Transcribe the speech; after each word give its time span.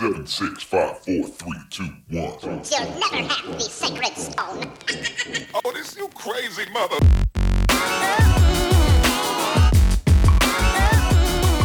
Seven, 0.00 0.26
six, 0.26 0.62
five, 0.62 0.98
four, 1.00 1.28
three, 1.28 1.60
two, 1.68 1.84
one. 2.08 2.32
You'll 2.40 2.88
never 2.98 3.22
have 3.28 3.52
the 3.52 3.60
sacred 3.60 4.16
stone. 4.16 4.72
Oh, 5.54 5.72
this 5.74 5.94
you 5.94 6.08
crazy 6.14 6.64
mother. 6.72 6.96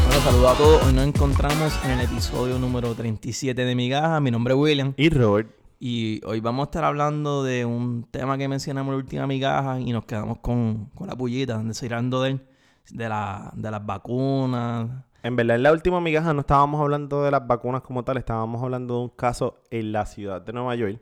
Bueno, 0.05 0.21
saludos 0.21 0.51
a 0.51 0.57
todos. 0.57 0.83
Hoy 0.85 0.91
nos 0.91 1.07
encontramos 1.07 1.79
en 1.85 1.91
el 1.91 2.01
episodio 2.01 2.59
número 2.59 2.93
37 2.93 3.63
de 3.63 3.73
Migaja. 3.73 4.19
Mi 4.19 4.31
nombre 4.31 4.53
es 4.53 4.59
William. 4.59 4.93
Y 4.97 5.07
Robert. 5.11 5.49
Y 5.79 6.19
hoy 6.25 6.41
vamos 6.41 6.65
a 6.65 6.65
estar 6.65 6.83
hablando 6.83 7.41
de 7.41 7.63
un 7.63 8.03
tema 8.11 8.37
que 8.37 8.49
mencionamos 8.49 8.91
en 8.91 8.97
la 8.97 8.97
última 8.97 9.27
migaja 9.27 9.79
y 9.79 9.93
nos 9.93 10.03
quedamos 10.03 10.39
con, 10.39 10.87
con 10.87 11.07
la 11.07 11.15
pullita, 11.15 11.59
desirando 11.59 12.21
de, 12.21 12.41
de, 12.91 13.07
la, 13.07 13.53
de 13.55 13.71
las 13.71 13.85
vacunas. 13.85 14.89
En 15.25 15.35
verdad, 15.35 15.55
en 15.55 15.63
la 15.63 15.71
última 15.71 15.99
migaja 15.99 16.35
no 16.35 16.41
estábamos 16.41 16.79
hablando 16.79 17.23
de 17.23 17.31
las 17.31 17.47
vacunas 17.47 17.81
como 17.81 18.03
tal, 18.03 18.17
estábamos 18.17 18.61
hablando 18.61 18.93
de 18.93 18.99
un 19.05 19.09
caso 19.09 19.63
en 19.71 19.91
la 19.91 20.05
ciudad 20.05 20.39
de 20.39 20.53
Nueva 20.53 20.75
York, 20.75 21.01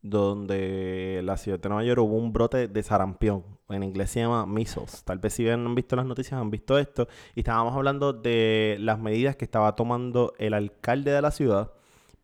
donde 0.00 1.18
en 1.18 1.26
la 1.26 1.36
ciudad 1.36 1.58
de 1.58 1.68
Nueva 1.68 1.84
York 1.84 2.00
hubo 2.00 2.16
un 2.16 2.32
brote 2.32 2.68
de 2.68 2.82
sarampión. 2.82 3.44
En 3.68 3.82
inglés 3.82 4.12
se 4.12 4.20
llama 4.20 4.46
measles. 4.46 5.04
Tal 5.04 5.18
vez 5.18 5.34
si 5.34 5.46
han 5.46 5.74
visto 5.74 5.94
las 5.94 6.06
noticias 6.06 6.40
han 6.40 6.50
visto 6.50 6.78
esto. 6.78 7.06
Y 7.34 7.40
estábamos 7.40 7.76
hablando 7.76 8.14
de 8.14 8.78
las 8.80 8.98
medidas 8.98 9.36
que 9.36 9.44
estaba 9.44 9.76
tomando 9.76 10.32
el 10.38 10.54
alcalde 10.54 11.10
de 11.10 11.20
la 11.20 11.30
ciudad 11.30 11.70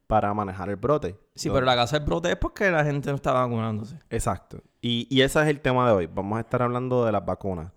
para 0.06 0.32
manejar 0.32 0.70
el 0.70 0.76
brote. 0.76 1.18
Sí, 1.34 1.50
pero 1.50 1.66
la 1.66 1.76
casa 1.76 1.98
del 1.98 2.06
brote 2.06 2.30
es 2.30 2.36
porque 2.36 2.70
la 2.70 2.82
gente 2.82 3.10
no 3.10 3.16
está 3.16 3.32
vacunándose. 3.32 3.98
Exacto. 4.08 4.62
Y, 4.80 5.06
y 5.10 5.20
ese 5.20 5.42
es 5.42 5.48
el 5.48 5.60
tema 5.60 5.86
de 5.86 5.92
hoy. 5.92 6.06
Vamos 6.06 6.38
a 6.38 6.40
estar 6.40 6.62
hablando 6.62 7.04
de 7.04 7.12
las 7.12 7.26
vacunas. 7.26 7.72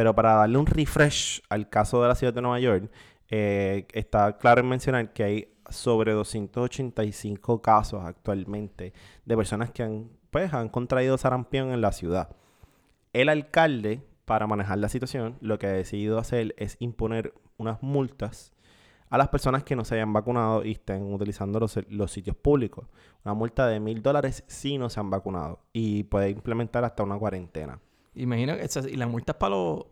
Pero 0.00 0.14
para 0.14 0.32
darle 0.32 0.56
un 0.56 0.64
refresh 0.64 1.42
al 1.50 1.68
caso 1.68 2.00
de 2.00 2.08
la 2.08 2.14
ciudad 2.14 2.32
de 2.32 2.40
Nueva 2.40 2.58
York, 2.58 2.90
eh, 3.28 3.86
está 3.92 4.38
claro 4.38 4.62
en 4.62 4.68
mencionar 4.70 5.12
que 5.12 5.24
hay 5.24 5.48
sobre 5.68 6.12
285 6.12 7.60
casos 7.60 8.02
actualmente 8.02 8.94
de 9.26 9.36
personas 9.36 9.70
que 9.72 9.82
han, 9.82 10.08
pues, 10.30 10.54
han 10.54 10.70
contraído 10.70 11.18
sarampión 11.18 11.70
en 11.72 11.82
la 11.82 11.92
ciudad. 11.92 12.34
El 13.12 13.28
alcalde, 13.28 14.02
para 14.24 14.46
manejar 14.46 14.78
la 14.78 14.88
situación, 14.88 15.36
lo 15.42 15.58
que 15.58 15.66
ha 15.66 15.72
decidido 15.72 16.16
hacer 16.16 16.54
es 16.56 16.78
imponer 16.80 17.34
unas 17.58 17.82
multas 17.82 18.54
a 19.10 19.18
las 19.18 19.28
personas 19.28 19.64
que 19.64 19.76
no 19.76 19.84
se 19.84 19.96
hayan 19.96 20.14
vacunado 20.14 20.64
y 20.64 20.72
estén 20.72 21.12
utilizando 21.12 21.60
los, 21.60 21.78
los 21.90 22.10
sitios 22.10 22.36
públicos. 22.36 22.86
Una 23.22 23.34
multa 23.34 23.66
de 23.66 23.80
mil 23.80 24.02
dólares 24.02 24.44
si 24.46 24.78
no 24.78 24.88
se 24.88 24.98
han 24.98 25.10
vacunado 25.10 25.60
y 25.74 26.04
puede 26.04 26.30
implementar 26.30 26.86
hasta 26.86 27.02
una 27.02 27.18
cuarentena. 27.18 27.80
Imagino 28.14 28.56
que 28.56 28.62
esa- 28.64 28.88
y 28.88 28.96
la 28.96 29.06
multa 29.06 29.32
es 29.32 29.38
para 29.38 29.54
los 29.54 29.84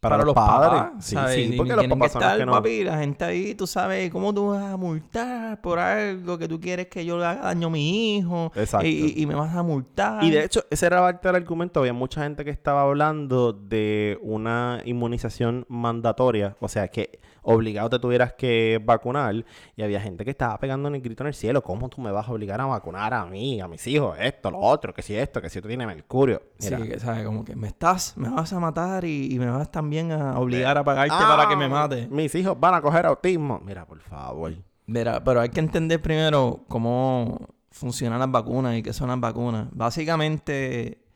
Para 0.00 0.16
los 0.18 0.32
padres. 0.32 0.80
papás, 0.80 1.04
Sí, 1.04 1.14
¿sabes? 1.16 1.34
sí, 1.34 1.54
Y 1.54 1.56
porque 1.56 1.74
los 1.74 1.86
papás 1.88 2.12
que 2.12 2.18
estar, 2.18 2.38
que 2.38 2.46
no- 2.46 2.52
papi, 2.52 2.84
la 2.84 2.98
gente 2.98 3.24
ahí, 3.24 3.54
tú 3.56 3.66
sabes, 3.66 4.10
¿cómo 4.12 4.32
tú 4.32 4.50
vas 4.50 4.62
a 4.72 4.76
multar 4.76 5.60
por 5.60 5.80
algo 5.80 6.38
que 6.38 6.46
tú 6.46 6.60
quieres 6.60 6.86
que 6.86 7.04
yo 7.04 7.18
le 7.18 7.26
haga 7.26 7.42
daño 7.46 7.66
a 7.66 7.70
mi 7.70 8.16
hijo? 8.16 8.52
Exacto. 8.54 8.86
Y, 8.86 9.14
y- 9.16 9.22
y 9.22 9.26
me 9.26 9.34
vas 9.34 9.54
a 9.56 9.62
multar. 9.64 10.22
Y 10.22 10.30
de 10.30 10.44
hecho, 10.44 10.62
ese 10.70 10.86
era 10.86 11.00
parte 11.00 11.26
del 11.26 11.34
argumento. 11.34 11.80
Había 11.80 11.92
mucha 11.94 12.22
gente 12.22 12.44
que 12.44 12.50
estaba 12.52 12.82
hablando 12.82 13.52
de 13.52 14.18
una 14.22 14.80
inmunización 14.84 15.66
mandatoria. 15.68 16.56
O 16.60 16.68
sea, 16.68 16.86
que 16.88 17.18
obligado 17.54 17.90
te 17.90 17.98
tuvieras 17.98 18.32
que 18.34 18.80
vacunar. 18.84 19.44
Y 19.76 19.82
había 19.82 20.00
gente 20.00 20.24
que 20.24 20.30
estaba 20.30 20.58
pegando 20.58 20.88
en 20.88 20.96
el 20.96 21.00
grito 21.00 21.22
en 21.22 21.28
el 21.28 21.34
cielo. 21.34 21.62
¿Cómo 21.62 21.88
tú 21.88 22.00
me 22.00 22.10
vas 22.10 22.28
a 22.28 22.32
obligar 22.32 22.60
a 22.60 22.66
vacunar 22.66 23.14
a 23.14 23.26
mí, 23.26 23.60
a 23.60 23.68
mis 23.68 23.86
hijos? 23.86 24.16
Esto, 24.20 24.50
lo 24.50 24.58
otro, 24.58 24.92
que 24.92 25.02
si 25.02 25.14
esto, 25.16 25.40
que 25.40 25.50
si 25.50 25.60
tú 25.60 25.68
tienes 25.68 25.86
mercurio. 25.86 26.42
Sí, 26.58 26.74
Mira, 26.74 26.86
que 26.86 27.00
sabes, 27.00 27.24
como 27.24 27.44
que 27.44 27.56
me 27.56 27.68
estás, 27.68 28.16
me 28.16 28.28
vas 28.28 28.52
a 28.52 28.60
matar 28.60 29.04
y, 29.04 29.34
y 29.34 29.38
me 29.38 29.50
vas 29.50 29.70
también 29.70 30.12
a 30.12 30.38
obligar 30.38 30.76
a 30.78 30.84
pagarte 30.84 31.14
ah, 31.16 31.26
para 31.28 31.48
que 31.48 31.56
me 31.56 31.68
mate. 31.68 32.06
Mis 32.08 32.34
hijos 32.34 32.58
van 32.58 32.74
a 32.74 32.82
coger 32.82 33.06
autismo. 33.06 33.60
Mira, 33.64 33.86
por 33.86 34.00
favor. 34.00 34.52
Mira, 34.86 35.22
pero 35.22 35.40
hay 35.40 35.50
que 35.50 35.60
entender 35.60 36.00
primero 36.00 36.64
cómo 36.68 37.38
funcionan 37.70 38.18
las 38.18 38.30
vacunas 38.30 38.76
y 38.76 38.82
qué 38.82 38.92
son 38.92 39.08
las 39.08 39.20
vacunas. 39.20 39.68
Básicamente, 39.72 41.07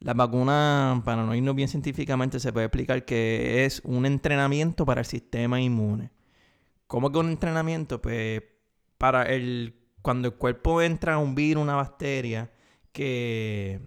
las 0.00 0.16
vacunas, 0.16 1.02
para 1.04 1.24
no 1.24 1.34
irnos 1.34 1.54
bien 1.54 1.68
científicamente, 1.68 2.40
se 2.40 2.52
puede 2.52 2.66
explicar 2.66 3.04
que 3.04 3.64
es 3.64 3.80
un 3.84 4.06
entrenamiento 4.06 4.86
para 4.86 5.00
el 5.00 5.06
sistema 5.06 5.60
inmune. 5.60 6.10
¿Cómo 6.86 7.10
que 7.12 7.18
un 7.18 7.30
entrenamiento? 7.30 8.00
Pues 8.02 8.42
para 8.98 9.24
el 9.24 9.74
cuando 10.02 10.28
el 10.28 10.34
cuerpo 10.34 10.82
entra 10.82 11.18
un 11.18 11.34
virus, 11.34 11.62
una 11.64 11.74
bacteria 11.76 12.50
que, 12.92 13.80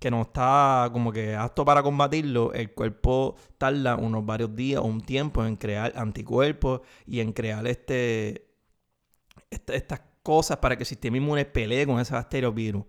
que 0.00 0.10
no 0.10 0.22
está 0.22 0.90
como 0.92 1.12
que 1.12 1.34
apto 1.36 1.64
para 1.64 1.82
combatirlo, 1.82 2.52
el 2.52 2.72
cuerpo 2.74 3.36
tarda 3.58 3.96
unos 3.96 4.26
varios 4.26 4.54
días 4.54 4.80
o 4.80 4.84
un 4.84 5.00
tiempo 5.00 5.44
en 5.44 5.56
crear 5.56 5.92
anticuerpos 5.96 6.82
y 7.06 7.20
en 7.20 7.32
crear 7.32 7.66
este, 7.66 8.48
esta- 9.50 9.74
estas 9.74 10.00
cosas 10.22 10.58
para 10.58 10.76
que 10.76 10.82
el 10.82 10.86
sistema 10.86 11.16
inmune 11.16 11.44
pelee 11.46 11.86
con 11.86 12.00
ese 12.00 12.14
bacteria 12.14 12.48
o 12.48 12.52
virus. 12.52 12.84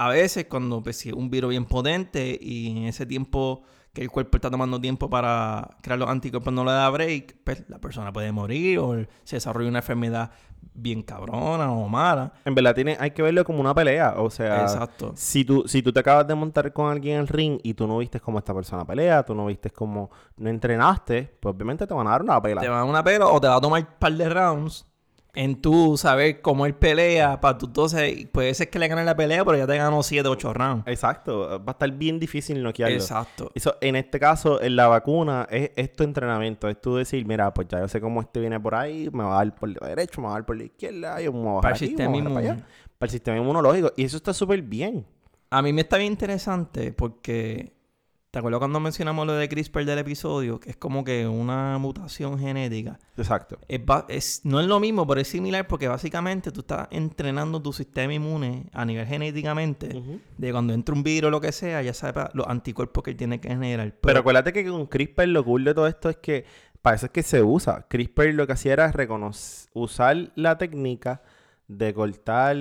A 0.00 0.10
veces 0.10 0.46
cuando 0.48 0.80
pues, 0.80 0.96
si 0.96 1.08
es 1.08 1.14
un 1.16 1.28
virus 1.28 1.50
bien 1.50 1.64
potente 1.64 2.38
y 2.40 2.70
en 2.70 2.84
ese 2.84 3.04
tiempo 3.04 3.64
que 3.92 4.02
el 4.02 4.10
cuerpo 4.10 4.36
está 4.36 4.48
tomando 4.48 4.80
tiempo 4.80 5.10
para 5.10 5.76
crear 5.82 5.98
los 5.98 6.08
anticuerpos 6.08 6.52
no 6.52 6.64
le 6.64 6.70
da 6.70 6.88
break, 6.88 7.38
pues 7.42 7.64
la 7.68 7.80
persona 7.80 8.12
puede 8.12 8.30
morir 8.30 8.78
o 8.78 8.94
se 9.24 9.36
desarrolla 9.36 9.68
una 9.68 9.80
enfermedad 9.80 10.30
bien 10.72 11.02
cabrona 11.02 11.72
o 11.72 11.88
mala. 11.88 12.32
En 12.44 12.54
verdad, 12.54 12.76
tiene, 12.76 12.96
hay 13.00 13.10
que 13.10 13.22
verlo 13.22 13.44
como 13.44 13.58
una 13.58 13.74
pelea. 13.74 14.14
O 14.18 14.30
sea, 14.30 14.62
Exacto. 14.62 15.14
Si 15.16 15.44
tú, 15.44 15.64
si 15.66 15.82
tú 15.82 15.92
te 15.92 15.98
acabas 15.98 16.28
de 16.28 16.36
montar 16.36 16.72
con 16.72 16.92
alguien 16.92 17.16
en 17.16 17.20
el 17.22 17.26
ring 17.26 17.58
y 17.64 17.74
tú 17.74 17.88
no 17.88 17.98
viste 17.98 18.20
cómo 18.20 18.38
esta 18.38 18.54
persona 18.54 18.84
pelea, 18.84 19.24
tú 19.24 19.34
no 19.34 19.46
viste 19.46 19.70
cómo 19.70 20.12
no 20.36 20.48
entrenaste, 20.48 21.36
pues 21.40 21.56
obviamente 21.56 21.88
te 21.88 21.94
van 21.94 22.06
a 22.06 22.10
dar 22.10 22.22
una 22.22 22.40
pela. 22.40 22.60
Te 22.60 22.68
va 22.68 22.76
a 22.76 22.78
dar 22.82 22.88
una 22.88 23.02
pela 23.02 23.26
o 23.26 23.40
te 23.40 23.48
va 23.48 23.56
a 23.56 23.60
tomar 23.60 23.80
un 23.80 23.88
par 23.98 24.12
de 24.12 24.28
rounds 24.28 24.86
en 25.34 25.60
tú 25.60 25.96
saber 25.96 26.40
cómo 26.40 26.66
él 26.66 26.74
pelea 26.74 27.40
para 27.40 27.58
tú 27.58 27.66
entonces 27.66 28.26
puede 28.32 28.54
ser 28.54 28.70
que 28.70 28.78
le 28.78 28.88
gane 28.88 29.04
la 29.04 29.14
pelea 29.14 29.44
pero 29.44 29.56
ya 29.58 29.66
te 29.66 29.76
ganó 29.76 30.02
7 30.02 30.28
8 30.28 30.54
rounds. 30.54 30.84
Exacto. 30.88 31.62
Va 31.64 31.64
a 31.68 31.70
estar 31.72 31.90
bien 31.92 32.18
difícil 32.18 32.62
noquearlo. 32.62 32.96
Exacto. 32.96 33.50
Eso, 33.54 33.76
en 33.80 33.96
este 33.96 34.18
caso, 34.18 34.60
en 34.60 34.74
la 34.76 34.88
vacuna, 34.88 35.46
es, 35.50 35.70
es 35.76 35.92
tu 35.92 36.02
entrenamiento. 36.04 36.68
Es 36.68 36.80
tú 36.80 36.96
decir, 36.96 37.24
mira, 37.26 37.52
pues 37.54 37.68
ya 37.68 37.80
yo 37.80 37.88
sé 37.88 38.00
cómo 38.00 38.20
este 38.20 38.40
viene 38.40 38.58
por 38.58 38.74
ahí, 38.74 39.08
me 39.12 39.22
va 39.24 39.34
a 39.40 39.44
dar 39.44 39.54
por 39.54 39.68
la 39.68 39.88
derecha, 39.88 40.20
me 40.20 40.26
va 40.26 40.32
a 40.32 40.36
dar 40.36 40.46
por 40.46 40.56
la 40.56 40.64
izquierda, 40.64 41.20
yo 41.20 41.32
me 41.32 41.38
voy 41.40 41.48
a 41.48 41.52
bajar 41.54 41.62
Para 41.62 41.74
el 41.76 41.80
me 41.82 41.86
sistema 41.86 42.10
voy 42.10 42.18
a 42.20 42.22
bajar 42.22 42.34
para 42.34 42.44
inmune. 42.46 42.60
allá. 42.62 42.68
Para 42.98 43.06
el 43.06 43.10
sistema 43.12 43.36
inmunológico. 43.38 43.92
Y 43.96 44.04
eso 44.04 44.16
está 44.16 44.32
súper 44.32 44.62
bien. 44.62 45.06
A 45.50 45.62
mí 45.62 45.72
me 45.72 45.82
está 45.82 45.96
bien 45.98 46.12
interesante 46.12 46.92
porque 46.92 47.77
¿te 48.30 48.38
acuerdas 48.38 48.58
cuando 48.58 48.78
mencionamos 48.80 49.26
lo 49.26 49.32
de 49.34 49.48
CRISPR 49.48 49.84
del 49.84 49.98
episodio? 50.00 50.60
Que 50.60 50.70
es 50.70 50.76
como 50.76 51.02
que 51.04 51.26
una 51.26 51.78
mutación 51.78 52.38
genética. 52.38 52.98
Exacto. 53.16 53.58
Es 53.68 53.84
ba- 53.84 54.04
es- 54.08 54.42
no 54.44 54.60
es 54.60 54.66
lo 54.66 54.80
mismo, 54.80 55.06
pero 55.06 55.20
es 55.20 55.28
similar 55.28 55.66
porque 55.66 55.88
básicamente 55.88 56.52
tú 56.52 56.60
estás 56.60 56.88
entrenando 56.90 57.60
tu 57.62 57.72
sistema 57.72 58.12
inmune 58.12 58.68
a 58.72 58.84
nivel 58.84 59.06
genéticamente. 59.06 60.02
De 60.36 60.52
cuando 60.52 60.74
entra 60.74 60.94
un 60.94 61.02
virus 61.02 61.28
o 61.28 61.30
lo 61.30 61.40
que 61.40 61.52
sea, 61.52 61.80
ya 61.82 61.94
sabes 61.94 62.26
los 62.34 62.46
anticuerpos 62.46 63.02
que 63.02 63.14
tiene 63.14 63.40
que 63.40 63.48
generar. 63.48 63.94
Pero 64.00 64.20
acuérdate 64.20 64.52
que 64.52 64.64
con 64.66 64.86
CRISPR 64.86 65.28
lo 65.28 65.44
cool 65.44 65.64
de 65.64 65.74
todo 65.74 65.86
esto 65.86 66.10
es 66.10 66.16
que 66.18 66.44
para 66.82 66.96
eso 66.96 67.06
es 67.06 67.12
que 67.12 67.22
se 67.22 67.42
usa. 67.42 67.86
CRISPR 67.88 68.34
lo 68.34 68.46
que 68.46 68.52
hacía 68.52 68.72
era 68.74 68.92
usar 69.74 70.30
la 70.36 70.58
técnica 70.58 71.22
de 71.66 71.92
cortar 71.94 72.56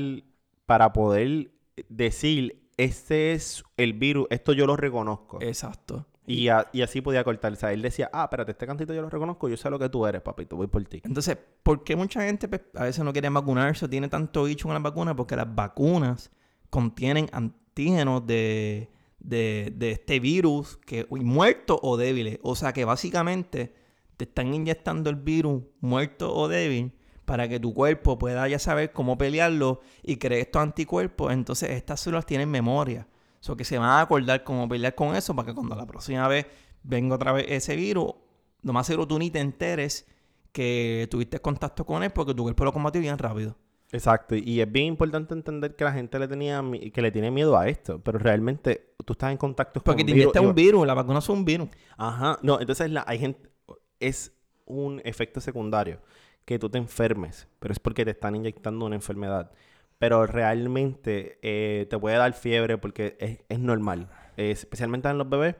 para 0.65 0.91
poder 0.91 1.51
decir, 1.89 2.66
este 2.77 3.33
es 3.33 3.63
el 3.75 3.93
virus, 3.93 4.27
esto 4.29 4.53
yo 4.53 4.65
lo 4.65 4.75
reconozco. 4.77 5.39
Exacto. 5.41 6.05
Y, 6.25 6.49
a- 6.49 6.67
y 6.73 6.81
así 6.81 7.01
podía 7.01 7.23
cortar. 7.23 7.53
O 7.53 7.55
sea, 7.55 7.71
él 7.71 7.81
decía, 7.81 8.09
ah, 8.13 8.23
espérate, 8.25 8.51
este 8.51 8.67
cantito 8.67 8.93
yo 8.93 9.01
lo 9.01 9.09
reconozco, 9.09 9.47
yo 9.49 9.55
sé 9.57 9.69
lo 9.69 9.79
que 9.79 9.87
tú 9.89 10.05
eres, 10.05 10.21
papito, 10.21 10.57
voy 10.57 10.67
por 10.67 10.83
ti. 10.83 11.01
Entonces, 11.05 11.37
¿por 11.63 11.83
qué 11.83 11.95
mucha 11.95 12.21
gente 12.21 12.47
pues, 12.49 12.61
a 12.75 12.83
veces 12.83 13.03
no 13.03 13.13
quiere 13.13 13.29
vacunarse 13.29 13.85
o 13.85 13.89
tiene 13.89 14.09
tanto 14.09 14.43
bicho 14.43 14.67
con 14.67 14.73
las 14.73 14.83
vacunas? 14.83 15.15
Porque 15.15 15.35
las 15.37 15.53
vacunas 15.55 16.29
contienen 16.69 17.29
antígenos 17.31 18.27
de, 18.27 18.89
de, 19.19 19.71
de 19.75 19.91
este 19.91 20.19
virus 20.19 20.77
que 20.85 21.07
y 21.09 21.19
muertos 21.23 21.79
o 21.81 21.95
débiles. 21.95 22.39
O 22.43 22.55
sea 22.55 22.73
que 22.73 22.83
básicamente 22.83 23.73
te 24.17 24.25
están 24.25 24.53
inyectando 24.53 25.09
el 25.09 25.15
virus 25.15 25.63
muerto 25.79 26.35
o 26.35 26.47
débil 26.49 26.91
para 27.27 27.49
que 27.49 27.59
tu 27.59 27.73
cuerpo 27.73 28.17
pueda 28.17 28.47
ya 28.47 28.57
saber 28.57 28.93
cómo 28.93 29.17
pelearlo 29.17 29.81
y 30.01 30.15
cree 30.15 30.39
estos 30.39 30.61
anticuerpos. 30.61 31.33
Entonces, 31.33 31.71
estas 31.71 31.99
células 31.99 32.25
tienen 32.25 32.49
memoria. 32.49 33.05
O 33.41 33.43
sea, 33.43 33.55
que 33.55 33.65
se 33.65 33.77
van 33.77 33.89
a 33.89 33.99
acordar 33.99 34.45
cómo 34.45 34.67
pelear 34.69 34.95
con 34.95 35.13
eso 35.13 35.35
para 35.35 35.47
que 35.47 35.53
cuando 35.53 35.75
la 35.75 35.85
próxima 35.85 36.25
vez 36.29 36.45
venga 36.83 37.15
otra 37.15 37.33
vez 37.33 37.45
ese 37.49 37.75
virus, 37.75 38.13
lo 38.61 38.71
más 38.71 38.87
seguro 38.87 39.05
tú 39.09 39.19
ni 39.19 39.29
te 39.29 39.39
enteres 39.39 40.07
que 40.53 41.05
tuviste 41.11 41.39
contacto 41.39 41.85
con 41.85 42.01
él 42.01 42.11
porque 42.11 42.33
tu 42.33 42.43
cuerpo 42.43 42.63
lo 42.63 42.71
combatió 42.71 43.01
bien 43.01 43.17
rápido. 43.17 43.57
Exacto. 43.91 44.33
Y 44.33 44.61
es 44.61 44.71
bien 44.71 44.85
importante 44.85 45.33
entender 45.33 45.75
que 45.75 45.83
la 45.83 45.91
gente 45.91 46.17
le 46.19 46.29
tenía 46.29 46.63
que 46.93 47.01
le 47.01 47.11
tiene 47.11 47.29
miedo 47.29 47.57
a 47.57 47.67
esto. 47.67 47.99
Pero 48.01 48.19
realmente 48.19 48.93
tú 49.05 49.13
estás 49.13 49.31
en 49.33 49.37
contacto 49.37 49.81
Porque 49.83 50.03
con 50.03 50.05
te 50.05 50.11
inyectas 50.13 50.41
y- 50.41 50.45
un 50.45 50.55
virus, 50.55 50.87
la 50.87 50.93
vacuna 50.93 51.19
es 51.19 51.27
un 51.27 51.43
virus. 51.43 51.67
Ajá. 51.97 52.39
No, 52.41 52.57
entonces 52.61 52.89
la, 52.89 53.03
hay 53.05 53.19
gente. 53.19 53.49
Es 53.99 54.31
un 54.65 55.01
efecto 55.03 55.41
secundario 55.41 55.99
que 56.47 56.57
tú 56.59 56.69
te 56.69 56.77
enfermes, 56.77 57.47
pero 57.59 57.73
es 57.73 57.79
porque 57.79 58.05
te 58.05 58.11
están 58.11 58.33
inyectando 58.35 58.85
una 58.85 58.95
enfermedad. 58.95 59.51
Pero 59.99 60.25
realmente 60.25 61.39
eh, 61.41 61.87
te 61.89 61.99
puede 61.99 62.15
dar 62.17 62.31
fiebre 62.33 62.77
porque 62.77 63.17
es, 63.19 63.39
es 63.49 63.59
normal. 63.59 64.07
Eh, 64.37 64.51
especialmente 64.51 65.09
en 65.09 65.17
los 65.17 65.27
bebés, 65.29 65.55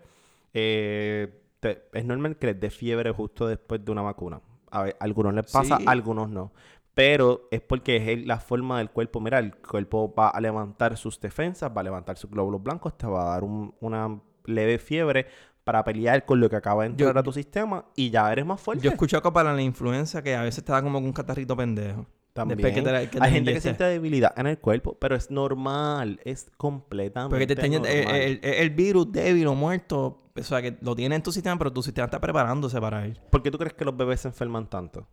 eh, 0.54 1.42
te- 1.60 1.84
es 1.94 2.06
normal 2.06 2.38
que 2.38 2.48
les 2.48 2.60
dé 2.60 2.70
fiebre 2.70 3.12
justo 3.12 3.48
después 3.48 3.84
de 3.84 3.92
una 3.92 4.02
vacuna. 4.02 4.40
A 4.72 4.84
ver, 4.84 4.96
a 5.00 5.04
algunos 5.04 5.34
les 5.34 5.52
pasa, 5.52 5.78
Sí. 5.78 5.84
a 5.86 5.92
algunos 5.92 6.30
no. 6.30 6.52
pero 6.94 7.48
es 7.52 7.62
porque 7.62 7.98
es 8.14 8.26
la 8.26 8.40
forma 8.40 8.80
del 8.80 8.90
cuerpo. 8.90 9.20
Mira, 9.20 9.38
el 9.38 9.56
cuerpo 9.56 10.12
va 10.18 10.30
a 10.30 10.42
levantar 10.42 10.98
sus 10.98 11.20
defensas, 11.20 11.70
va 11.76 11.82
a 11.82 11.84
levantar 11.84 12.18
sus 12.18 12.32
glóbulos 12.32 12.64
blancos, 12.64 12.98
te 12.98 13.06
va 13.06 13.28
a 13.28 13.30
dar 13.34 13.44
un- 13.44 13.76
una 13.82 14.20
leve 14.46 14.80
fiebre 14.80 15.28
para 15.68 15.84
pelear 15.84 16.26
con 16.26 16.40
lo 16.40 16.50
que 16.50 16.56
acaba 16.56 16.84
de 16.84 16.92
entrar 16.92 17.14
Yo- 17.14 17.20
a 17.20 17.24
tu 17.24 17.34
sistema 17.34 17.84
y 17.94 18.10
ya 18.10 18.32
eres 18.32 18.46
más 18.46 18.62
fuerte. 18.62 18.84
Yo 18.86 18.90
escucho 18.92 19.22
que 19.22 19.32
para 19.32 19.54
la 19.54 19.62
influenza 19.62 20.22
que 20.24 20.34
a 20.34 20.42
veces 20.44 20.64
te 20.64 20.72
da 20.72 20.82
como 20.82 20.98
un 20.98 21.12
catarrito 21.12 21.58
pendejo. 21.58 22.06
También. 22.32 22.60
Que 22.62 22.82
te 22.82 22.92
la- 22.92 23.02
que 23.10 23.20
te 23.20 23.24
Hay 23.26 23.32
gente 23.34 23.52
que 23.54 23.60
siente 23.60 23.84
debilidad 23.84 24.32
en 24.38 24.48
el 24.48 24.60
cuerpo, 24.60 24.96
pero 24.98 25.16
es 25.18 25.30
normal, 25.30 26.20
es 26.24 26.50
completamente 26.56 27.30
Porque 27.36 27.48
te 27.56 27.68
inyect- 27.68 27.82
normal. 28.04 28.16
el, 28.16 28.40
el- 28.44 28.54
el 28.54 28.70
virus 28.70 29.12
débil 29.12 29.48
o 29.48 29.56
muerto, 29.56 30.22
o 30.36 30.44
sea, 30.44 30.62
que 30.62 30.78
lo 30.82 30.96
tiene 30.96 31.16
en 31.16 31.24
tu 31.24 31.32
sistema, 31.34 31.58
pero 31.58 31.74
tu 31.74 31.84
sistema 31.84 32.06
está 32.06 32.22
preparándose 32.22 32.80
para 32.80 33.04
él. 33.06 33.20
¿Por 33.30 33.44
qué 33.44 33.52
tú 33.52 33.58
crees 33.58 33.74
que 33.74 33.84
los 33.84 33.98
bebés 33.98 34.22
se 34.22 34.30
enferman 34.30 34.68
tanto? 34.70 35.06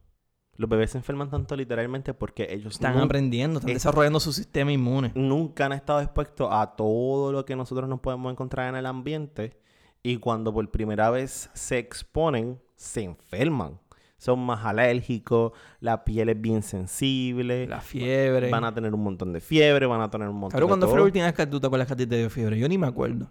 Los 0.56 0.70
bebés 0.70 0.92
se 0.92 0.98
enferman 0.98 1.30
tanto 1.30 1.56
literalmente 1.56 2.14
porque 2.14 2.46
ellos 2.48 2.74
Están 2.74 2.96
aprendiendo, 2.98 3.58
están 3.58 3.70
es- 3.70 3.76
desarrollando 3.82 4.20
su 4.20 4.32
sistema 4.32 4.70
inmune. 4.70 5.10
nunca 5.16 5.66
han 5.66 5.72
estado 5.72 6.00
expuestos 6.00 6.48
a 6.52 6.76
todo 6.76 7.32
lo 7.32 7.44
que 7.44 7.56
nosotros 7.56 7.88
nos 7.88 7.98
podemos 7.98 8.30
encontrar 8.30 8.68
en 8.68 8.76
el 8.76 8.86
ambiente 8.86 9.58
y 10.04 10.18
cuando 10.18 10.52
por 10.54 10.70
primera 10.70 11.10
vez 11.10 11.50
se 11.54 11.78
exponen, 11.78 12.60
se 12.76 13.02
enferman. 13.02 13.80
Son 14.18 14.38
más 14.38 14.64
alérgicos, 14.64 15.52
la 15.80 16.04
piel 16.04 16.28
es 16.28 16.40
bien 16.40 16.62
sensible, 16.62 17.66
La 17.66 17.80
fiebre. 17.80 18.48
van 18.50 18.64
a 18.64 18.72
tener 18.72 18.94
un 18.94 19.02
montón 19.02 19.32
de 19.32 19.40
fiebre, 19.40 19.86
van 19.86 20.00
a 20.00 20.08
tener 20.10 20.28
un 20.28 20.36
montón 20.36 20.50
Claro, 20.52 20.66
de 20.66 20.68
¿cuándo 20.68 20.88
fue 20.88 20.98
la 20.98 21.04
última 21.04 21.24
vez 21.24 21.34
que 21.34 21.46
tú 21.46 21.58
te 21.60 21.66
acuerdas 21.66 21.88
que 21.88 21.94
a 21.94 21.96
ti 21.96 22.06
te 22.06 22.16
dio 22.18 22.30
fiebre? 22.30 22.58
Yo 22.58 22.68
ni 22.68 22.78
me 22.78 22.86
acuerdo. 22.86 23.28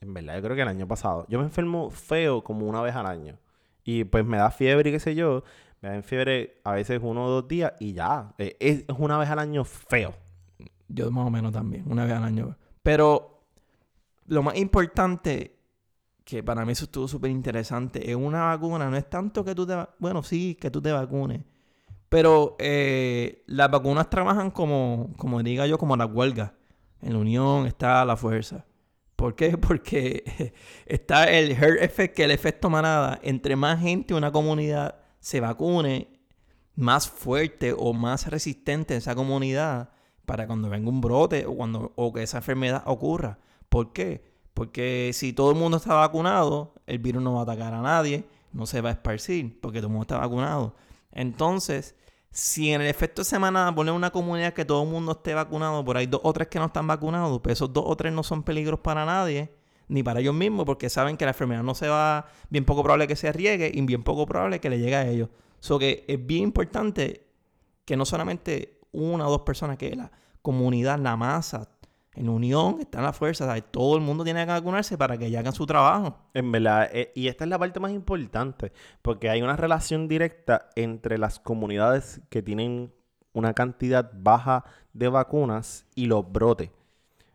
En 0.00 0.12
verdad, 0.12 0.36
yo 0.36 0.42
creo 0.42 0.56
que 0.56 0.62
el 0.62 0.68
año 0.68 0.86
pasado. 0.86 1.26
Yo 1.28 1.38
me 1.38 1.44
enfermo 1.46 1.90
feo 1.90 2.44
como 2.44 2.66
una 2.66 2.82
vez 2.82 2.94
al 2.94 3.06
año. 3.06 3.38
Y 3.82 4.04
pues 4.04 4.24
me 4.24 4.36
da 4.36 4.50
fiebre 4.50 4.90
y 4.90 4.92
qué 4.92 5.00
sé 5.00 5.14
yo. 5.14 5.42
Me 5.80 5.88
da 5.90 6.02
fiebre 6.02 6.60
a 6.64 6.72
veces 6.72 7.00
uno 7.02 7.24
o 7.24 7.30
dos 7.30 7.48
días 7.48 7.72
y 7.80 7.92
ya. 7.94 8.34
Eh, 8.38 8.56
Es, 8.60 8.78
es 8.86 8.96
una 8.98 9.16
vez 9.18 9.30
al 9.30 9.38
año 9.38 9.64
feo. 9.64 10.14
Yo 10.88 11.10
más 11.10 11.26
o 11.26 11.30
menos 11.30 11.52
también, 11.52 11.84
una 11.90 12.04
vez 12.04 12.12
al 12.12 12.22
año. 12.24 12.56
Pero 12.82 13.42
lo 14.26 14.42
más 14.44 14.56
importante, 14.56 15.55
que 16.26 16.42
para 16.42 16.64
mí 16.64 16.72
eso 16.72 16.86
estuvo 16.86 17.06
súper 17.06 17.30
interesante, 17.30 18.10
es 18.10 18.16
una 18.16 18.46
vacuna, 18.46 18.90
no 18.90 18.96
es 18.96 19.08
tanto 19.08 19.44
que 19.44 19.54
tú 19.54 19.64
te... 19.64 19.76
Bueno, 20.00 20.24
sí, 20.24 20.56
que 20.56 20.72
tú 20.72 20.82
te 20.82 20.90
vacunes. 20.90 21.42
Pero 22.08 22.56
eh, 22.58 23.44
las 23.46 23.70
vacunas 23.70 24.10
trabajan 24.10 24.50
como, 24.50 25.14
como 25.18 25.40
diga 25.44 25.68
yo, 25.68 25.78
como 25.78 25.96
la 25.96 26.04
huelga. 26.04 26.54
En 27.00 27.12
la 27.12 27.20
unión 27.20 27.66
está 27.66 28.04
la 28.04 28.16
fuerza. 28.16 28.66
¿Por 29.14 29.36
qué? 29.36 29.56
Porque 29.68 30.52
está 30.86 31.30
el 31.30 31.52
herd 31.52 31.80
effect, 31.80 32.16
que 32.16 32.24
el 32.24 32.32
efecto 32.32 32.70
manada. 32.70 33.20
Entre 33.22 33.54
más 33.54 33.80
gente 33.80 34.12
una 34.12 34.32
comunidad 34.32 34.96
se 35.20 35.38
vacune, 35.38 36.08
más 36.74 37.08
fuerte 37.08 37.72
o 37.72 37.92
más 37.92 38.26
resistente 38.26 38.96
esa 38.96 39.14
comunidad 39.14 39.90
para 40.24 40.48
cuando 40.48 40.68
venga 40.70 40.88
un 40.88 41.00
brote 41.00 41.46
o, 41.46 41.54
cuando, 41.54 41.92
o 41.94 42.12
que 42.12 42.24
esa 42.24 42.38
enfermedad 42.38 42.82
ocurra. 42.84 43.38
¿Por 43.68 43.92
qué? 43.92 44.35
Porque 44.56 45.10
si 45.12 45.34
todo 45.34 45.50
el 45.50 45.56
mundo 45.58 45.76
está 45.76 45.92
vacunado, 45.92 46.72
el 46.86 46.98
virus 46.98 47.22
no 47.22 47.34
va 47.34 47.40
a 47.40 47.42
atacar 47.42 47.74
a 47.74 47.82
nadie, 47.82 48.24
no 48.54 48.64
se 48.64 48.80
va 48.80 48.88
a 48.88 48.92
esparcir, 48.92 49.60
porque 49.60 49.80
todo 49.80 49.88
el 49.88 49.92
mundo 49.92 50.04
está 50.04 50.16
vacunado. 50.16 50.74
Entonces, 51.12 51.94
si 52.30 52.72
en 52.72 52.80
el 52.80 52.86
efecto 52.86 53.22
semana 53.22 53.74
poner 53.74 53.92
una 53.92 54.10
comunidad 54.10 54.54
que 54.54 54.64
todo 54.64 54.84
el 54.84 54.88
mundo 54.88 55.12
esté 55.12 55.34
vacunado, 55.34 55.84
por 55.84 55.98
ahí 55.98 56.06
dos 56.06 56.22
o 56.24 56.32
tres 56.32 56.48
que 56.48 56.58
no 56.58 56.64
están 56.64 56.86
vacunados, 56.86 57.38
pues 57.42 57.58
esos 57.58 57.70
dos 57.70 57.84
o 57.86 57.94
tres 57.98 58.14
no 58.14 58.22
son 58.22 58.44
peligros 58.44 58.80
para 58.80 59.04
nadie, 59.04 59.52
ni 59.88 60.02
para 60.02 60.20
ellos 60.20 60.34
mismos, 60.34 60.64
porque 60.64 60.88
saben 60.88 61.18
que 61.18 61.26
la 61.26 61.32
enfermedad 61.32 61.62
no 61.62 61.74
se 61.74 61.88
va, 61.88 62.24
bien 62.48 62.64
poco 62.64 62.82
probable 62.82 63.06
que 63.06 63.16
se 63.16 63.30
riegue 63.32 63.70
y 63.74 63.82
bien 63.82 64.04
poco 64.04 64.24
probable 64.24 64.58
que 64.58 64.70
le 64.70 64.78
llegue 64.78 64.96
a 64.96 65.06
ellos. 65.06 65.28
So 65.60 65.78
que 65.78 66.06
es 66.08 66.24
bien 66.24 66.44
importante 66.44 67.26
que 67.84 67.94
no 67.94 68.06
solamente 68.06 68.80
una 68.92 69.28
o 69.28 69.30
dos 69.30 69.42
personas, 69.42 69.76
que 69.76 69.94
la 69.94 70.10
comunidad, 70.40 70.98
la 70.98 71.14
masa, 71.18 71.68
en 72.16 72.28
unión, 72.28 72.78
está 72.80 72.98
en 72.98 73.04
la 73.04 73.12
fuerza, 73.12 73.46
¿sabes? 73.46 73.64
todo 73.70 73.96
el 73.96 74.02
mundo 74.02 74.24
tiene 74.24 74.44
que 74.44 74.52
vacunarse 74.52 74.96
para 74.96 75.18
que 75.18 75.30
ya 75.30 75.40
hagan 75.40 75.52
su 75.52 75.66
trabajo. 75.66 76.16
En 76.34 76.50
verdad. 76.50 76.88
eh, 76.92 77.12
y 77.14 77.28
esta 77.28 77.44
es 77.44 77.50
la 77.50 77.58
parte 77.58 77.78
más 77.78 77.92
importante. 77.92 78.72
Porque 79.02 79.30
hay 79.30 79.42
una 79.42 79.56
relación 79.56 80.08
directa 80.08 80.70
entre 80.74 81.18
las 81.18 81.38
comunidades 81.38 82.22
que 82.30 82.42
tienen 82.42 82.92
una 83.32 83.52
cantidad 83.52 84.10
baja 84.14 84.64
de 84.94 85.08
vacunas 85.08 85.86
y 85.94 86.06
los 86.06 86.30
brotes. 86.32 86.70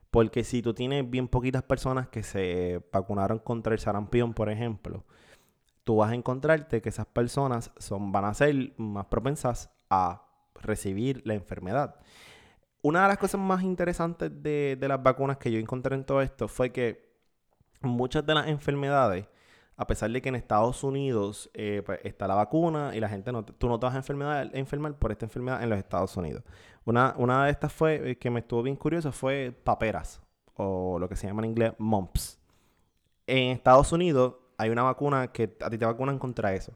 Porque 0.10 0.44
si 0.44 0.62
tú 0.62 0.74
tienes 0.74 1.10
bien 1.10 1.28
poquitas 1.28 1.64
personas 1.64 2.10
que 2.10 2.24
se 2.24 2.82
vacunaron 2.92 3.40
contra 3.40 3.74
el 3.74 3.80
sarampión, 3.80 4.34
por 4.34 4.50
ejemplo, 4.50 5.06
tú 5.84 5.98
vas 5.98 6.12
a 6.12 6.16
encontrarte 6.16 6.82
que 6.82 6.90
esas 6.90 7.06
personas 7.06 7.72
son, 7.78 8.12
van 8.12 8.26
a 8.26 8.34
ser 8.34 8.74
más 8.78 9.06
propensas 9.06 9.70
a 9.90 10.26
recibir 10.56 11.22
la 11.26 11.36
enfermedad. 11.36 11.96
Una 12.84 13.04
de 13.04 13.08
las 13.10 13.18
cosas 13.18 13.40
más 13.40 13.62
interesantes 13.64 14.32
de, 14.42 14.78
de 14.80 14.88
las 14.88 15.02
vacunas 15.02 15.38
que 15.38 15.52
yo 15.52 15.60
encontré 15.60 15.96
en 15.96 16.04
todo 16.04 16.22
esto 16.22 16.48
fue 16.48 16.72
que 16.72 17.12
muchas 17.82 18.26
de 18.26 18.34
las 18.34 18.48
enfermedades, 18.48 19.28
a 19.76 19.88
pesar 19.88 20.12
de 20.12 20.22
que 20.22 20.30
en 20.30 20.36
Estados 20.36 20.84
Unidos 20.84 21.50
eh, 21.54 21.84
pues, 21.86 22.00
está 22.04 22.28
la 22.28 22.36
vacuna 22.36 22.96
y 22.96 23.00
la 23.00 23.10
gente 23.10 23.32
no, 23.32 23.44
tú 23.46 23.68
no 23.68 23.80
te 23.80 23.86
vas 23.86 23.96
a 23.96 23.98
a 23.98 24.42
enfermar 24.54 24.98
por 24.98 25.12
esta 25.12 25.26
enfermedad 25.26 25.64
en 25.64 25.70
los 25.70 25.80
Estados 25.80 26.16
Unidos. 26.18 26.44
Una, 26.86 27.14
una 27.18 27.46
de 27.46 27.52
estas 27.52 27.72
fue, 27.72 28.12
eh, 28.12 28.18
que 28.18 28.30
me 28.30 28.40
estuvo 28.40 28.64
bien 28.64 28.76
curioso, 28.76 29.12
fue 29.12 29.52
paperas, 29.64 30.22
o 30.56 30.98
lo 31.00 31.08
que 31.08 31.16
se 31.16 31.28
llama 31.28 31.44
en 31.44 31.50
inglés 31.52 31.74
mumps. 31.78 32.40
En 33.28 33.52
Estados 33.52 33.92
Unidos 33.92 34.36
hay 34.58 34.70
una 34.70 34.84
vacuna 34.84 35.32
que 35.32 35.56
a 35.62 35.70
ti 35.70 35.78
te 35.78 35.86
vacunan 35.86 36.20
contra 36.20 36.54
eso. 36.54 36.74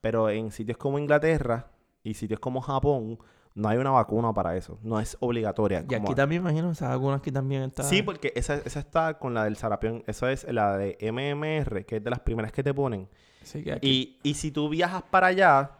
Pero 0.00 0.30
en 0.30 0.52
sitios 0.52 0.78
como 0.78 0.98
Inglaterra 0.98 1.70
y 2.02 2.14
sitios 2.14 2.38
como 2.38 2.60
Japón 2.60 3.18
no 3.56 3.68
hay 3.68 3.78
una 3.78 3.90
vacuna 3.90 4.32
para 4.32 4.54
eso. 4.56 4.78
No 4.82 5.00
es 5.00 5.16
obligatoria. 5.18 5.84
Y 5.88 5.94
aquí 5.94 6.14
también, 6.14 6.42
imagino, 6.42 6.70
esas 6.70 6.90
vacunas 6.90 7.18
aquí 7.20 7.32
también 7.32 7.62
está. 7.62 7.82
Sí, 7.82 8.02
porque 8.02 8.32
esa, 8.36 8.54
esa 8.56 8.78
está 8.78 9.18
con 9.18 9.34
la 9.34 9.42
del 9.44 9.56
sarapión. 9.56 10.04
Esa 10.06 10.30
es 10.30 10.44
la 10.52 10.76
de 10.76 10.96
MMR, 11.10 11.84
que 11.84 11.96
es 11.96 12.04
de 12.04 12.10
las 12.10 12.20
primeras 12.20 12.52
que 12.52 12.62
te 12.62 12.72
ponen. 12.72 13.08
Así 13.42 13.64
que 13.64 13.72
aquí- 13.72 14.18
Y, 14.22 14.30
y 14.30 14.34
si 14.34 14.52
tú 14.52 14.68
viajas 14.68 15.02
para 15.04 15.28
allá, 15.28 15.70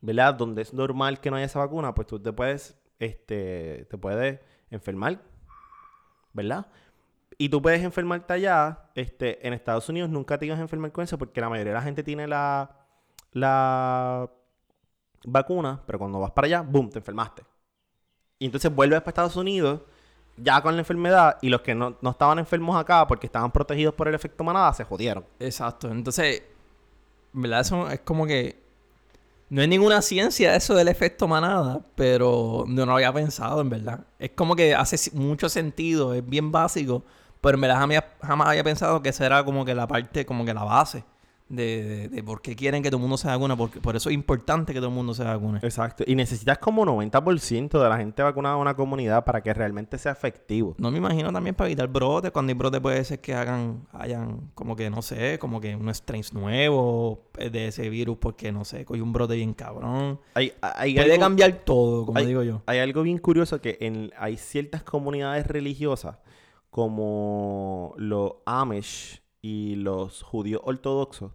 ¿verdad? 0.00 0.34
Donde 0.34 0.62
es 0.62 0.72
normal 0.74 1.18
que 1.20 1.30
no 1.30 1.36
haya 1.36 1.46
esa 1.46 1.58
vacuna, 1.58 1.94
pues 1.94 2.06
tú 2.06 2.20
te 2.20 2.32
puedes, 2.32 2.76
este, 2.98 3.86
te 3.90 3.96
puedes 3.98 4.38
enfermar, 4.70 5.18
¿verdad? 6.34 6.66
Y 7.38 7.48
tú 7.48 7.60
puedes 7.62 7.82
enfermarte 7.82 8.32
allá, 8.34 8.90
este, 8.94 9.46
en 9.46 9.52
Estados 9.54 9.88
Unidos 9.88 10.10
nunca 10.10 10.38
te 10.38 10.46
ibas 10.46 10.58
a 10.58 10.62
enfermar 10.62 10.92
con 10.92 11.04
eso 11.04 11.16
porque 11.18 11.40
la 11.40 11.48
mayoría 11.48 11.72
de 11.72 11.78
la 11.78 11.82
gente 11.82 12.02
tiene 12.02 12.26
la, 12.26 12.76
la 13.32 14.30
vacuna, 15.26 15.82
pero 15.86 15.98
cuando 15.98 16.20
vas 16.20 16.30
para 16.30 16.46
allá, 16.46 16.62
boom, 16.62 16.90
te 16.90 16.98
enfermaste. 16.98 17.42
Y 18.38 18.46
entonces 18.46 18.74
vuelves 18.74 19.00
para 19.00 19.10
Estados 19.10 19.36
Unidos 19.36 19.80
ya 20.36 20.60
con 20.62 20.74
la 20.74 20.80
enfermedad 20.80 21.38
y 21.40 21.48
los 21.48 21.62
que 21.62 21.74
no, 21.74 21.96
no 22.00 22.10
estaban 22.10 22.38
enfermos 22.38 22.76
acá 22.76 23.06
porque 23.06 23.26
estaban 23.26 23.50
protegidos 23.50 23.94
por 23.94 24.08
el 24.08 24.14
efecto 24.14 24.44
manada 24.44 24.72
se 24.74 24.84
jodieron. 24.84 25.24
Exacto. 25.40 25.90
Entonces, 25.90 26.42
en 27.34 27.42
¿verdad? 27.42 27.60
Eso 27.60 27.90
es 27.90 28.00
como 28.00 28.26
que. 28.26 28.64
No 29.48 29.60
hay 29.60 29.68
ninguna 29.68 30.02
ciencia 30.02 30.56
eso 30.56 30.74
del 30.74 30.88
efecto 30.88 31.28
manada, 31.28 31.80
pero 31.94 32.64
no 32.66 32.84
lo 32.84 32.94
había 32.94 33.12
pensado, 33.12 33.60
en 33.60 33.70
verdad. 33.70 34.00
Es 34.18 34.30
como 34.30 34.56
que 34.56 34.74
hace 34.74 35.10
mucho 35.16 35.48
sentido, 35.48 36.14
es 36.14 36.28
bien 36.28 36.50
básico, 36.50 37.04
pero 37.40 37.54
en 37.54 37.60
verdad 37.60 37.78
jamás, 37.78 38.04
jamás 38.20 38.48
había 38.48 38.64
pensado 38.64 39.02
que 39.02 39.10
esa 39.10 39.24
era 39.24 39.44
como 39.44 39.64
que 39.64 39.72
la 39.74 39.86
parte, 39.86 40.26
como 40.26 40.44
que 40.44 40.52
la 40.52 40.64
base 40.64 41.04
de, 41.48 41.84
de, 41.84 42.08
de 42.08 42.22
por 42.24 42.42
qué 42.42 42.56
quieren 42.56 42.82
que 42.82 42.90
todo 42.90 42.96
el 42.98 43.02
mundo 43.02 43.16
se 43.16 43.28
vacune, 43.28 43.56
porque 43.56 43.80
por 43.80 43.94
eso 43.94 44.08
es 44.08 44.14
importante 44.14 44.72
que 44.72 44.80
todo 44.80 44.88
el 44.88 44.94
mundo 44.94 45.14
se 45.14 45.22
vacune. 45.22 45.60
Exacto. 45.62 46.02
Y 46.06 46.14
necesitas 46.16 46.58
como 46.58 46.84
90% 46.84 47.80
de 47.82 47.88
la 47.88 47.96
gente 47.98 48.22
vacunada 48.22 48.56
en 48.56 48.60
una 48.62 48.74
comunidad 48.74 49.24
para 49.24 49.40
que 49.42 49.54
realmente 49.54 49.96
sea 49.98 50.12
efectivo. 50.12 50.74
No 50.78 50.90
me 50.90 50.98
imagino 50.98 51.32
también 51.32 51.54
para 51.54 51.68
evitar 51.68 51.86
brotes. 51.88 52.30
Cuando 52.32 52.50
hay 52.50 52.54
brotes 52.58 52.80
puede 52.80 53.04
ser 53.04 53.20
que 53.20 53.34
hagan, 53.34 53.86
hayan 53.92 54.50
como 54.54 54.74
que, 54.74 54.90
no 54.90 55.02
sé, 55.02 55.38
como 55.38 55.60
que 55.60 55.76
unos 55.76 55.98
strains 55.98 56.32
nuevos 56.34 57.18
eh, 57.38 57.48
de 57.50 57.68
ese 57.68 57.88
virus 57.90 58.16
porque, 58.18 58.50
no 58.50 58.64
sé, 58.64 58.84
coge 58.84 59.00
un 59.02 59.12
brote 59.12 59.36
bien 59.36 59.54
cabrón. 59.54 60.18
Hay, 60.34 60.52
hay 60.60 60.94
Puede 60.94 61.12
algo, 61.12 61.20
cambiar 61.24 61.52
todo, 61.64 62.06
como 62.06 62.18
hay- 62.18 62.26
digo 62.26 62.42
yo. 62.42 62.62
hay 62.66 62.80
algo 62.80 63.02
bien 63.02 63.18
curioso 63.18 63.60
que 63.60 63.78
en, 63.80 64.10
hay 64.18 64.36
ciertas 64.36 64.82
comunidades 64.82 65.46
religiosas 65.46 66.18
como 66.70 67.94
los 67.96 68.32
Amish 68.44 69.22
y 69.46 69.76
los 69.76 70.24
judíos 70.24 70.60
ortodoxos 70.64 71.30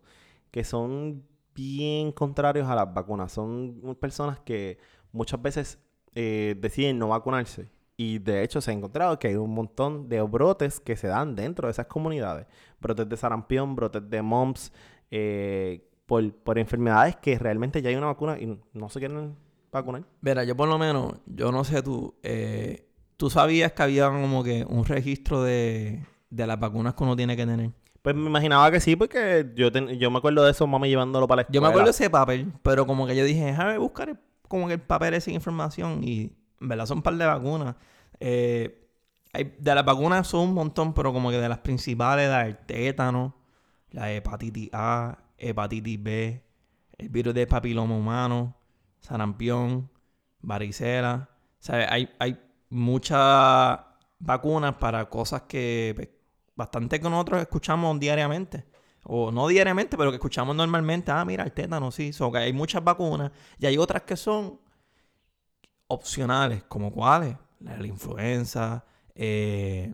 que 0.51 0.65
son 0.65 1.24
bien 1.56 2.12
contrarios 2.12 2.68
a 2.68 2.75
las 2.75 2.94
vacunas. 2.94 3.32
Son 3.32 3.96
personas 4.01 4.38
que 4.41 4.80
muchas 5.13 5.41
veces 5.41 5.80
eh, 6.13 6.58
deciden 6.60 7.00
no 7.00 7.08
vacunarse. 7.08 7.72
Y 7.96 8.20
de 8.20 8.44
hecho 8.44 8.60
se 8.60 8.72
ha 8.72 8.74
encontrado 8.74 9.18
que 9.18 9.30
hay 9.30 9.36
un 9.36 9.53
montón 9.53 10.10
de 10.10 10.22
brotes 10.24 10.82
que 10.82 10.98
se 10.98 11.08
dan 11.08 11.36
dentro 11.36 11.68
de 11.68 11.72
esas 11.72 11.86
comunidades. 11.86 12.48
Brotes 12.82 13.08
de 13.08 13.15
sarampión, 13.15 13.77
brotes 13.77 14.10
de 14.10 14.22
mumps, 14.22 14.74
eh, 15.10 15.88
por, 16.06 16.34
por 16.34 16.60
enfermedades 16.60 17.15
que 17.15 17.39
realmente 17.39 17.82
ya 17.82 17.91
hay 17.91 17.96
una 17.96 18.08
vacuna 18.08 18.38
y 18.38 18.60
no 18.74 18.89
se 18.89 19.00
quieren 19.00 19.38
vacunar. 19.72 20.03
Verá, 20.20 20.44
yo 20.44 20.58
por 20.58 20.68
lo 20.68 20.77
menos, 20.77 21.13
yo 21.27 21.53
no 21.53 21.63
sé 21.63 21.82
tú, 21.82 22.13
eh, 22.24 22.89
tú 23.15 23.30
sabías 23.30 23.72
que 23.72 23.84
había 23.84 24.10
como 24.10 24.44
que 24.44 24.65
un 24.68 24.84
registro 24.84 25.44
de, 25.44 26.03
de 26.30 26.48
las 26.48 26.60
vacunas 26.60 26.96
que 26.96 27.03
uno 27.03 27.15
tiene 27.15 27.38
que 27.38 27.46
tener. 27.46 27.72
Pues 28.01 28.15
me 28.15 28.27
imaginaba 28.27 28.72
que 28.72 28.79
sí, 28.79 28.96
porque 28.96 29.51
yo, 29.55 29.72
ten- 29.72 29.89
yo 30.00 30.10
me 30.10 30.17
acuerdo 30.17 30.43
de 30.43 30.51
eso, 30.51 30.65
mami 30.65 30.89
llevándolo 30.89 31.27
para 31.27 31.38
la 31.38 31.41
escuela. 31.43 31.53
Yo 31.55 31.62
me 31.62 31.67
acuerdo 31.67 31.86
de 31.86 31.91
ese 31.91 32.10
papel, 32.10 32.51
pero 32.63 32.88
como 32.88 33.05
que 33.05 33.15
yo 33.15 33.24
dije, 33.24 33.46
déjame 33.46 33.77
buscar 33.77 34.20
como 34.48 34.67
que 34.67 34.74
el 34.74 34.81
papel 34.81 35.13
esa 35.13 35.31
información 35.31 36.03
y 36.03 36.31
en 36.60 36.67
verdad 36.67 36.86
son 36.86 36.98
un 37.00 37.03
par 37.03 37.15
de 37.15 37.25
vacunas. 37.25 37.75
Eh, 38.20 38.88
hay- 39.34 39.55
de 39.58 39.75
las 39.75 39.86
vacunas 39.86 40.27
son 40.27 40.50
un 40.50 40.53
montón, 40.55 40.93
pero 40.93 41.13
como 41.13 41.29
que 41.29 41.38
de 41.38 41.48
las 41.50 41.60
principales, 41.60 42.29
la 42.29 42.43
del 42.46 42.58
tétano, 42.58 43.36
la 43.91 44.12
hepatitis 44.12 44.70
A, 44.74 45.17
hepatitis 45.38 46.01
B, 46.01 46.43
el 46.98 47.10
virus 47.10 47.34
del 47.34 47.48
papiloma 47.48 47.96
humano, 47.96 48.55
sarampión, 49.00 49.89
varicela. 50.41 51.29
¿Sabes? 51.60 51.88
Hay, 51.89 52.10
hay 52.20 52.38
muchas 52.70 53.79
vacunas 54.20 54.75
para 54.75 55.10
cosas 55.10 55.43
que 55.43 55.93
pues, 55.96 56.10
bastante 56.62 57.00
que 57.00 57.10
nosotros 57.10 57.41
escuchamos 57.41 58.00
diariamente. 58.00 58.65
O 59.03 59.32
no 59.32 59.48
diariamente, 59.48 59.98
pero 59.98 60.12
que 60.12 60.18
escuchamos 60.18 60.56
normalmente. 60.56 61.12
Ah, 61.12 61.25
mira, 61.25 61.44
el 61.44 61.51
tétano, 61.51 61.91
sí. 61.91 62.13
So, 62.13 62.32
que 62.32 62.38
hay 62.38 62.53
muchas 62.53 62.84
vacunas. 62.84 63.32
Y 63.60 63.65
hay 63.65 63.77
otras 63.77 64.03
que 64.03 64.15
son 64.15 64.60
opcionales, 65.88 66.63
como 66.68 66.91
cuáles. 66.91 67.36
La 67.60 67.77
la 67.77 67.88
influenza. 67.88 68.86
eh, 69.15 69.94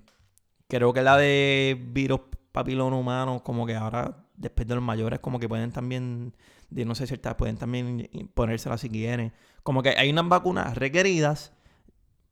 creo 0.67 0.93
que 0.93 1.01
la 1.01 1.17
de 1.17 1.77
virus 1.91 2.21
papiloma 2.51 2.97
humano, 2.97 3.41
como 3.43 3.65
que 3.65 3.75
ahora, 3.75 4.25
después 4.35 4.67
de 4.67 4.75
los 4.75 4.83
mayores, 4.83 5.19
como 5.19 5.39
que 5.39 5.47
pueden 5.47 5.71
también, 5.71 6.35
de 6.69 6.85
no 6.85 6.95
sé 6.95 7.07
ciertas, 7.07 7.35
pueden 7.35 7.57
también 7.57 8.09
ponérselas 8.33 8.81
si 8.81 8.89
quieren. 8.89 9.33
Como 9.63 9.81
que 9.83 9.89
hay 9.97 10.09
unas 10.09 10.27
vacunas 10.27 10.75
requeridas, 10.77 11.53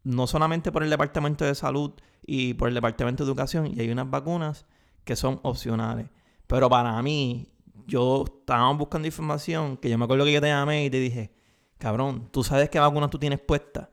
no 0.05 0.27
solamente 0.27 0.71
por 0.71 0.83
el 0.83 0.89
Departamento 0.89 1.43
de 1.43 1.55
Salud 1.55 1.91
y 2.25 2.53
por 2.53 2.69
el 2.69 2.75
Departamento 2.75 3.25
de 3.25 3.29
Educación, 3.29 3.67
y 3.67 3.79
hay 3.81 3.89
unas 3.89 4.09
vacunas 4.09 4.65
que 5.03 5.15
son 5.15 5.39
opcionales. 5.43 6.07
Pero 6.47 6.69
para 6.69 7.01
mí, 7.01 7.47
yo 7.87 8.23
estaba 8.25 8.71
buscando 8.73 9.07
información, 9.07 9.77
que 9.77 9.89
yo 9.89 9.97
me 9.97 10.05
acuerdo 10.05 10.25
que 10.25 10.31
yo 10.31 10.41
te 10.41 10.47
llamé 10.47 10.85
y 10.85 10.89
te 10.91 10.99
dije, 10.99 11.31
cabrón, 11.79 12.29
tú 12.31 12.43
sabes 12.43 12.69
qué 12.69 12.79
vacunas 12.79 13.09
tú 13.09 13.17
tienes 13.17 13.39
puestas. 13.39 13.89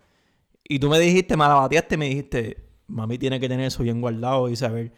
Y 0.62 0.78
tú 0.78 0.90
me 0.90 0.98
dijiste, 0.98 1.36
me 1.36 1.44
la 1.44 1.54
bateaste 1.54 1.96
me 1.96 2.08
dijiste, 2.08 2.62
mami 2.86 3.18
tiene 3.18 3.40
que 3.40 3.48
tener 3.48 3.66
eso 3.66 3.82
bien 3.82 4.00
guardado 4.02 4.50
y 4.50 4.56
saber. 4.56 4.92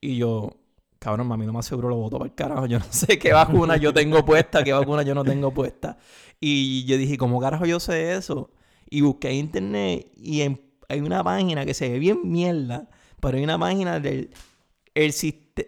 Y 0.00 0.16
yo, 0.18 0.56
cabrón, 1.00 1.26
mami, 1.26 1.46
no 1.46 1.52
más 1.52 1.66
seguro 1.66 1.88
lo 1.88 1.96
voto 1.96 2.18
para 2.18 2.28
el 2.28 2.34
carajo. 2.36 2.66
Yo 2.66 2.78
no 2.78 2.84
sé 2.90 3.18
qué 3.18 3.32
vacuna 3.32 3.76
yo 3.76 3.92
tengo 3.92 4.24
puesta, 4.24 4.62
qué 4.62 4.72
vacuna 4.72 5.02
yo 5.02 5.16
no 5.16 5.24
tengo 5.24 5.52
puesta. 5.52 5.98
Y 6.38 6.84
yo 6.84 6.96
dije, 6.96 7.18
¿cómo 7.18 7.40
carajo 7.40 7.66
yo 7.66 7.80
sé 7.80 8.14
eso? 8.14 8.50
Y 8.90 9.02
busqué 9.02 9.30
en 9.30 9.36
internet 9.36 10.10
y 10.16 10.42
hay 10.42 11.00
una 11.00 11.22
página 11.22 11.64
que 11.64 11.74
se 11.74 11.88
ve 11.88 11.98
bien 12.00 12.20
mierda, 12.24 12.88
pero 13.20 13.38
hay 13.38 13.44
una 13.44 13.58
página 13.58 14.00
del 14.00 14.30
el 14.94 15.14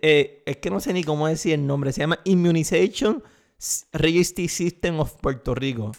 eh, 0.02 0.42
es 0.46 0.56
que 0.56 0.70
no 0.70 0.80
sé 0.80 0.92
ni 0.92 1.04
cómo 1.04 1.28
decir 1.28 1.54
el 1.54 1.66
nombre, 1.66 1.92
se 1.92 2.00
llama 2.00 2.18
Immunization 2.24 3.22
Registry 3.92 4.48
System 4.48 4.98
of 5.00 5.14
Puerto 5.20 5.54
Rico. 5.54 5.92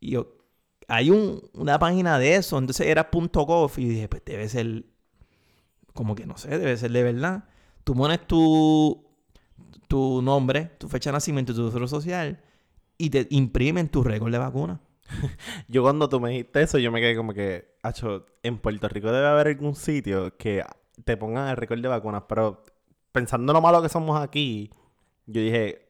Y 0.00 0.12
yo, 0.12 0.36
hay 0.86 1.10
un- 1.10 1.42
una 1.54 1.78
página 1.78 2.18
de 2.18 2.36
eso, 2.36 2.58
entonces 2.58 2.86
era 2.86 3.08
.gov 3.12 3.72
y 3.78 3.84
dije, 3.86 4.08
pues 4.08 4.22
debe 4.24 4.48
ser, 4.48 4.84
como 5.92 6.14
que 6.14 6.26
no 6.26 6.36
sé, 6.36 6.48
debe 6.58 6.76
ser 6.76 6.92
de 6.92 7.02
verdad. 7.02 7.44
Tú 7.84 7.94
pones 7.94 8.26
tu, 8.26 9.04
tu 9.88 10.22
nombre, 10.22 10.70
tu 10.78 10.88
fecha 10.88 11.10
de 11.10 11.14
nacimiento, 11.14 11.54
tu 11.54 11.66
seguro 11.66 11.88
social 11.88 12.40
y 12.98 13.10
te 13.10 13.26
imprimen 13.30 13.88
tu 13.88 14.02
récord 14.04 14.30
de 14.32 14.38
vacuna. 14.38 14.80
Yo 15.68 15.82
cuando 15.82 16.08
tú 16.08 16.20
me 16.20 16.30
dijiste 16.30 16.62
eso, 16.62 16.78
yo 16.78 16.90
me 16.90 17.00
quedé 17.00 17.16
como 17.16 17.32
que, 17.32 17.76
acho, 17.82 18.26
en 18.42 18.58
Puerto 18.58 18.88
Rico 18.88 19.10
debe 19.10 19.26
haber 19.26 19.48
algún 19.48 19.74
sitio 19.74 20.36
que 20.36 20.64
te 21.04 21.16
pongan 21.16 21.48
el 21.48 21.56
récord 21.56 21.80
de 21.80 21.88
vacunas, 21.88 22.24
pero 22.28 22.64
pensando 23.12 23.52
lo 23.52 23.60
malo 23.60 23.82
que 23.82 23.88
somos 23.88 24.20
aquí, 24.20 24.70
yo 25.26 25.40
dije, 25.40 25.82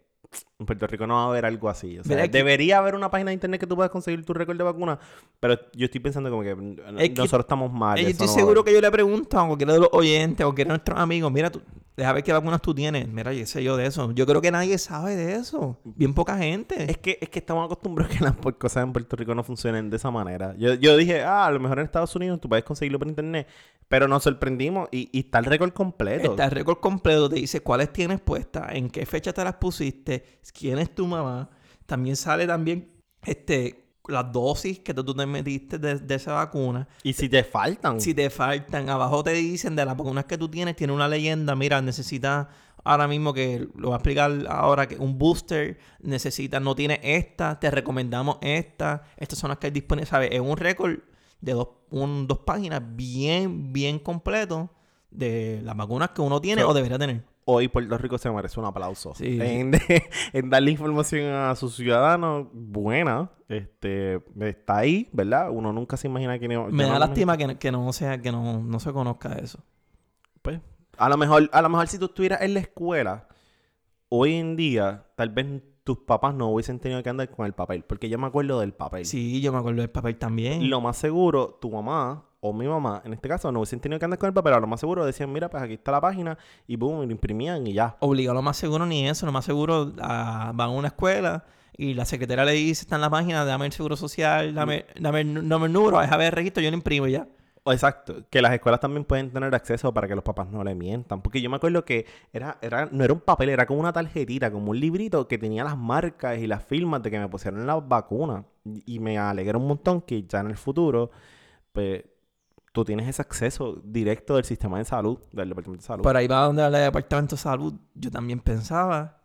en 0.58 0.66
Puerto 0.66 0.86
Rico 0.86 1.06
no 1.06 1.14
va 1.14 1.24
a 1.24 1.26
haber 1.28 1.44
algo 1.44 1.68
así. 1.68 1.98
O 1.98 2.04
sea, 2.04 2.26
debería 2.26 2.78
haber 2.78 2.94
una 2.94 3.10
página 3.10 3.30
de 3.30 3.34
internet 3.34 3.60
que 3.60 3.66
tú 3.66 3.76
puedas 3.76 3.90
conseguir 3.90 4.24
tu 4.24 4.32
récord 4.32 4.56
de 4.56 4.64
vacunas, 4.64 4.98
pero 5.40 5.58
yo 5.74 5.86
estoy 5.86 6.00
pensando 6.00 6.30
como 6.30 6.42
que 6.42 6.54
nosotros 6.54 7.40
estamos 7.40 7.72
mal. 7.72 7.98
Eh, 7.98 8.04
yo 8.04 8.08
estoy 8.10 8.26
no 8.28 8.32
seguro 8.32 8.64
que 8.64 8.72
yo 8.72 8.80
le 8.80 8.90
pregunto 8.90 9.38
a 9.38 9.46
cualquiera 9.46 9.74
de 9.74 9.80
los 9.80 9.90
oyentes 9.92 10.44
o 10.44 10.48
cualquiera 10.48 10.68
de 10.68 10.78
nuestros 10.78 10.98
amigos, 10.98 11.30
mira, 11.32 11.50
tú, 11.50 11.62
deja 11.96 12.12
ver 12.12 12.22
qué 12.22 12.32
vacunas 12.32 12.62
tú 12.62 12.74
tienes. 12.74 13.08
Mira, 13.08 13.32
yo 13.32 13.44
sé 13.46 13.62
yo 13.62 13.76
de 13.76 13.86
eso. 13.86 14.12
Yo 14.12 14.26
creo 14.26 14.40
que 14.40 14.50
nadie 14.50 14.78
sabe 14.78 15.16
de 15.16 15.34
eso. 15.34 15.78
Bien 15.84 16.14
poca 16.14 16.38
gente. 16.38 16.90
Es 16.90 16.98
que, 16.98 17.18
es 17.20 17.28
que 17.28 17.38
estamos 17.38 17.64
acostumbrados 17.64 18.14
a 18.14 18.18
que 18.18 18.24
las 18.24 18.34
cosas 18.56 18.84
en 18.84 18.92
Puerto 18.92 19.16
Rico 19.16 19.34
no 19.34 19.44
funcionen 19.44 19.90
de 19.90 19.96
esa 19.96 20.10
manera. 20.10 20.54
Yo, 20.56 20.74
yo 20.74 20.96
dije, 20.96 21.22
ah, 21.22 21.46
a 21.46 21.50
lo 21.50 21.60
mejor 21.60 21.78
en 21.78 21.84
Estados 21.84 22.14
Unidos 22.16 22.40
tú 22.40 22.48
puedes 22.48 22.64
conseguirlo 22.64 22.98
por 22.98 23.08
internet, 23.08 23.46
pero 23.88 24.08
nos 24.08 24.22
sorprendimos 24.22 24.88
y, 24.90 25.10
y 25.12 25.20
está 25.20 25.38
el 25.38 25.44
récord 25.44 25.72
completo. 25.72 26.30
Está 26.30 26.46
el 26.46 26.50
récord 26.50 26.78
completo, 26.80 27.28
te 27.28 27.36
dice 27.36 27.60
cuáles 27.60 27.92
tienes 27.92 28.20
puestas, 28.20 28.74
en 28.74 28.88
qué 28.90 29.04
fecha 29.06 29.32
te 29.32 29.44
las 29.44 29.54
pusiste, 29.54 30.24
quién 30.58 30.78
es 30.78 30.94
tu 30.94 31.06
mamá. 31.06 31.50
También 31.86 32.16
sale 32.16 32.46
también 32.46 32.92
este, 33.24 33.81
las 34.08 34.32
dosis 34.32 34.80
que 34.80 34.92
tú 34.94 35.04
te 35.14 35.26
metiste 35.26 35.78
de, 35.78 35.96
de 35.96 36.14
esa 36.14 36.32
vacuna. 36.34 36.88
Y 37.02 37.12
si 37.12 37.28
te 37.28 37.44
faltan. 37.44 38.00
Si 38.00 38.14
te 38.14 38.30
faltan, 38.30 38.88
abajo 38.90 39.22
te 39.22 39.32
dicen 39.32 39.76
de 39.76 39.84
las 39.84 39.96
vacunas 39.96 40.24
que 40.24 40.36
tú 40.38 40.48
tienes, 40.48 40.74
tiene 40.76 40.92
una 40.92 41.06
leyenda, 41.08 41.54
mira, 41.54 41.80
necesitas 41.80 42.48
ahora 42.84 43.06
mismo 43.06 43.32
que 43.32 43.68
lo 43.76 43.88
voy 43.88 43.92
a 43.92 43.96
explicar 43.96 44.32
ahora 44.48 44.88
que 44.88 44.96
un 44.96 45.16
booster 45.18 45.78
necesitas, 46.00 46.60
no 46.60 46.74
tiene 46.74 46.98
esta, 47.02 47.60
te 47.60 47.70
recomendamos 47.70 48.38
esta, 48.40 49.04
estas 49.16 49.38
son 49.38 49.50
las 49.50 49.58
que 49.58 49.68
hay 49.68 49.72
disponibles, 49.72 50.08
¿sabes? 50.08 50.30
Es 50.32 50.40
un 50.40 50.56
récord 50.56 50.98
de 51.40 51.52
dos, 51.52 51.68
un- 51.90 52.26
dos 52.26 52.38
páginas 52.40 52.82
bien, 52.96 53.72
bien 53.72 53.98
completo 54.00 54.70
de 55.12 55.60
las 55.62 55.76
vacunas 55.76 56.10
que 56.10 56.22
uno 56.22 56.40
tiene 56.40 56.62
So- 56.62 56.68
o 56.70 56.74
debería 56.74 56.98
tener. 56.98 57.22
Hoy 57.44 57.68
Puerto 57.68 57.98
Rico 57.98 58.18
se 58.18 58.30
merece 58.30 58.60
un 58.60 58.66
aplauso. 58.66 59.14
Sí. 59.14 59.38
En, 59.40 59.72
en 60.32 60.50
darle 60.50 60.70
información 60.70 61.32
a 61.32 61.54
sus 61.56 61.74
ciudadanos 61.74 62.46
buena. 62.52 63.30
Este, 63.48 64.22
está 64.40 64.78
ahí, 64.78 65.08
¿verdad? 65.12 65.50
Uno 65.50 65.72
nunca 65.72 65.96
se 65.96 66.06
imagina 66.06 66.38
que... 66.38 66.48
no- 66.48 66.68
Me 66.68 66.84
da 66.84 66.92
no 66.94 66.98
lástima 67.00 67.36
que, 67.36 67.56
que 67.58 67.72
no 67.72 67.92
sea, 67.92 68.18
que 68.20 68.30
no, 68.32 68.62
no 68.62 68.78
se 68.80 68.92
conozca 68.92 69.32
eso. 69.34 69.58
Pues, 70.40 70.60
a 70.96 71.08
lo 71.08 71.16
mejor, 71.16 71.50
a 71.52 71.62
lo 71.62 71.68
mejor 71.68 71.88
si 71.88 71.98
tú 71.98 72.06
estuvieras 72.06 72.42
en 72.42 72.54
la 72.54 72.60
escuela, 72.60 73.28
hoy 74.08 74.34
en 74.34 74.56
día, 74.56 75.06
tal 75.16 75.30
vez 75.30 75.62
tus 75.84 75.98
papás 75.98 76.34
no 76.34 76.48
hubiesen 76.48 76.78
tenido 76.78 77.02
que 77.02 77.08
andar 77.10 77.28
con 77.30 77.44
el 77.44 77.54
papel. 77.54 77.82
Porque 77.84 78.08
yo 78.08 78.18
me 78.18 78.26
acuerdo 78.28 78.60
del 78.60 78.72
papel. 78.72 79.04
Sí, 79.04 79.40
yo 79.40 79.52
me 79.52 79.58
acuerdo 79.58 79.80
del 79.80 79.90
papel 79.90 80.16
también. 80.16 80.70
Lo 80.70 80.80
más 80.80 80.96
seguro, 80.96 81.58
tu 81.60 81.70
mamá 81.70 82.24
o 82.44 82.52
mi 82.52 82.66
mamá, 82.66 83.00
en 83.04 83.12
este 83.12 83.28
caso, 83.28 83.52
no 83.52 83.60
hubiesen 83.60 83.78
tenido 83.78 84.00
que 84.00 84.04
andar 84.04 84.18
con 84.18 84.26
el 84.26 84.34
papel. 84.34 84.52
A 84.52 84.58
lo 84.58 84.66
más 84.66 84.80
seguro 84.80 85.06
decían, 85.06 85.32
mira, 85.32 85.48
pues 85.48 85.62
aquí 85.62 85.74
está 85.74 85.92
la 85.92 86.00
página. 86.00 86.36
Y 86.66 86.74
boom, 86.74 87.04
y 87.04 87.06
lo 87.06 87.12
imprimían 87.12 87.64
y 87.68 87.72
ya. 87.72 87.96
obligado 88.00 88.34
lo 88.34 88.42
más 88.42 88.56
seguro 88.56 88.84
ni 88.84 89.08
eso, 89.08 89.26
lo 89.26 89.32
más 89.32 89.44
seguro 89.44 89.92
ah, 90.00 90.50
van 90.52 90.70
a 90.70 90.72
una 90.72 90.88
escuela 90.88 91.44
y 91.76 91.94
la 91.94 92.04
secretaria 92.04 92.44
le 92.44 92.52
dice, 92.52 92.82
está 92.82 92.96
en 92.96 93.02
la 93.02 93.10
página, 93.10 93.44
dame 93.44 93.66
el 93.66 93.72
seguro 93.72 93.96
social, 93.96 94.54
dame, 94.54 94.86
dame, 94.98 95.20
el, 95.20 95.48
dame 95.48 95.66
el 95.66 95.72
número, 95.72 96.00
déjame 96.00 96.26
el 96.26 96.32
registro, 96.32 96.62
yo 96.62 96.70
lo 96.70 96.76
imprimo 96.76 97.06
y 97.06 97.12
ya. 97.12 97.28
Exacto, 97.64 98.24
que 98.28 98.42
las 98.42 98.52
escuelas 98.52 98.80
también 98.80 99.04
pueden 99.04 99.30
tener 99.30 99.54
acceso 99.54 99.94
para 99.94 100.08
que 100.08 100.16
los 100.16 100.24
papás 100.24 100.48
no 100.48 100.64
le 100.64 100.74
mientan. 100.74 101.22
Porque 101.22 101.40
yo 101.40 101.48
me 101.48 101.56
acuerdo 101.56 101.84
que 101.84 102.06
era, 102.32 102.58
era, 102.60 102.88
no 102.90 103.04
era 103.04 103.12
un 103.12 103.20
papel, 103.20 103.50
era 103.50 103.66
como 103.66 103.78
una 103.78 103.92
tarjetita, 103.92 104.50
como 104.50 104.72
un 104.72 104.80
librito 104.80 105.28
que 105.28 105.38
tenía 105.38 105.62
las 105.62 105.78
marcas 105.78 106.38
y 106.38 106.48
las 106.48 106.64
firmas 106.64 107.04
de 107.04 107.10
que 107.12 107.20
me 107.20 107.28
pusieron 107.28 107.64
las 107.64 107.86
vacunas. 107.86 108.44
Y 108.64 108.98
me 108.98 109.16
alegra 109.16 109.58
un 109.58 109.68
montón 109.68 110.00
que 110.00 110.24
ya 110.24 110.40
en 110.40 110.48
el 110.48 110.56
futuro, 110.56 111.12
pues, 111.72 112.02
tú 112.72 112.84
tienes 112.84 113.06
ese 113.06 113.22
acceso 113.22 113.80
directo 113.84 114.36
del 114.36 114.44
sistema 114.44 114.78
de 114.78 114.84
salud, 114.84 115.18
del 115.30 115.50
Departamento 115.50 115.82
de 115.82 115.86
Salud. 115.86 116.02
Por 116.02 116.16
ahí 116.16 116.26
va 116.26 116.44
donde 116.44 116.64
el 116.64 116.72
Departamento 116.72 117.36
de 117.36 117.42
Salud, 117.42 117.74
yo 117.94 118.10
también 118.10 118.40
pensaba, 118.40 119.22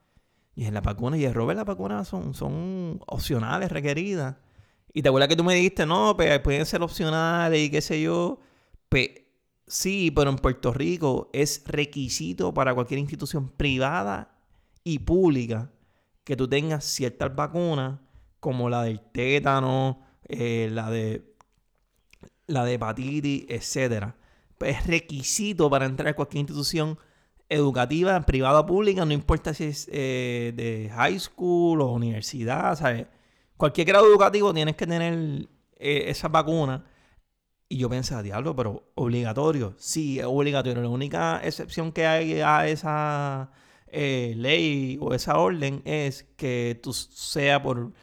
y 0.54 0.66
en 0.66 0.74
las 0.74 0.84
vacunas, 0.84 1.20
y 1.20 1.26
el 1.26 1.34
Robert, 1.34 1.58
las 1.58 1.66
vacunas 1.66 2.08
son, 2.08 2.34
son 2.34 3.00
opcionales, 3.08 3.72
requeridas. 3.72 4.36
Y 4.94 5.02
te 5.02 5.10
acuerdas 5.10 5.30
que 5.30 5.36
tú 5.36 5.44
me 5.44 5.56
dijiste, 5.56 5.86
no, 5.86 6.16
pues 6.16 6.40
pueden 6.40 6.66
ser 6.66 6.82
opcionales 6.82 7.60
y 7.60 7.70
qué 7.70 7.82
sé 7.82 8.02
yo. 8.02 8.40
Pues 8.90 9.10
sí, 9.66 10.12
pero 10.12 10.30
en 10.30 10.38
Puerto 10.38 10.74
Rico 10.74 11.30
es 11.34 11.64
requisito 11.68 12.54
para 12.54 12.74
cualquier 12.74 13.00
institución 13.00 13.50
privada 13.50 14.36
y 14.84 15.00
pública 15.00 15.72
que 16.24 16.36
tú 16.36 16.48
tengas 16.48 16.84
ciertas 16.84 17.36
vacunas, 17.36 18.00
como 18.40 18.70
la 18.70 18.84
del 18.84 19.00
tétano, 19.00 20.02
eh, 20.28 20.70
la 20.72 20.90
de 20.90 21.37
la 22.48 22.66
de 22.66 22.76
hepatitis, 22.76 23.46
etcétera. 23.50 24.16
Pues 24.58 24.78
es 24.78 24.88
requisito 24.88 25.70
para 25.70 25.86
entrar 25.86 26.10
a 26.10 26.16
cualquier 26.16 26.42
institución 26.42 26.98
educativa, 27.50 28.20
privada 28.26 28.62
o 28.62 28.66
pública, 28.66 29.06
no 29.06 29.14
importa 29.14 29.54
si 29.54 29.66
es 29.66 29.88
eh, 29.92 30.54
de 30.56 30.90
high 30.94 31.20
school 31.20 31.82
o 31.82 31.94
universidad, 31.94 32.76
¿sabes? 32.78 33.08
Cualquier 33.58 33.88
grado 33.88 34.08
educativo 34.08 34.54
tienes 34.54 34.76
que 34.76 34.88
tener 34.88 35.48
eh, 35.78 36.06
esa 36.08 36.28
vacuna. 36.28 36.86
Y 37.70 37.78
yo 37.78 37.90
pensaba, 37.90 38.24
diablo, 38.24 38.56
pero 38.56 38.92
obligatorio. 38.96 39.76
Sí, 39.78 40.20
es 40.20 40.26
obligatorio. 40.26 40.82
La 40.82 40.90
única 40.90 41.42
excepción 41.44 41.92
que 41.92 42.08
hay 42.08 42.40
a 42.42 42.68
esa 42.68 43.52
eh, 43.88 44.34
ley 44.38 44.98
o 45.02 45.14
esa 45.14 45.38
orden 45.40 45.82
es 45.86 46.24
que 46.38 46.80
tú 46.82 46.94
sea 46.94 47.62
por 47.62 47.94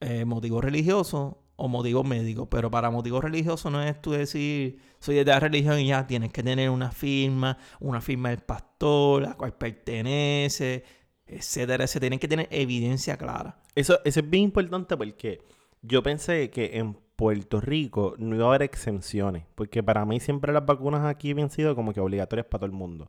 eh, 0.00 0.24
motivos 0.24 0.64
religiosos 0.64 1.34
o 1.60 1.68
motivos 1.68 2.06
médicos. 2.06 2.48
Pero 2.50 2.70
para 2.70 2.90
motivos 2.90 3.22
religiosos 3.22 3.70
no 3.70 3.82
es 3.82 4.00
tú 4.00 4.12
decir, 4.12 4.80
soy 4.98 5.16
de 5.16 5.24
tal 5.24 5.40
religión 5.40 5.78
y 5.78 5.88
ya 5.88 6.06
tienes 6.06 6.32
que 6.32 6.42
tener 6.42 6.70
una 6.70 6.90
firma, 6.90 7.58
una 7.80 8.00
firma 8.00 8.30
del 8.30 8.40
pastor, 8.40 9.26
a 9.26 9.34
cual 9.34 9.52
pertenece, 9.52 10.84
etcétera. 11.26 11.86
Tienes 11.86 12.18
que 12.18 12.28
tener 12.28 12.48
evidencia 12.50 13.16
clara. 13.16 13.60
Eso, 13.74 14.00
eso 14.04 14.20
es 14.20 14.30
bien 14.30 14.44
importante 14.44 14.96
porque 14.96 15.40
Yo 15.82 16.02
pensé 16.02 16.50
que 16.50 16.78
en 16.78 16.94
Puerto 17.16 17.60
Rico 17.60 18.14
no 18.18 18.36
iba 18.36 18.46
a 18.46 18.48
haber 18.48 18.62
exenciones, 18.62 19.44
porque 19.54 19.82
para 19.82 20.04
mí 20.04 20.20
siempre 20.20 20.52
las 20.52 20.66
vacunas 20.66 21.04
aquí 21.06 21.30
habían 21.30 21.50
sido 21.50 21.74
como 21.74 21.92
que 21.92 22.00
obligatorias 22.00 22.46
para 22.46 22.60
todo 22.60 22.66
el 22.66 22.72
mundo. 22.72 23.08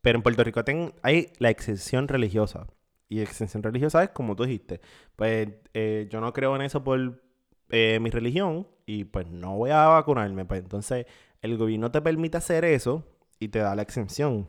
Pero 0.00 0.18
en 0.18 0.22
Puerto 0.22 0.44
Rico 0.44 0.60
hay 1.02 1.32
la 1.38 1.50
exención 1.50 2.08
religiosa. 2.08 2.66
Y 3.08 3.20
exención 3.20 3.62
religiosa 3.62 4.04
es 4.04 4.10
como 4.10 4.36
tú 4.36 4.44
dijiste. 4.44 4.80
Pues 5.16 5.48
eh, 5.74 6.08
yo 6.10 6.20
no 6.20 6.32
creo 6.32 6.54
en 6.56 6.62
eso 6.62 6.84
por 6.84 7.22
eh, 7.70 7.98
mi 8.00 8.10
religión 8.10 8.66
y 8.86 9.04
pues 9.04 9.26
no 9.28 9.56
voy 9.56 9.70
a 9.70 9.86
vacunarme. 9.86 10.44
Pues 10.44 10.60
entonces 10.60 11.06
el 11.42 11.56
gobierno 11.56 11.90
te 11.90 12.00
permite 12.00 12.36
hacer 12.38 12.64
eso 12.64 13.04
y 13.38 13.48
te 13.48 13.58
da 13.60 13.74
la 13.74 13.82
exención. 13.82 14.48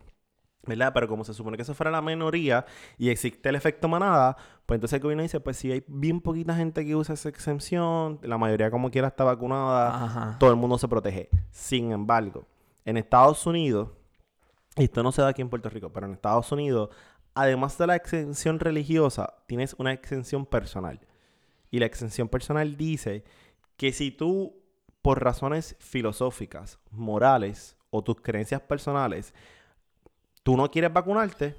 ¿Verdad? 0.65 0.91
Pero 0.93 1.07
como 1.07 1.23
se 1.23 1.33
supone 1.33 1.55
que 1.55 1.63
eso 1.63 1.73
fuera 1.73 1.89
la 1.89 2.01
minoría 2.01 2.65
y 2.97 3.09
existe 3.09 3.47
el 3.49 3.55
efecto 3.55 3.87
manada, 3.87 4.35
pues 4.65 4.75
entonces 4.77 4.97
el 4.97 5.01
gobierno 5.01 5.23
dice, 5.23 5.39
pues 5.39 5.57
si 5.57 5.71
hay 5.71 5.83
bien 5.87 6.19
poquita 6.19 6.53
gente 6.53 6.85
que 6.85 6.95
usa 6.95 7.15
esa 7.15 7.29
exención, 7.29 8.19
la 8.21 8.37
mayoría 8.37 8.69
como 8.69 8.91
quiera 8.91 9.07
está 9.07 9.23
vacunada, 9.23 10.03
Ajá. 10.05 10.37
todo 10.37 10.49
el 10.51 10.57
mundo 10.57 10.77
se 10.77 10.87
protege. 10.87 11.29
Sin 11.49 11.91
embargo, 11.93 12.45
en 12.85 12.97
Estados 12.97 13.47
Unidos, 13.47 13.89
y 14.75 14.83
esto 14.83 15.01
no 15.01 15.11
se 15.13 15.21
da 15.21 15.29
aquí 15.29 15.41
en 15.41 15.49
Puerto 15.49 15.69
Rico, 15.69 15.91
pero 15.91 16.05
en 16.05 16.13
Estados 16.13 16.51
Unidos, 16.51 16.89
además 17.33 17.77
de 17.77 17.87
la 17.87 17.95
exención 17.95 18.59
religiosa, 18.59 19.35
tienes 19.47 19.75
una 19.79 19.93
exención 19.93 20.45
personal. 20.45 20.99
Y 21.71 21.79
la 21.79 21.85
exención 21.85 22.27
personal 22.29 22.75
dice 22.77 23.23
que 23.77 23.91
si 23.93 24.11
tú, 24.11 24.55
por 25.01 25.23
razones 25.23 25.75
filosóficas, 25.79 26.79
morales 26.91 27.77
o 27.89 28.03
tus 28.03 28.17
creencias 28.21 28.61
personales, 28.61 29.33
tú 30.43 30.57
no 30.57 30.69
quieres 30.71 30.91
vacunarte, 30.91 31.55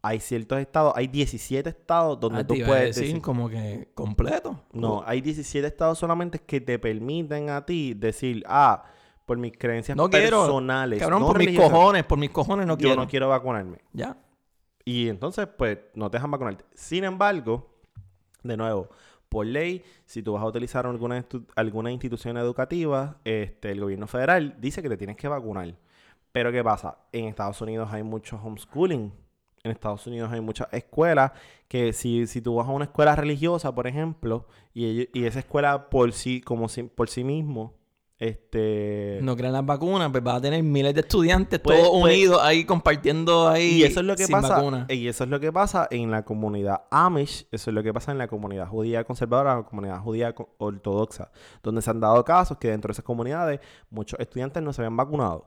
hay 0.00 0.20
ciertos 0.20 0.58
estados, 0.60 0.92
hay 0.96 1.08
17 1.08 1.68
estados 1.68 2.20
donde 2.20 2.40
Ah, 2.40 2.46
tú 2.46 2.54
puedes 2.64 2.94
decir 2.94 3.04
decir, 3.08 3.20
como 3.22 3.48
que 3.48 3.90
completo. 3.94 4.62
no, 4.72 5.02
hay 5.04 5.20
17 5.20 5.66
estados 5.66 5.98
solamente 5.98 6.38
que 6.38 6.60
te 6.60 6.78
permiten 6.78 7.50
a 7.50 7.66
ti 7.66 7.94
decir, 7.94 8.44
ah, 8.46 8.84
por 9.26 9.36
mis 9.38 9.52
creencias 9.58 9.96
No 9.96 10.08
quiero. 10.08 10.42
personales. 10.42 11.00
Cabrón, 11.00 11.20
no 11.20 11.26
por 11.26 11.38
mis 11.38 11.58
cojones, 11.58 12.04
por 12.04 12.16
mis 12.18 12.30
cojones 12.30 12.66
no 12.66 12.74
yo 12.74 12.78
quiero. 12.78 12.96
no 13.02 13.08
quiero 13.08 13.28
vacunarme. 13.28 13.78
Ya. 13.92 14.16
Y 14.84 15.08
entonces, 15.08 15.46
pues, 15.58 15.78
no 15.94 16.10
te 16.10 16.16
dejan 16.16 16.30
vacunarte. 16.30 16.64
Sin 16.74 17.04
embargo, 17.04 17.74
de 18.42 18.56
nuevo, 18.56 18.88
por 19.28 19.46
ley, 19.46 19.82
si 20.06 20.22
tú 20.22 20.32
vas 20.34 20.42
a 20.42 20.46
utilizar 20.46 20.86
alguna, 20.86 21.24
alguna 21.56 21.90
institución 21.92 22.36
educativa, 22.38 23.18
este, 23.24 23.70
el 23.72 23.80
gobierno 23.80 24.06
federal 24.06 24.56
dice 24.60 24.82
que 24.82 24.88
te 24.88 24.96
tienes 24.96 25.16
que 25.16 25.28
vacunar. 25.28 25.74
Pero 26.32 26.52
¿qué 26.52 26.62
pasa? 26.62 26.98
En 27.12 27.24
Estados 27.26 27.60
Unidos 27.60 27.88
hay 27.92 28.02
mucho 28.02 28.36
homeschooling. 28.42 29.12
En 29.64 29.70
Estados 29.72 30.06
Unidos 30.06 30.30
hay 30.32 30.40
muchas 30.40 30.68
escuelas 30.72 31.32
que 31.66 31.92
si, 31.92 32.26
si 32.26 32.40
tú 32.40 32.54
vas 32.56 32.68
a 32.68 32.70
una 32.70 32.84
escuela 32.84 33.16
religiosa, 33.16 33.74
por 33.74 33.86
ejemplo, 33.86 34.46
y, 34.72 35.08
y 35.18 35.24
esa 35.26 35.40
escuela 35.40 35.90
por 35.90 36.12
sí, 36.12 36.40
como 36.40 36.68
si- 36.68 36.84
por 36.84 37.08
sí 37.10 37.24
mismo, 37.24 37.74
este... 38.18 39.18
No 39.22 39.36
crean 39.36 39.52
las 39.52 39.64
vacunas, 39.64 40.10
pues 40.10 40.22
vas 40.24 40.36
a 40.36 40.40
tener 40.40 40.62
miles 40.62 40.94
de 40.94 41.00
estudiantes 41.00 41.60
Pues- 41.60 41.78
todos 41.78 41.90
pues- 42.00 42.14
unidos 42.14 42.40
ahí 42.42 42.64
compartiendo 42.64 43.48
ahí 43.48 43.76
Y 43.80 43.82
eso 43.84 44.00
es 44.00 44.06
lo 44.06 44.16
que 44.16 44.24
sin 44.26 44.32
pasa. 44.32 44.56
vacuna. 44.56 44.86
Y 44.88 45.06
eso 45.08 45.24
es 45.24 45.30
lo 45.30 45.38
que 45.40 45.52
pasa 45.52 45.86
en 45.90 46.10
la 46.10 46.24
comunidad 46.24 46.82
Amish, 46.90 47.46
eso 47.52 47.70
es 47.70 47.74
lo 47.74 47.82
que 47.82 47.92
pasa 47.92 48.12
en 48.12 48.18
la 48.18 48.28
comunidad 48.28 48.66
judía 48.68 49.04
conservadora, 49.04 49.56
la 49.56 49.62
comunidad 49.62 50.00
judía 50.00 50.34
ortodoxa, 50.58 51.30
donde 51.62 51.80
se 51.82 51.90
han 51.90 52.00
dado 52.00 52.24
casos 52.24 52.58
que 52.58 52.68
dentro 52.68 52.88
de 52.88 52.92
esas 52.92 53.04
comunidades 53.04 53.60
muchos 53.90 54.18
estudiantes 54.18 54.62
no 54.62 54.72
se 54.72 54.82
habían 54.82 54.96
vacunado. 54.96 55.46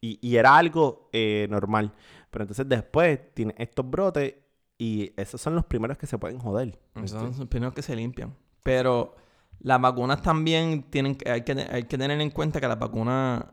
Y, 0.00 0.18
y 0.26 0.36
era 0.36 0.56
algo 0.56 1.10
eh, 1.12 1.46
normal. 1.50 1.92
Pero 2.30 2.44
entonces 2.44 2.68
después 2.68 3.18
tiene 3.34 3.54
estos 3.58 3.88
brotes 3.88 4.34
y 4.78 5.12
esos 5.16 5.40
son 5.40 5.56
los 5.56 5.64
primeros 5.64 5.98
que 5.98 6.06
se 6.06 6.16
pueden 6.18 6.38
joder. 6.38 6.78
Esos 6.94 7.20
son 7.20 7.36
los 7.36 7.48
primeros 7.48 7.74
que 7.74 7.82
se 7.82 7.96
limpian. 7.96 8.34
Pero 8.62 9.16
las 9.60 9.80
vacunas 9.80 10.22
también 10.22 10.84
tienen 10.90 11.18
hay 11.26 11.42
que, 11.42 11.52
hay 11.52 11.84
que 11.84 11.98
tener 11.98 12.20
en 12.20 12.30
cuenta 12.30 12.60
que 12.60 12.68
las 12.68 12.78
vacunas, 12.78 13.44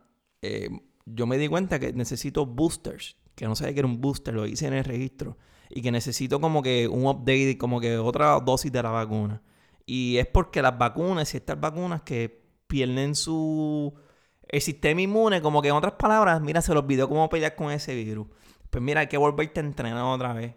eh, 0.41 0.69
yo 1.05 1.27
me 1.27 1.37
di 1.37 1.47
cuenta 1.47 1.79
que 1.79 1.93
necesito 1.93 2.45
boosters, 2.45 3.17
que 3.35 3.45
no 3.45 3.55
sabía 3.55 3.73
que 3.73 3.79
era 3.79 3.87
un 3.87 4.01
booster, 4.01 4.33
lo 4.33 4.45
hice 4.45 4.67
en 4.67 4.73
el 4.73 4.83
registro, 4.85 5.37
y 5.69 5.81
que 5.81 5.91
necesito 5.91 6.39
como 6.39 6.61
que 6.61 6.87
un 6.87 7.05
update, 7.05 7.57
como 7.57 7.79
que 7.79 7.97
otra 7.97 8.39
dosis 8.39 8.71
de 8.71 8.83
la 8.83 8.91
vacuna. 8.91 9.41
Y 9.85 10.17
es 10.17 10.27
porque 10.27 10.61
las 10.61 10.77
vacunas, 10.77 11.29
ciertas 11.29 11.59
vacunas 11.59 12.01
que 12.01 12.43
pierden 12.67 13.15
su... 13.15 13.93
El 14.47 14.61
sistema 14.61 15.01
inmune, 15.01 15.41
como 15.41 15.61
que 15.61 15.69
en 15.69 15.75
otras 15.75 15.93
palabras, 15.93 16.39
mira, 16.41 16.61
se 16.61 16.73
los 16.73 16.83
olvidó 16.83 17.09
cómo 17.09 17.29
pelear 17.29 17.55
con 17.55 17.71
ese 17.71 17.95
virus. 17.95 18.27
Pues 18.69 18.83
mira, 18.83 19.01
hay 19.01 19.07
que 19.07 19.17
volverte 19.17 19.59
a 19.59 19.63
entrenar 19.63 20.03
otra 20.03 20.33
vez. 20.33 20.55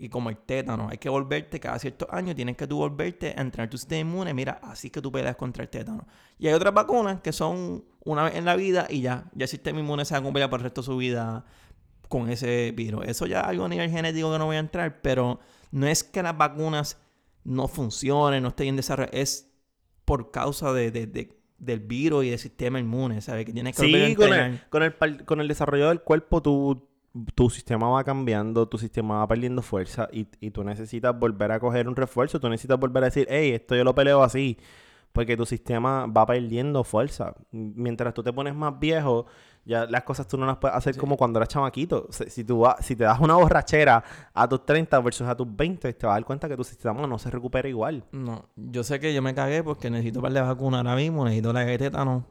Y 0.00 0.08
como 0.08 0.30
el 0.30 0.36
tétano, 0.36 0.88
hay 0.90 0.98
que 0.98 1.08
volverte 1.08 1.58
cada 1.58 1.78
ciertos 1.78 2.08
años, 2.12 2.36
tienes 2.36 2.56
que 2.56 2.66
tú 2.66 2.76
volverte 2.78 3.34
a 3.36 3.40
entrenar 3.40 3.68
tu 3.68 3.76
sistema 3.78 4.00
inmune. 4.00 4.32
Mira, 4.32 4.60
así 4.62 4.90
que 4.90 5.00
tú 5.02 5.10
peleas 5.10 5.36
contra 5.36 5.62
el 5.64 5.68
tétano. 5.68 6.06
Y 6.38 6.46
hay 6.46 6.54
otras 6.54 6.72
vacunas 6.72 7.20
que 7.20 7.32
son 7.32 7.84
una 8.04 8.24
vez 8.24 8.36
en 8.36 8.44
la 8.44 8.54
vida 8.56 8.86
y 8.88 9.00
ya. 9.00 9.24
Ya 9.34 9.44
el 9.44 9.48
sistema 9.48 9.80
inmune 9.80 10.04
se 10.04 10.14
va 10.14 10.20
a 10.20 10.22
cumplir 10.22 10.48
por 10.48 10.60
el 10.60 10.64
resto 10.64 10.82
de 10.82 10.86
su 10.86 10.96
vida 10.96 11.44
con 12.08 12.30
ese 12.30 12.72
virus. 12.76 13.06
Eso 13.06 13.26
ya 13.26 13.40
es 13.40 13.46
algo 13.48 13.64
a 13.64 13.68
nivel 13.68 13.90
genético 13.90 14.32
que 14.32 14.38
no 14.38 14.46
voy 14.46 14.56
a 14.56 14.60
entrar, 14.60 15.00
pero 15.02 15.40
no 15.72 15.86
es 15.86 16.04
que 16.04 16.22
las 16.22 16.36
vacunas 16.38 16.96
no 17.44 17.66
funcionen, 17.68 18.42
no 18.42 18.48
estén 18.50 18.68
en 18.68 18.76
desarrollo. 18.76 19.10
Es 19.12 19.50
por 20.04 20.30
causa 20.30 20.72
de, 20.72 20.90
de- 20.90 21.06
de- 21.06 21.36
del 21.58 21.80
virus 21.80 22.24
y 22.24 22.30
del 22.30 22.38
sistema 22.38 22.78
inmune, 22.78 23.20
¿sabes? 23.20 23.44
Que 23.44 23.52
tienes 23.52 23.74
que 23.74 23.82
volver 23.82 24.02
a 24.02 24.06
con 24.16 24.82
el, 24.82 24.94
con, 24.96 25.08
el, 25.08 25.24
con 25.24 25.40
el 25.40 25.48
desarrollo 25.48 25.88
del 25.88 26.00
cuerpo, 26.02 26.40
tu, 26.40 26.87
tu 27.34 27.50
sistema 27.50 27.88
va 27.88 28.04
cambiando, 28.04 28.66
tu 28.68 28.78
sistema 28.78 29.18
va 29.18 29.28
perdiendo 29.28 29.62
fuerza 29.62 30.08
y, 30.12 30.28
y 30.40 30.50
tú 30.50 30.62
necesitas 30.64 31.18
volver 31.18 31.52
a 31.52 31.60
coger 31.60 31.88
un 31.88 31.96
refuerzo. 31.96 32.38
Tú 32.40 32.48
necesitas 32.48 32.78
volver 32.78 33.02
a 33.04 33.06
decir, 33.06 33.26
hey, 33.30 33.52
esto 33.52 33.74
yo 33.74 33.84
lo 33.84 33.94
peleo 33.94 34.22
así. 34.22 34.58
Porque 35.12 35.36
tu 35.36 35.46
sistema 35.46 36.06
va 36.06 36.26
perdiendo 36.26 36.84
fuerza. 36.84 37.34
Mientras 37.50 38.12
tú 38.14 38.22
te 38.22 38.32
pones 38.32 38.54
más 38.54 38.78
viejo, 38.78 39.26
ya 39.64 39.86
las 39.86 40.02
cosas 40.04 40.28
tú 40.28 40.36
no 40.36 40.44
las 40.46 40.58
puedes 40.58 40.76
hacer 40.76 40.96
como 40.98 41.16
cuando 41.16 41.38
eras 41.38 41.48
chamaquito. 41.48 42.06
Sea, 42.10 42.28
si, 42.28 42.44
tú 42.44 42.60
vas- 42.60 42.84
si 42.84 42.94
te 42.94 43.04
das 43.04 43.18
una 43.18 43.34
borrachera 43.34 44.04
a 44.34 44.46
tus 44.48 44.64
30 44.66 45.00
versus 45.00 45.26
a 45.26 45.34
tus 45.34 45.48
20, 45.56 45.92
te 45.94 46.06
vas 46.06 46.12
a 46.12 46.16
dar 46.16 46.24
cuenta 46.26 46.48
que 46.48 46.56
tu 46.56 46.62
sistema 46.62 47.06
no 47.06 47.18
se 47.18 47.30
recupera 47.30 47.68
igual. 47.68 48.04
No, 48.12 48.44
yo 48.54 48.84
sé 48.84 49.00
que 49.00 49.12
yo 49.14 49.22
me 49.22 49.34
cagué 49.34 49.64
porque 49.64 49.90
necesito 49.90 50.20
par 50.20 50.32
de 50.32 50.42
vacunas 50.42 50.78
ahora 50.80 50.94
mismo, 50.94 51.24
necesito 51.24 51.52
la 51.54 51.60
de 51.64 51.78
tétano. 51.78 52.24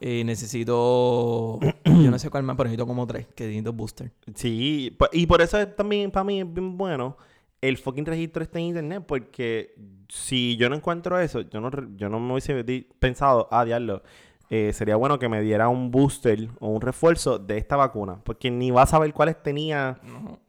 Y 0.00 0.24
necesito. 0.24 1.58
yo 1.84 2.10
no 2.10 2.18
sé 2.18 2.30
cuál 2.30 2.42
más, 2.42 2.56
pero 2.56 2.68
necesito 2.68 2.86
como 2.86 3.06
tres, 3.06 3.26
que 3.34 3.44
necesito 3.44 3.72
booster. 3.72 4.12
Sí, 4.34 4.96
y 5.12 5.26
por 5.26 5.40
eso 5.40 5.58
es 5.58 5.74
también 5.74 6.10
para 6.10 6.24
mí 6.24 6.40
es 6.40 6.52
bien 6.52 6.76
bueno 6.76 7.16
el 7.60 7.78
fucking 7.78 8.06
registro 8.06 8.42
está 8.42 8.58
en 8.58 8.66
internet, 8.66 9.04
porque 9.06 9.74
si 10.08 10.56
yo 10.56 10.68
no 10.68 10.76
encuentro 10.76 11.18
eso, 11.18 11.40
yo 11.40 11.60
no, 11.60 11.70
yo 11.96 12.08
no 12.08 12.20
me 12.20 12.32
hubiese 12.32 12.86
pensado, 12.98 13.48
ah, 13.50 13.64
diablo, 13.64 14.02
eh, 14.50 14.72
sería 14.72 14.96
bueno 14.96 15.18
que 15.18 15.28
me 15.28 15.40
diera 15.40 15.68
un 15.68 15.90
booster 15.90 16.48
o 16.60 16.68
un 16.68 16.80
refuerzo 16.80 17.38
de 17.38 17.58
esta 17.58 17.76
vacuna, 17.76 18.20
porque 18.22 18.50
ni 18.50 18.70
vas 18.70 18.90
a 18.90 18.92
saber 18.92 19.12
cuáles 19.12 19.42
tenía, 19.42 19.98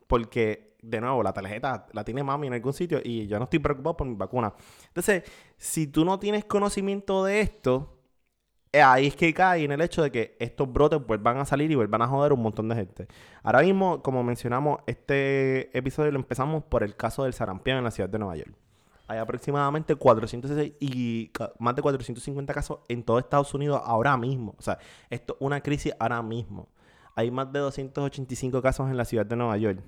porque, 0.07 0.75
de 0.81 1.01
nuevo, 1.01 1.23
la 1.23 1.33
tarjeta 1.33 1.87
la 1.93 2.03
tiene 2.03 2.23
mami 2.23 2.47
en 2.47 2.53
algún 2.53 2.73
sitio 2.73 2.99
y 3.03 3.27
yo 3.27 3.37
no 3.39 3.45
estoy 3.45 3.59
preocupado 3.59 3.97
por 3.97 4.07
mi 4.07 4.15
vacuna. 4.15 4.53
Entonces, 4.87 5.23
si 5.57 5.87
tú 5.87 6.05
no 6.05 6.19
tienes 6.19 6.45
conocimiento 6.45 7.23
de 7.23 7.41
esto, 7.41 7.96
ahí 8.73 9.07
es 9.07 9.15
que 9.15 9.33
cae 9.33 9.63
en 9.63 9.71
el 9.71 9.81
hecho 9.81 10.03
de 10.03 10.11
que 10.11 10.35
estos 10.39 10.71
brotes 10.71 11.05
vuelvan 11.05 11.37
a 11.37 11.45
salir 11.45 11.71
y 11.71 11.75
vuelvan 11.75 12.01
a 12.01 12.07
joder 12.07 12.33
un 12.33 12.41
montón 12.41 12.69
de 12.69 12.75
gente. 12.75 13.07
Ahora 13.43 13.61
mismo, 13.61 14.01
como 14.01 14.23
mencionamos, 14.23 14.79
este 14.87 15.75
episodio 15.77 16.11
lo 16.11 16.19
empezamos 16.19 16.63
por 16.63 16.83
el 16.83 16.95
caso 16.95 17.23
del 17.23 17.33
sarampión 17.33 17.77
en 17.77 17.83
la 17.83 17.91
ciudad 17.91 18.09
de 18.09 18.19
Nueva 18.19 18.35
York. 18.35 18.53
Hay 19.07 19.19
aproximadamente 19.19 19.95
406 19.95 20.73
y 20.81 21.31
más 21.59 21.75
de 21.75 21.81
450 21.81 22.53
casos 22.53 22.79
en 22.89 23.03
todo 23.03 23.19
Estados 23.19 23.53
Unidos 23.53 23.81
ahora 23.85 24.17
mismo. 24.17 24.53
O 24.57 24.61
sea, 24.61 24.79
esto 25.09 25.35
es 25.35 25.45
una 25.45 25.61
crisis 25.61 25.93
ahora 25.97 26.21
mismo. 26.21 26.67
Hay 27.15 27.31
más 27.31 27.51
de 27.51 27.59
285 27.59 28.61
casos 28.61 28.89
en 28.89 28.97
la 28.97 29.05
ciudad 29.05 29.25
de 29.25 29.35
Nueva 29.37 29.57
York. 29.57 29.79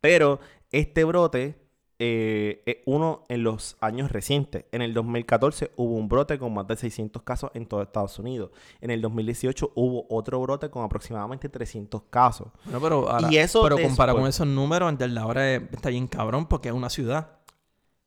Pero 0.00 0.40
este 0.72 1.04
brote 1.04 1.61
eh, 2.04 2.62
es 2.66 2.78
uno 2.84 3.22
en 3.28 3.44
los 3.44 3.76
años 3.80 4.10
recientes. 4.10 4.64
En 4.72 4.82
el 4.82 4.92
2014 4.92 5.70
hubo 5.76 5.94
un 5.94 6.08
brote 6.08 6.36
con 6.36 6.52
más 6.52 6.66
de 6.66 6.76
600 6.76 7.22
casos 7.22 7.52
en 7.54 7.66
todo 7.66 7.80
Estados 7.80 8.18
Unidos. 8.18 8.50
En 8.80 8.90
el 8.90 9.00
2018 9.00 9.70
hubo 9.76 10.04
otro 10.10 10.40
brote 10.40 10.68
con 10.68 10.82
aproximadamente 10.82 11.48
300 11.48 12.02
casos. 12.10 12.48
Bueno, 12.64 12.80
pero 12.80 13.08
ahora, 13.08 13.28
Y 13.30 13.36
eso 13.38 13.62
pero 13.62 13.78
comparado 13.80 14.18
con 14.18 14.28
esos 14.28 14.48
números, 14.48 14.90
el 14.90 14.98
de 14.98 15.06
la 15.08 15.26
hora 15.26 15.54
es- 15.54 15.62
está 15.70 15.90
bien 15.90 16.08
cabrón 16.08 16.46
porque 16.46 16.70
es 16.70 16.74
una 16.74 16.90
ciudad. 16.90 17.38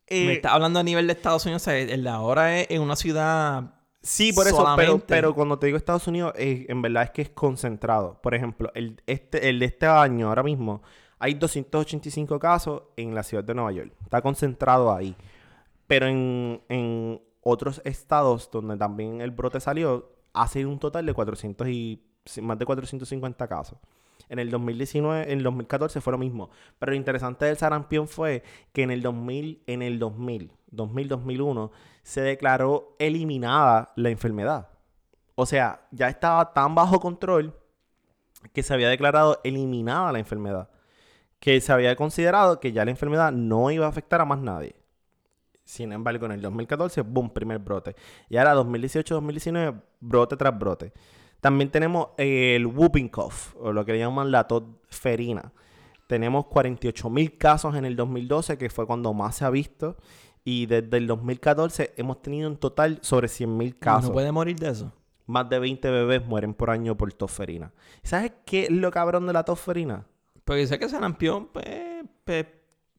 Eh, 0.08 0.26
Me 0.26 0.34
está 0.34 0.52
hablando 0.54 0.80
a 0.80 0.84
nivel 0.84 1.08
de 1.08 1.14
Estados 1.14 1.46
Unidos, 1.46 1.62
o 1.62 1.66
sea, 1.66 1.78
el 1.80 2.04
de 2.04 2.10
ahora 2.10 2.60
es 2.60 2.68
en 2.70 2.82
una 2.82 2.98
ciudad. 2.98 3.76
Sí, 4.02 4.34
por 4.34 4.46
eso, 4.46 4.64
pero, 4.76 5.00
pero 5.00 5.34
cuando 5.34 5.58
te 5.58 5.68
digo 5.68 5.78
Estados 5.78 6.06
Unidos, 6.08 6.34
eh, 6.36 6.66
en 6.70 6.82
verdad 6.82 7.04
es 7.04 7.12
que 7.12 7.22
es 7.24 7.30
concentrado. 7.30 8.20
Por 8.22 8.36
ejemplo, 8.36 8.72
el, 8.76 9.02
este, 9.08 9.50
el 9.50 9.58
de 9.60 9.66
este 9.66 9.88
año, 9.88 10.28
ahora 10.28 10.44
mismo, 10.44 10.84
hay 11.26 11.34
285 11.34 12.38
casos 12.38 12.84
en 12.96 13.16
la 13.16 13.24
ciudad 13.24 13.44
de 13.44 13.56
Nueva 13.56 13.72
York. 13.72 13.92
Está 14.04 14.22
concentrado 14.22 14.94
ahí. 14.94 15.16
Pero 15.88 16.06
en, 16.08 17.20
otros 17.42 17.82
estados 17.84 18.50
donde 18.52 18.78
también 18.78 19.22
el 19.22 19.32
brote 19.32 19.60
salió, 19.60 20.12
hace 20.34 20.66
un 20.68 20.78
total 20.78 21.06
de 21.06 21.14
400 21.16 21.68
y 21.68 22.04
más 22.42 22.60
de 22.60 22.66
450 22.66 23.48
casos. 23.48 23.80
En 24.30 24.38
el 24.38 24.52
2019, 24.52 25.32
en 25.32 25.40
el 25.40 25.44
2014 25.44 26.00
fue 26.00 26.12
lo 26.12 26.20
mismo. 26.20 26.52
Pero 26.78 26.92
lo 26.92 26.96
interesante 26.96 27.46
del 27.46 27.58
sarampión 27.58 28.08
fue 28.08 28.44
que 28.72 28.84
en 28.84 28.92
el 28.92 29.02
2000, 29.02 29.64
en 29.66 29.82
el 29.82 29.98
2000, 29.98 30.52
2000, 30.68 31.08
2001, 31.08 31.72
se 32.04 32.22
declaró 32.22 32.96
eliminada 33.00 33.94
la 33.96 34.10
enfermedad. 34.10 34.70
O 35.34 35.48
sea, 35.48 35.88
ya 35.90 36.08
estaba 36.08 36.54
tan 36.54 36.76
bajo 36.76 37.00
control 37.00 37.56
que 38.54 38.62
se 38.62 38.76
había 38.76 38.90
declarado 38.90 39.40
eliminada 39.44 40.12
la 40.12 40.20
enfermedad. 40.20 40.70
Que 41.46 41.62
se 41.62 41.72
había 41.72 41.96
considerado 41.96 42.60
que 42.60 42.72
ya 42.72 42.84
la 42.86 42.90
enfermedad 42.90 43.32
no 43.32 43.70
iba 43.70 43.86
a 43.86 43.90
afectar 43.90 44.20
a 44.20 44.26
más 44.26 44.40
nadie. 44.40 44.76
Sin 45.64 45.92
embargo, 45.92 46.26
en 46.26 46.32
el 46.32 46.42
2014, 46.42 47.02
boom, 47.02 47.30
primer 47.30 47.60
brote. 47.60 47.96
Y 48.30 48.38
ahora 48.38 48.56
2018-2019, 48.56 49.80
brote 50.00 50.38
tras 50.38 50.58
brote. 50.58 50.92
También 51.42 51.70
tenemos 51.70 52.08
eh, 52.18 52.56
el 52.56 52.66
whooping 52.66 53.10
cough, 53.10 53.56
o 53.60 53.72
lo 53.72 53.86
que 53.86 53.92
le 53.92 54.00
llaman 54.00 54.32
la 54.32 54.48
tos 54.48 54.64
ferina. 54.88 55.54
Tenemos 56.08 56.48
48 56.48 57.12
mil 57.12 57.38
casos 57.38 57.76
en 57.76 57.86
el 57.86 57.96
2012, 57.96 58.58
que 58.58 58.72
fue 58.72 58.88
cuando 58.88 59.14
más 59.14 59.36
se 59.36 59.46
ha 59.46 59.52
visto. 59.52 59.98
Y 60.44 60.66
desde 60.66 60.98
el 60.98 61.06
2014 61.06 61.94
hemos 61.96 62.24
tenido 62.24 62.48
en 62.48 62.58
total 62.58 62.98
sobre 63.04 63.28
100 63.28 63.56
mil 63.56 63.78
casos. 63.78 64.10
¿No 64.10 64.14
puede 64.14 64.32
morir 64.32 64.56
de 64.58 64.70
eso? 64.70 64.92
Más 65.28 65.48
de 65.48 65.60
20 65.60 65.92
bebés 65.92 66.26
mueren 66.26 66.56
por 66.56 66.72
año 66.72 66.98
por 66.98 67.14
tosferina. 67.14 67.72
¿Sabes 68.02 68.32
qué 68.48 68.64
es 68.64 68.72
lo 68.72 68.90
cabrón 68.90 69.28
de 69.28 69.34
la 69.34 69.46
tosferina? 69.46 70.08
Porque 70.46 70.66
sé 70.68 70.80
que 70.80 70.88
sarampión, 70.88 71.48
pues, 71.48 71.66
pues, 72.24 72.46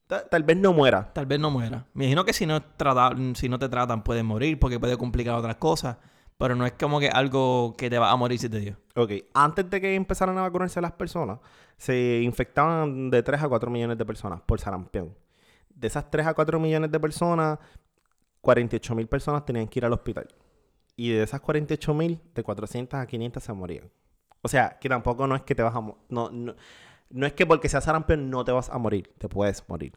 Ta- 0.09 0.29
Tal 0.29 0.45
vez 0.45 0.57
no 0.57 0.73
muera. 0.73 1.13
tal 1.13 1.27
vez 1.27 1.41
no 1.41 1.51
muera. 1.51 1.85
Me 1.93 2.05
imagino 2.05 2.25
que 2.25 2.33
si 2.33 2.47
no, 2.47 2.63
trata- 2.63 3.11
si 3.35 3.49
no 3.49 3.59
te 3.59 3.69
tratan 3.69 4.05
puedes 4.05 4.23
morir 4.23 4.57
porque 4.61 4.79
puede 4.79 4.97
complicar 4.97 5.35
otras 5.35 5.57
cosas. 5.57 5.97
Pero 6.39 6.55
no 6.55 6.65
es 6.65 6.75
como 6.75 7.01
que 7.01 7.09
algo 7.09 7.75
que 7.77 7.91
te 7.91 7.99
va 7.99 8.13
a 8.13 8.17
morir 8.17 8.39
si 8.39 8.49
te 8.49 8.61
dio. 8.61 8.77
Ok, 8.95 9.11
antes 9.35 9.69
de 9.69 9.81
que 9.81 9.95
empezaran 9.97 10.39
a 10.39 10.43
vacunarse 10.43 10.81
las 10.81 10.93
personas, 10.93 11.41
se 11.77 12.21
infectaban 12.23 13.11
de 13.11 13.23
3 13.25 13.43
a 13.43 13.49
4 13.49 13.69
millones 13.71 13.99
de 13.99 14.05
personas 14.05 14.43
por 14.47 14.61
sarampión. 14.61 15.13
De 15.71 15.89
esas 15.89 16.09
3 16.09 16.27
a 16.27 16.35
4 16.35 16.61
millones 16.61 16.93
de 16.93 17.01
personas, 17.01 17.59
48 18.43 18.95
mil 18.95 19.09
personas 19.09 19.45
tenían 19.45 19.67
que 19.67 19.79
ir 19.81 19.85
al 19.87 19.93
hospital. 19.93 20.29
Y 20.95 21.11
de 21.11 21.23
esas 21.25 21.41
48 21.41 21.95
mil, 21.95 22.21
de 22.35 22.43
400 22.45 23.01
a 23.01 23.07
500 23.07 23.43
se 23.43 23.53
morían. 23.53 23.91
O 24.43 24.49
sea, 24.49 24.79
que 24.79 24.89
tampoco 24.89 25.27
no 25.27 25.35
es 25.35 25.43
que 25.43 25.55
te 25.55 25.63
vas 25.63 25.75
a... 25.75 25.81
No, 25.81 26.31
no, 26.31 26.55
no 27.11 27.27
es 27.27 27.33
que 27.33 27.47
porque 27.47 27.69
seas 27.69 27.85
sarampión 27.85 28.31
no 28.31 28.45
te 28.45 28.53
vas 28.53 28.71
a 28.71 28.79
morir, 28.79 29.11
te 29.19 29.29
puedes 29.29 29.69
morir. 29.69 29.93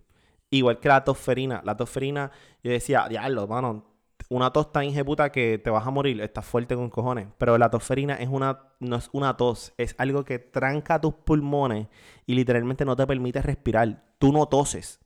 Igual 0.51 0.79
que 0.79 0.89
la 0.89 1.03
tosferina. 1.03 1.61
La 1.63 1.77
tosferina, 1.77 2.31
yo 2.63 2.71
decía, 2.71 3.07
diablo, 3.07 3.47
mano, 3.47 3.85
una 4.29 4.51
tos 4.51 4.71
tan 4.71 4.91
puta 5.05 5.31
que 5.31 5.57
te 5.57 5.69
vas 5.69 5.85
a 5.85 5.91
morir, 5.91 6.21
estás 6.21 6.45
fuerte 6.45 6.75
con 6.75 6.89
cojones. 6.89 7.27
Pero 7.37 7.57
la 7.57 7.69
tosferina 7.69 8.15
es 8.15 8.29
una, 8.29 8.59
no 8.79 8.95
es 8.95 9.09
una 9.11 9.37
tos, 9.37 9.73
es 9.77 9.95
algo 9.97 10.23
que 10.23 10.39
tranca 10.39 10.99
tus 11.01 11.13
pulmones 11.13 11.87
y 12.25 12.35
literalmente 12.35 12.85
no 12.85 12.95
te 12.95 13.07
permite 13.07 13.41
respirar. 13.41 14.03
Tú 14.17 14.31
no 14.31 14.47
toses. 14.47 14.99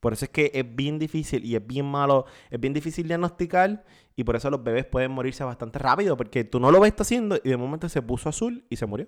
Por 0.00 0.12
eso 0.12 0.24
es 0.24 0.30
que 0.30 0.50
es 0.52 0.74
bien 0.74 0.98
difícil 0.98 1.44
y 1.44 1.54
es 1.54 1.64
bien 1.64 1.86
malo, 1.86 2.26
es 2.50 2.58
bien 2.58 2.72
difícil 2.72 3.06
diagnosticar 3.06 3.84
y 4.16 4.24
por 4.24 4.34
eso 4.34 4.50
los 4.50 4.62
bebés 4.62 4.84
pueden 4.84 5.12
morirse 5.12 5.44
bastante 5.44 5.78
rápido 5.78 6.16
porque 6.16 6.42
tú 6.42 6.58
no 6.58 6.72
lo 6.72 6.80
ves 6.80 6.94
haciendo 6.98 7.36
y 7.42 7.48
de 7.48 7.56
momento 7.56 7.88
se 7.88 8.02
puso 8.02 8.28
azul 8.28 8.64
y 8.68 8.76
se 8.76 8.86
murió. 8.86 9.06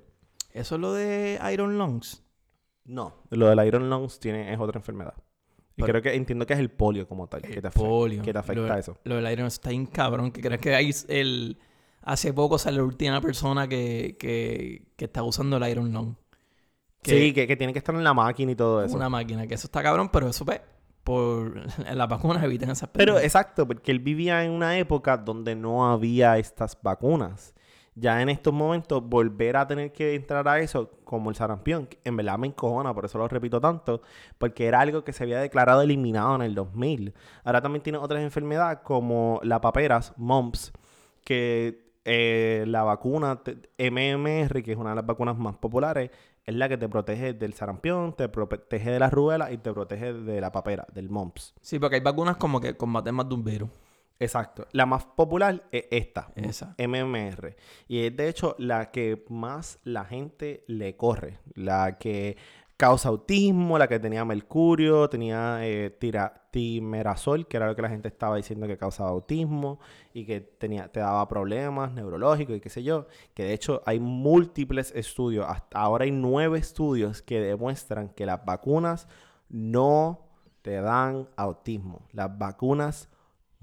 ¿Eso 0.52 0.76
es 0.76 0.80
lo 0.80 0.92
de 0.92 1.40
Iron 1.52 1.78
Lungs? 1.78 2.23
No, 2.84 3.14
lo 3.30 3.48
del 3.48 3.66
Iron 3.66 3.88
Lungs 3.88 4.18
tiene, 4.18 4.52
es 4.52 4.58
otra 4.60 4.78
enfermedad. 4.78 5.14
Y 5.76 5.82
Pero- 5.82 5.86
creo 5.94 6.02
que 6.02 6.14
entiendo 6.14 6.46
que 6.46 6.52
es 6.52 6.58
el 6.60 6.70
polio 6.70 7.08
como 7.08 7.26
tal, 7.26 7.42
que 7.42 7.60
te, 7.60 7.66
afecta, 7.68 7.80
polio. 7.88 8.22
que 8.22 8.32
te 8.32 8.38
afecta 8.38 8.62
lo, 8.62 8.74
eso. 8.76 8.98
Lo 9.04 9.16
del 9.16 9.24
Iron 9.32 9.40
Lungs 9.44 9.54
está 9.54 9.70
bien 9.70 9.86
cabrón. 9.86 10.30
Que 10.30 10.40
crees 10.40 10.60
que 10.60 10.74
hay 10.74 10.90
el... 11.08 11.58
Hace 12.02 12.32
poco 12.34 12.58
salió 12.58 12.80
la 12.82 12.86
última 12.86 13.20
persona 13.22 13.66
que, 13.66 14.16
que, 14.18 14.82
que 14.96 15.06
está 15.06 15.22
usando 15.22 15.56
el 15.56 15.66
Iron 15.68 15.90
Lung. 15.92 16.14
Que 17.00 17.10
Sí, 17.18 17.32
que, 17.32 17.46
que 17.46 17.56
tiene 17.56 17.72
que 17.72 17.78
estar 17.78 17.94
en 17.94 18.04
la 18.04 18.12
máquina 18.14 18.52
y 18.52 18.54
todo 18.54 18.84
eso. 18.84 18.94
Una 18.94 19.08
máquina. 19.08 19.46
Que 19.46 19.54
eso 19.54 19.66
está 19.66 19.82
cabrón, 19.82 20.10
pero 20.10 20.28
eso 20.28 20.44
pues, 20.44 20.60
por 21.02 21.56
las 21.94 22.08
vacunas 22.08 22.44
evitan 22.44 22.70
esas 22.70 22.90
Pero 22.90 23.14
pendejas. 23.14 23.24
exacto, 23.24 23.66
porque 23.66 23.90
él 23.90 24.00
vivía 24.00 24.44
en 24.44 24.50
una 24.52 24.78
época 24.78 25.16
donde 25.16 25.54
no 25.56 25.90
había 25.90 26.36
estas 26.38 26.78
vacunas. 26.82 27.53
Ya 27.96 28.20
en 28.20 28.28
estos 28.28 28.52
momentos, 28.52 29.02
volver 29.08 29.56
a 29.56 29.66
tener 29.66 29.92
que 29.92 30.14
entrar 30.14 30.48
a 30.48 30.58
eso, 30.58 30.90
como 31.04 31.30
el 31.30 31.36
sarampión, 31.36 31.88
en 32.02 32.16
verdad 32.16 32.38
me 32.38 32.48
encojona, 32.48 32.92
por 32.92 33.04
eso 33.04 33.18
lo 33.18 33.28
repito 33.28 33.60
tanto, 33.60 34.02
porque 34.38 34.66
era 34.66 34.80
algo 34.80 35.04
que 35.04 35.12
se 35.12 35.22
había 35.22 35.38
declarado 35.38 35.82
eliminado 35.82 36.34
en 36.34 36.42
el 36.42 36.54
2000. 36.54 37.14
Ahora 37.44 37.62
también 37.62 37.82
tiene 37.82 37.98
otras 37.98 38.22
enfermedades 38.22 38.80
como 38.82 39.38
la 39.44 39.60
paperas, 39.60 40.12
mumps, 40.16 40.72
que 41.24 41.84
eh, 42.04 42.64
la 42.66 42.82
vacuna 42.82 43.40
MMR, 43.78 44.62
que 44.62 44.72
es 44.72 44.76
una 44.76 44.90
de 44.90 44.96
las 44.96 45.06
vacunas 45.06 45.38
más 45.38 45.56
populares, 45.56 46.10
es 46.44 46.54
la 46.54 46.68
que 46.68 46.76
te 46.76 46.88
protege 46.88 47.32
del 47.32 47.54
sarampión, 47.54 48.14
te 48.14 48.28
protege 48.28 48.90
de 48.90 48.98
la 48.98 49.08
rubela 49.08 49.50
y 49.50 49.58
te 49.58 49.72
protege 49.72 50.12
de 50.12 50.40
la 50.40 50.52
papera, 50.52 50.86
del 50.92 51.08
mumps. 51.08 51.54
Sí, 51.62 51.78
porque 51.78 51.96
hay 51.96 52.02
vacunas 52.02 52.36
como 52.36 52.60
que 52.60 52.76
combaten 52.76 53.14
más 53.14 53.28
de 53.28 53.34
un 53.34 53.44
virus. 53.44 53.70
Exacto. 54.20 54.66
La 54.72 54.86
más 54.86 55.04
popular 55.04 55.64
es 55.72 55.84
esta, 55.90 56.30
Esa. 56.36 56.74
MMR. 56.78 57.56
Y 57.88 58.06
es 58.06 58.16
de 58.16 58.28
hecho 58.28 58.54
la 58.58 58.90
que 58.90 59.24
más 59.28 59.78
la 59.84 60.04
gente 60.04 60.64
le 60.66 60.96
corre. 60.96 61.38
La 61.54 61.98
que 61.98 62.36
causa 62.76 63.08
autismo, 63.08 63.78
la 63.78 63.86
que 63.88 63.98
tenía 64.00 64.24
mercurio, 64.24 65.08
tenía 65.08 65.58
eh, 65.66 65.90
tira- 65.90 66.42
timerazol, 66.50 67.46
que 67.46 67.56
era 67.56 67.66
lo 67.66 67.76
que 67.76 67.82
la 67.82 67.88
gente 67.88 68.08
estaba 68.08 68.36
diciendo 68.36 68.66
que 68.66 68.76
causaba 68.76 69.10
autismo 69.10 69.78
y 70.12 70.24
que 70.26 70.40
tenía, 70.40 70.88
te 70.90 71.00
daba 71.00 71.26
problemas 71.28 71.92
neurológicos 71.92 72.56
y 72.56 72.60
qué 72.60 72.70
sé 72.70 72.82
yo. 72.82 73.06
Que 73.34 73.44
de 73.44 73.52
hecho 73.52 73.82
hay 73.86 74.00
múltiples 74.00 74.92
estudios, 74.94 75.46
hasta 75.48 75.78
ahora 75.80 76.04
hay 76.04 76.10
nueve 76.12 76.58
estudios 76.58 77.20
que 77.22 77.40
demuestran 77.40 78.08
que 78.10 78.26
las 78.26 78.44
vacunas 78.44 79.08
no 79.48 80.20
te 80.62 80.80
dan 80.80 81.28
autismo. 81.36 82.06
Las 82.12 82.36
vacunas 82.38 83.08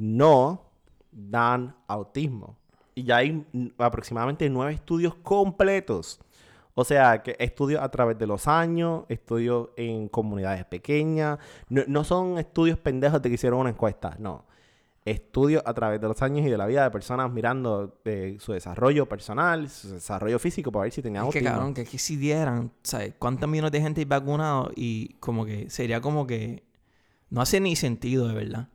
no 0.02 0.64
dan 1.12 1.76
autismo. 1.88 2.58
Y 2.96 3.04
ya 3.04 3.18
hay 3.18 3.46
aproximadamente 3.78 4.50
nueve 4.50 4.74
estudios 4.74 5.14
completos. 5.14 6.20
O 6.74 6.84
sea, 6.84 7.22
que 7.22 7.36
estudios 7.38 7.84
a 7.84 7.90
través 7.90 8.18
de 8.18 8.26
los 8.26 8.48
años, 8.48 9.04
estudios 9.10 9.70
en 9.76 10.08
comunidades 10.08 10.66
pequeñas. 10.66 11.38
No, 11.70 11.84
no 11.88 12.04
son 12.04 12.40
estudios 12.40 12.80
pendejos 12.80 13.22
de 13.22 13.30
que 13.30 13.36
hicieron 13.36 13.60
una 13.60 13.70
encuesta, 13.70 14.16
no. 14.18 14.46
Estudios 15.06 15.62
a 15.68 15.74
través 15.76 16.02
de 16.02 16.08
los 16.08 16.20
años 16.24 16.48
y 16.48 16.50
de 16.50 16.58
la 16.58 16.66
vida 16.66 16.84
de 16.84 16.90
personas 16.90 17.32
mirando 17.32 18.00
eh, 18.06 18.38
su 18.40 18.54
desarrollo 18.54 19.08
personal, 19.08 19.70
su 19.70 19.94
desarrollo 19.94 20.40
físico 20.40 20.72
para 20.72 20.84
ver 20.84 20.94
si 20.94 21.04
tenían 21.04 21.28
Es 21.28 21.32
que 21.32 21.40
autismo. 21.40 21.56
cabrón, 21.56 21.74
que 21.76 21.82
aquí 21.82 22.00
si 22.00 22.16
dieran, 22.16 22.72
¿sabes? 22.82 23.14
¿Cuántos 23.20 23.48
millones 23.48 23.72
de 23.72 23.82
gente 23.82 24.02
hay 24.02 24.06
vacunado? 24.06 24.72
Y 24.76 25.14
como 25.20 25.46
que 25.46 25.70
sería 25.70 26.02
como 26.02 26.26
que 26.26 26.64
no 27.30 27.42
hace 27.42 27.60
ni 27.60 27.76
sentido, 27.76 28.28
de 28.28 28.34
verdad. 28.34 28.70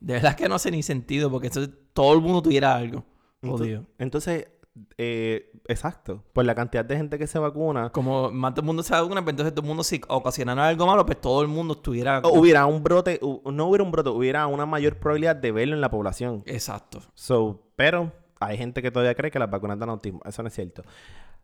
De 0.00 0.14
verdad 0.14 0.36
que 0.36 0.48
no 0.48 0.54
hace 0.54 0.70
ni 0.70 0.82
sentido, 0.82 1.30
porque 1.30 1.48
entonces 1.48 1.74
todo 1.92 2.14
el 2.14 2.20
mundo 2.20 2.42
tuviera 2.42 2.74
algo. 2.74 3.04
Jodido. 3.42 3.86
Entonces, 3.98 4.48
eh, 4.96 5.50
exacto. 5.66 6.24
Por 6.32 6.44
la 6.44 6.54
cantidad 6.54 6.84
de 6.84 6.96
gente 6.96 7.18
que 7.18 7.26
se 7.26 7.38
vacuna, 7.38 7.90
Como 7.90 8.30
más 8.30 8.54
todo 8.54 8.62
el 8.62 8.66
mundo 8.66 8.82
se 8.82 8.92
vacuna, 8.94 9.22
pues 9.22 9.32
entonces 9.32 9.54
todo 9.54 9.62
el 9.62 9.68
mundo 9.68 9.84
si 9.84 10.00
ocasionara 10.08 10.68
algo 10.68 10.86
malo, 10.86 11.04
pues 11.06 11.20
todo 11.20 11.42
el 11.42 11.48
mundo 11.48 11.74
estuviera. 11.74 12.20
o 12.20 12.38
hubiera 12.38 12.66
un 12.66 12.82
brote, 12.82 13.20
no 13.22 13.66
hubiera 13.66 13.84
un 13.84 13.90
brote, 13.90 14.10
hubiera 14.10 14.46
una 14.46 14.66
mayor 14.66 14.96
probabilidad 14.96 15.36
de 15.36 15.52
verlo 15.52 15.74
en 15.74 15.80
la 15.80 15.90
población. 15.90 16.42
Exacto. 16.46 17.00
So, 17.14 17.60
pero 17.76 18.12
hay 18.40 18.56
gente 18.56 18.82
que 18.82 18.90
todavía 18.90 19.14
cree 19.14 19.30
que 19.30 19.38
las 19.38 19.50
vacunas 19.50 19.78
dan 19.78 19.90
autismo. 19.90 20.20
Eso 20.24 20.42
no 20.42 20.48
es 20.48 20.54
cierto. 20.54 20.82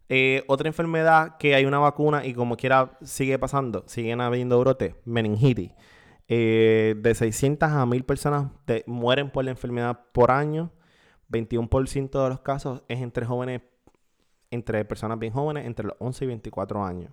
Eh, 0.09 0.45
otra 0.49 0.69
enfermedad 0.69 1.37
que 1.39 1.55
hay 1.55 1.65
una 1.65 1.79
vacuna 1.79 2.27
y 2.27 2.35
como 2.35 2.57
quiera 2.57 2.99
sigue 3.03 3.39
pasando, 3.39 3.85
siguen 3.87 4.21
habiendo 4.21 4.61
brotes, 4.61 4.95
meningitis. 5.05 5.73
Eh, 6.29 6.95
de 6.99 7.15
600 7.15 7.69
a 7.69 7.85
1000 7.85 8.05
personas 8.05 8.51
mueren 8.87 9.31
por 9.31 9.45
la 9.45 9.51
enfermedad 9.51 10.01
por 10.13 10.31
año. 10.31 10.73
21% 11.31 12.23
de 12.23 12.29
los 12.29 12.41
casos 12.41 12.83
es 12.89 13.01
entre 13.01 13.27
jóvenes, 13.27 13.63
entre 14.51 14.85
personas 14.85 15.19
bien 15.19 15.33
jóvenes, 15.33 15.67
entre 15.67 15.87
los 15.87 15.97
11 15.99 16.25
y 16.25 16.29
24 16.29 16.85
años. 16.85 17.13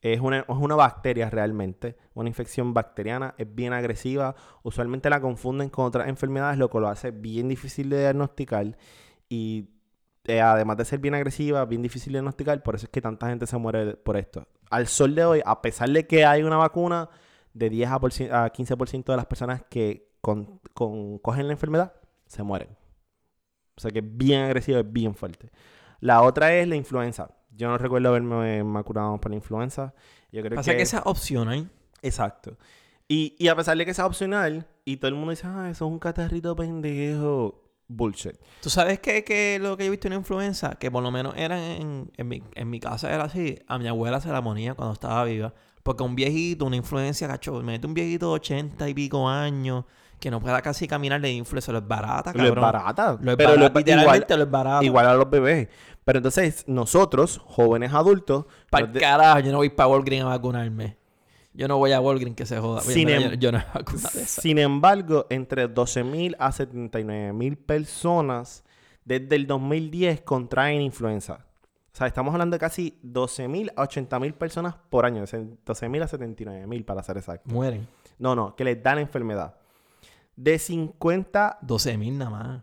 Es 0.00 0.20
una, 0.20 0.40
es 0.40 0.44
una 0.48 0.74
bacteria 0.74 1.30
realmente, 1.30 1.96
una 2.12 2.28
infección 2.28 2.74
bacteriana, 2.74 3.34
es 3.38 3.54
bien 3.54 3.72
agresiva. 3.72 4.34
Usualmente 4.62 5.08
la 5.08 5.20
confunden 5.20 5.70
con 5.70 5.86
otras 5.86 6.08
enfermedades, 6.08 6.58
lo 6.58 6.68
que 6.68 6.78
lo 6.78 6.88
hace 6.88 7.10
bien 7.10 7.48
difícil 7.48 7.88
de 7.88 8.00
diagnosticar. 8.00 8.76
Y 9.30 9.70
eh, 10.24 10.42
además 10.42 10.76
de 10.76 10.84
ser 10.84 10.98
bien 10.98 11.14
agresiva, 11.14 11.64
bien 11.64 11.80
difícil 11.80 12.12
de 12.12 12.18
diagnosticar, 12.18 12.62
por 12.62 12.74
eso 12.74 12.86
es 12.86 12.90
que 12.90 13.00
tanta 13.00 13.28
gente 13.28 13.46
se 13.46 13.56
muere 13.56 13.94
por 13.94 14.18
esto. 14.18 14.46
Al 14.68 14.88
sol 14.88 15.14
de 15.14 15.24
hoy, 15.24 15.42
a 15.44 15.62
pesar 15.62 15.88
de 15.88 16.06
que 16.06 16.26
hay 16.26 16.42
una 16.42 16.58
vacuna, 16.58 17.08
de 17.54 17.70
10 17.70 17.88
a, 17.90 17.94
a 17.94 18.52
15% 18.52 19.04
de 19.06 19.16
las 19.16 19.26
personas 19.26 19.62
que 19.70 20.12
con- 20.20 20.60
con- 20.74 21.18
cogen 21.18 21.46
la 21.46 21.52
enfermedad 21.54 21.94
se 22.26 22.42
mueren. 22.42 22.68
O 23.76 23.80
sea 23.80 23.90
que 23.90 24.00
es 24.00 24.04
bien 24.16 24.42
agresiva, 24.42 24.80
es 24.80 24.92
bien 24.92 25.14
fuerte. 25.14 25.50
La 26.00 26.22
otra 26.22 26.54
es 26.54 26.68
la 26.68 26.76
influenza. 26.76 27.30
Yo 27.50 27.68
no 27.68 27.78
recuerdo 27.78 28.08
haberme 28.10 28.62
vacunado 28.62 29.18
por 29.20 29.30
la 29.30 29.36
influenza. 29.36 29.94
Yo 30.30 30.42
creo 30.42 30.56
Pasa 30.56 30.72
que... 30.72 30.76
que 30.78 30.82
esa 30.82 31.02
opción 31.06 31.48
hay. 31.48 31.68
Exacto. 32.02 32.58
Y, 33.08 33.34
y 33.38 33.48
a 33.48 33.56
pesar 33.56 33.76
de 33.76 33.84
que 33.86 33.94
sea 33.94 34.06
opcional, 34.06 34.66
y 34.84 34.96
todo 34.98 35.08
el 35.08 35.14
mundo 35.14 35.30
dice, 35.30 35.46
ah, 35.46 35.68
eso 35.70 35.86
es 35.86 35.90
un 35.90 35.98
catarrito 35.98 36.54
pendejo. 36.56 37.62
bullshit. 37.86 38.36
¿Tú 38.60 38.70
sabes 38.70 38.98
qué, 39.00 39.24
qué 39.24 39.56
es 39.56 39.60
lo 39.60 39.76
que 39.76 39.84
yo 39.84 39.88
he 39.88 39.90
visto 39.90 40.08
en 40.08 40.14
influenza? 40.14 40.74
Que 40.76 40.90
por 40.90 41.02
lo 41.02 41.10
menos 41.10 41.34
eran 41.36 41.58
en, 41.60 42.12
en, 42.16 42.28
mi, 42.28 42.42
en 42.54 42.70
mi 42.70 42.80
casa 42.80 43.12
era 43.14 43.24
así. 43.24 43.58
A 43.68 43.78
mi 43.78 43.86
abuela 43.88 44.20
se 44.20 44.30
la 44.30 44.42
ponía 44.42 44.74
cuando 44.74 44.94
estaba 44.94 45.24
viva. 45.24 45.52
Porque 45.84 46.02
un 46.02 46.16
viejito, 46.16 46.64
una 46.64 46.76
influencia, 46.76 47.28
cacho, 47.28 47.52
mete 47.62 47.86
un 47.86 47.94
viejito 47.94 48.28
de 48.30 48.32
80 48.36 48.88
y 48.88 48.94
pico 48.94 49.28
años 49.28 49.84
que 50.18 50.30
no 50.30 50.40
pueda 50.40 50.60
casi 50.62 50.88
caminar 50.88 51.20
de 51.20 51.30
influenza. 51.30 51.70
Lo 51.72 51.78
es 51.78 51.86
barata, 51.86 52.32
Lo 52.32 52.42
es 52.42 52.46
cabrón. 52.48 52.62
barata. 52.62 53.18
Lo 53.20 53.30
es 53.32 53.36
pero 53.36 53.50
barata. 53.50 53.68
lo- 53.68 53.78
Literalmente 53.78 54.36
lo 54.36 54.42
es 54.44 54.50
barata. 54.50 54.84
igual 54.84 55.06
a 55.06 55.14
los 55.14 55.28
bebés. 55.28 55.68
Pero 56.02 56.18
entonces, 56.18 56.64
nosotros, 56.66 57.40
jóvenes 57.44 57.92
adultos, 57.92 58.46
Para 58.70 58.86
de- 58.86 58.98
carajo, 58.98 59.40
yo 59.40 59.52
no 59.52 59.58
voy 59.58 59.68
para 59.68 59.88
Walgreens 59.88 60.24
a 60.24 60.28
vacunarme. 60.28 60.96
Yo 61.52 61.68
no 61.68 61.76
voy 61.76 61.92
a 61.92 62.00
Walgreens 62.00 62.34
que 62.36 62.46
se 62.46 62.58
joda. 62.58 62.80
Sin 62.80 63.06
mira, 63.06 63.18
em- 63.20 63.30
yo, 63.32 63.36
yo 63.36 63.52
no. 63.52 63.62
Sin 64.26 64.58
embargo, 64.58 65.26
entre 65.28 65.68
12.000 65.68 66.34
a 66.38 66.50
79.000 66.50 67.56
personas 67.56 68.64
desde 69.04 69.36
el 69.36 69.46
2010 69.46 70.22
contraen 70.22 70.80
influenza. 70.80 71.44
O 71.94 71.96
sea, 71.96 72.08
estamos 72.08 72.32
hablando 72.34 72.56
de 72.56 72.58
casi 72.58 72.98
12.000 73.04 73.72
a 73.76 73.84
80.000 73.86 74.32
personas 74.34 74.74
por 74.90 75.06
año. 75.06 75.22
o 75.22 75.26
sea, 75.28 75.38
12.000 75.40 76.02
a 76.02 76.08
79.000 76.08 76.84
para 76.84 77.04
ser 77.04 77.18
exacto. 77.18 77.48
Mueren. 77.54 77.86
No, 78.18 78.34
no, 78.34 78.56
que 78.56 78.64
les 78.64 78.82
da 78.82 78.96
la 78.96 79.00
enfermedad. 79.00 79.54
De 80.34 80.58
50... 80.58 81.58
12 81.62 81.96
mil 81.96 82.18
nada 82.18 82.30
más. 82.32 82.62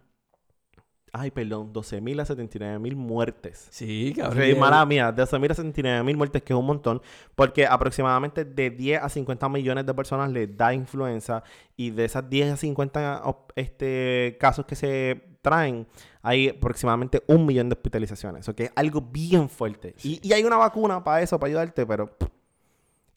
Ay, 1.13 1.31
perdón, 1.31 1.71
12.000 1.73 2.21
a 2.21 2.25
79.000 2.25 2.95
muertes. 2.95 3.67
Sí, 3.71 4.13
cabrón. 4.15 4.43
Sí, 4.45 4.55
mala 4.55 4.85
mía, 4.85 5.11
de 5.13 5.23
12.000 5.23 5.51
a 5.51 5.55
79.000 5.55 6.15
muertes, 6.17 6.41
que 6.43 6.51
es 6.53 6.59
un 6.59 6.65
montón, 6.65 7.01
porque 7.35 7.65
aproximadamente 7.65 8.43
de 8.43 8.69
10 8.69 9.01
a 9.03 9.07
50 9.09 9.47
millones 9.49 9.85
de 9.85 9.93
personas 9.93 10.29
les 10.29 10.55
da 10.57 10.73
influenza 10.73 11.43
y 11.77 11.91
de 11.91 12.03
esas 12.05 12.29
10 12.29 12.53
a 12.53 12.57
50 12.57 13.21
op- 13.25 13.51
este, 13.55 14.37
casos 14.39 14.65
que 14.65 14.75
se 14.75 15.30
traen, 15.41 15.87
hay 16.21 16.49
aproximadamente 16.49 17.23
un 17.27 17.45
millón 17.45 17.69
de 17.69 17.73
hospitalizaciones, 17.73 18.47
o 18.47 18.55
que 18.55 18.65
es 18.65 18.71
algo 18.75 19.01
bien 19.01 19.49
fuerte. 19.49 19.95
Y, 20.03 20.19
y 20.27 20.33
hay 20.33 20.43
una 20.43 20.57
vacuna 20.57 21.03
para 21.03 21.21
eso, 21.21 21.39
para 21.39 21.49
ayudarte, 21.49 21.85
pero... 21.85 22.15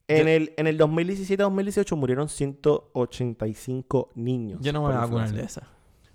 En, 0.06 0.26
Yo- 0.26 0.28
el, 0.32 0.54
en 0.58 0.66
el 0.66 0.78
2017-2018 0.78 1.96
murieron 1.96 2.28
185 2.28 4.10
niños. 4.14 4.60
Yo 4.62 4.72
no 4.72 4.80
me 4.82 4.88
por 4.88 4.94
voy 4.94 4.98
a 5.02 5.06
vacunar 5.06 5.32
de 5.32 5.42
esa. 5.42 5.62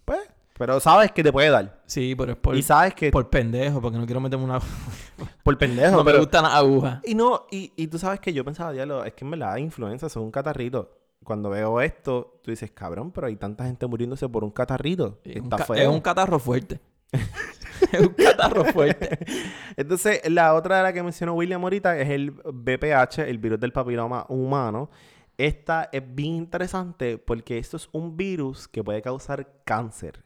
Pues, 0.06 0.19
pero 0.58 0.80
sabes 0.80 1.12
que 1.12 1.24
te 1.24 1.32
puede 1.32 1.50
dar. 1.50 1.82
Sí, 1.86 2.13
pero 2.15 2.34
es 2.34 2.38
por, 2.38 2.56
y 2.56 2.62
sabes 2.62 2.93
que 2.93 3.12
por, 3.12 3.24
por 3.24 3.30
pendejo, 3.32 3.82
porque 3.82 3.98
no 3.98 4.06
quiero 4.06 4.19
meterme 4.22 4.45
una... 4.45 4.60
pendejo, 5.58 5.98
no 5.98 6.04
me 6.04 6.17
gustan 6.17 6.43
las 6.43 6.54
agujas. 6.54 7.02
Y 7.06 7.15
no, 7.15 7.48
y, 7.50 7.72
y 7.76 7.88
tú 7.88 7.98
sabes 7.98 8.19
que 8.19 8.32
yo 8.34 8.45
pensaba, 8.45 8.72
diablo, 8.72 9.04
es 9.04 9.13
que 9.13 9.26
en 9.26 9.32
verdad 9.32 9.58
influenza 9.58 10.10
son 10.10 10.24
un 10.24 10.32
catarrito. 10.32 10.99
Cuando 11.24 11.50
veo 11.50 11.82
esto, 11.82 12.40
tú 12.42 12.52
dices, 12.52 12.72
cabrón, 12.72 13.12
pero 13.12 13.28
hay 13.28 13.36
tanta 13.36 13.66
gente 13.66 13.86
muriéndose 13.88 14.28
por 14.30 14.44
un 14.44 14.52
catarrito. 14.52 15.20
Es 15.24 15.38
un, 15.38 15.44
Está 15.44 15.58
ca- 15.58 15.66
feo. 15.66 15.76
es 15.76 15.88
un 15.88 16.02
catarro 16.02 16.40
fuerte. 16.40 16.80
es 17.92 18.00
un 18.00 18.14
catarro 18.14 18.66
fuerte. 18.66 19.20
Entonces, 19.78 20.22
la 20.30 20.54
otra 20.56 20.78
de 20.78 20.84
la 20.84 20.94
que 20.94 21.04
mencionó 21.04 21.34
William 21.34 21.62
ahorita 21.64 21.98
es 22.00 22.10
el 22.10 22.32
BPH, 22.32 23.20
el 23.28 23.38
virus 23.38 23.60
del 23.60 23.72
papiloma 23.72 24.26
humano. 24.30 24.90
Esta 25.38 25.90
es 25.92 26.04
bien 26.16 26.36
interesante 26.36 27.18
porque 27.18 27.58
esto 27.58 27.78
es 27.78 27.88
un 27.92 28.18
virus 28.18 28.68
que 28.68 28.84
puede 28.84 29.02
causar 29.02 29.48
cáncer. 29.64 30.24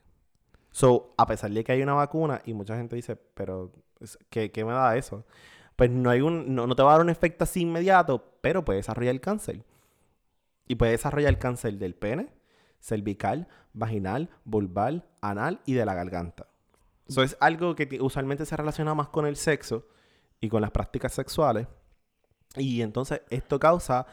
So, 0.72 1.14
a 1.18 1.28
pesar 1.28 1.52
de 1.52 1.64
que 1.64 1.72
hay 1.72 1.84
una 1.84 1.94
vacuna 1.94 2.42
y 2.46 2.54
mucha 2.54 2.76
gente 2.76 2.96
dice, 2.96 3.16
pero 3.16 3.72
¿qué, 4.30 4.52
qué 4.52 4.66
me 4.66 4.72
da 4.72 4.96
eso? 4.98 5.24
Pues 5.76 5.90
no, 5.92 6.10
hay 6.10 6.22
un, 6.22 6.56
no, 6.56 6.66
no 6.66 6.76
te 6.76 6.82
va 6.82 6.90
a 6.90 6.94
dar 6.94 7.02
un 7.02 7.10
efecto 7.12 7.44
así 7.44 7.62
inmediato, 7.62 8.24
pero 8.42 8.66
puede 8.66 8.78
desarrollar 8.78 9.20
cáncer. 9.20 9.62
Y 10.68 10.76
puede 10.76 10.92
desarrollar 10.94 11.38
cáncer 11.40 11.78
del 11.78 11.96
pene, 11.96 12.30
cervical, 12.80 13.48
vaginal, 13.74 14.30
vulval, 14.46 15.06
anal 15.22 15.60
y 15.66 15.74
de 15.74 15.86
la 15.86 15.94
garganta. 15.94 16.48
Eso 17.08 17.22
es 17.24 17.36
algo 17.40 17.76
que 17.76 18.00
usualmente 18.02 18.46
se 18.46 18.56
relaciona 18.56 18.94
más 18.94 19.10
con 19.10 19.26
el 19.26 19.36
sexo 19.36 19.88
y 20.40 20.50
con 20.50 20.62
las 20.62 20.72
prácticas 20.72 21.14
sexuales. 21.14 21.68
Y 22.56 22.82
entonces 22.82 23.22
esto 23.30 23.60
causa 23.60 24.06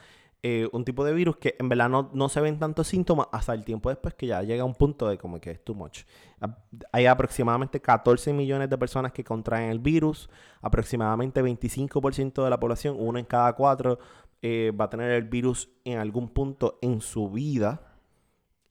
eh, 0.42 0.68
un 0.72 0.84
tipo 0.84 1.04
de 1.04 1.12
virus 1.12 1.36
que 1.36 1.54
en 1.58 1.68
verdad 1.68 1.88
no, 1.90 2.10
no 2.14 2.28
se 2.30 2.40
ven 2.40 2.58
tantos 2.58 2.88
síntomas 2.88 3.26
hasta 3.30 3.52
el 3.52 3.64
tiempo 3.64 3.90
después 3.90 4.14
que 4.14 4.26
ya 4.26 4.42
llega 4.42 4.64
un 4.64 4.74
punto 4.74 5.06
de 5.08 5.18
como 5.18 5.38
que 5.40 5.50
es 5.50 5.62
too 5.64 5.74
much. 5.74 6.04
A- 6.40 6.56
Hay 6.92 7.06
aproximadamente 7.06 7.80
14 7.80 8.32
millones 8.32 8.70
de 8.70 8.78
personas 8.78 9.12
que 9.12 9.22
contraen 9.22 9.70
el 9.70 9.78
virus. 9.78 10.30
Aproximadamente 10.62 11.42
25% 11.42 12.42
de 12.42 12.50
la 12.50 12.58
población, 12.58 12.96
uno 12.98 13.18
en 13.18 13.24
cada 13.26 13.52
cuatro, 13.54 13.98
eh, 14.42 14.72
va 14.78 14.86
a 14.86 14.90
tener 14.90 15.10
el 15.12 15.24
virus 15.24 15.70
en 15.84 15.98
algún 15.98 16.28
punto 16.28 16.78
en 16.82 17.00
su 17.00 17.30
vida. 17.30 17.86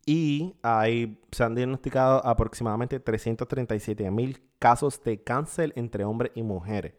Y 0.05 0.55
hay, 0.63 1.19
se 1.32 1.43
han 1.43 1.53
diagnosticado 1.53 2.25
aproximadamente 2.25 2.99
337 2.99 4.10
mil 4.10 4.41
casos 4.58 5.03
de 5.03 5.21
cáncer 5.21 5.73
entre 5.75 6.03
hombres 6.03 6.32
y 6.36 6.41
mujeres. 6.41 6.93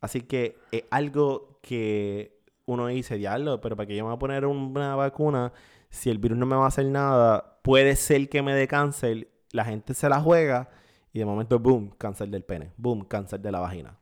Así 0.00 0.22
que 0.22 0.58
es 0.72 0.84
algo 0.90 1.58
que 1.62 2.40
uno 2.66 2.86
dice, 2.86 3.16
diablo, 3.16 3.60
pero 3.60 3.76
para 3.76 3.86
que 3.86 3.96
yo 3.96 4.04
me 4.04 4.08
voy 4.08 4.16
a 4.16 4.18
poner 4.18 4.46
una 4.46 4.94
vacuna, 4.94 5.52
si 5.88 6.10
el 6.10 6.18
virus 6.18 6.38
no 6.38 6.46
me 6.46 6.56
va 6.56 6.64
a 6.64 6.68
hacer 6.68 6.86
nada, 6.86 7.58
puede 7.62 7.96
ser 7.96 8.28
que 8.28 8.42
me 8.42 8.54
dé 8.54 8.68
cáncer. 8.68 9.28
La 9.52 9.64
gente 9.64 9.94
se 9.94 10.08
la 10.08 10.20
juega 10.20 10.70
y 11.12 11.18
de 11.18 11.24
momento, 11.24 11.58
boom, 11.58 11.90
cáncer 11.98 12.28
del 12.28 12.44
pene, 12.44 12.72
boom, 12.76 13.04
cáncer 13.04 13.40
de 13.40 13.50
la 13.50 13.60
vagina. 13.60 13.99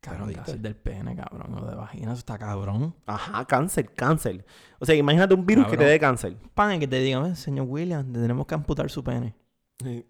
Cabrón, 0.00 0.32
cáncer 0.32 0.60
del 0.60 0.76
pene, 0.76 1.16
cabrón. 1.16 1.54
O 1.54 1.66
de 1.66 1.74
vagina, 1.74 2.12
eso 2.12 2.20
está 2.20 2.38
cabrón. 2.38 2.94
Ajá, 3.06 3.44
cáncer, 3.44 3.92
cáncer. 3.94 4.44
O 4.78 4.86
sea, 4.86 4.94
imagínate 4.94 5.34
un 5.34 5.44
virus 5.44 5.66
que 5.66 5.76
te 5.76 5.84
dé 5.84 5.98
cáncer. 5.98 6.36
Pan, 6.54 6.78
que 6.78 6.86
te 6.86 7.00
digan, 7.00 7.26
"Eh, 7.26 7.36
señor 7.36 7.66
William, 7.68 8.10
te 8.12 8.20
tenemos 8.20 8.46
que 8.46 8.54
amputar 8.54 8.88
su 8.90 9.02
pene. 9.02 9.34